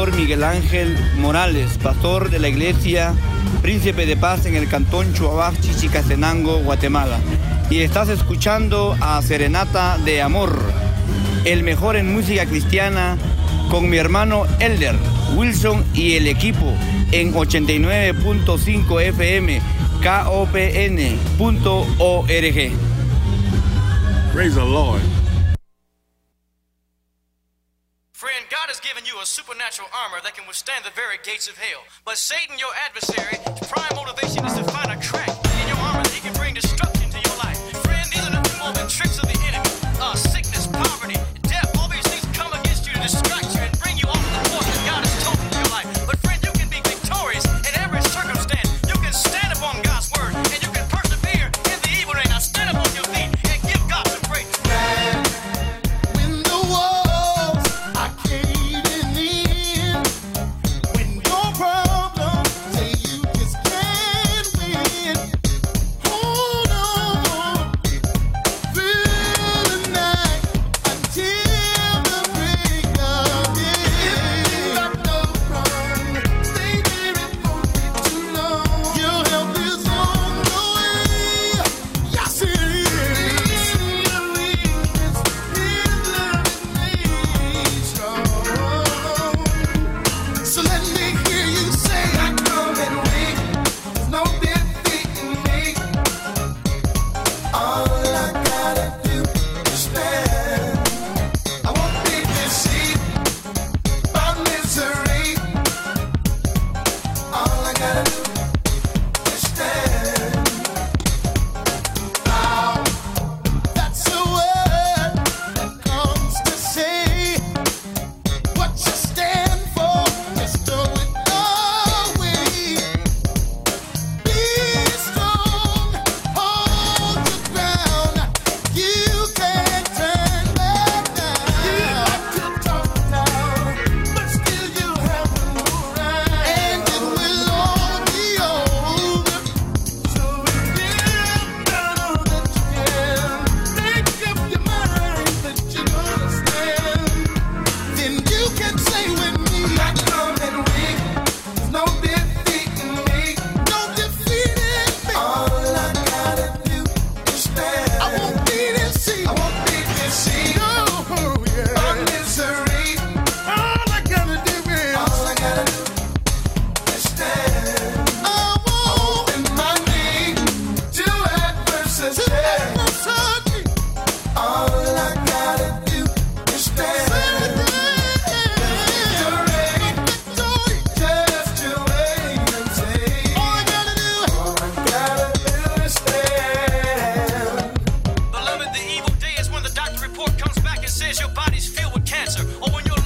[0.08, 3.12] Miguel Ángel Morales, pastor de la iglesia
[3.60, 7.18] Príncipe de Paz en el cantón Chuabaj, Chichicastenango, Guatemala.
[7.68, 10.58] Y estás escuchando a Serenata de Amor,
[11.44, 13.18] el mejor en música cristiana,
[13.70, 14.96] con mi hermano Elder,
[15.36, 16.74] Wilson y el equipo
[17.12, 19.60] en 89.5 FM,
[20.02, 21.50] KOPN.org.
[24.32, 25.19] Praise the Lord.
[29.40, 31.80] Supernatural armor that can withstand the very gates of hell.
[32.04, 34.64] But Satan, your adversary, his prime motivation is to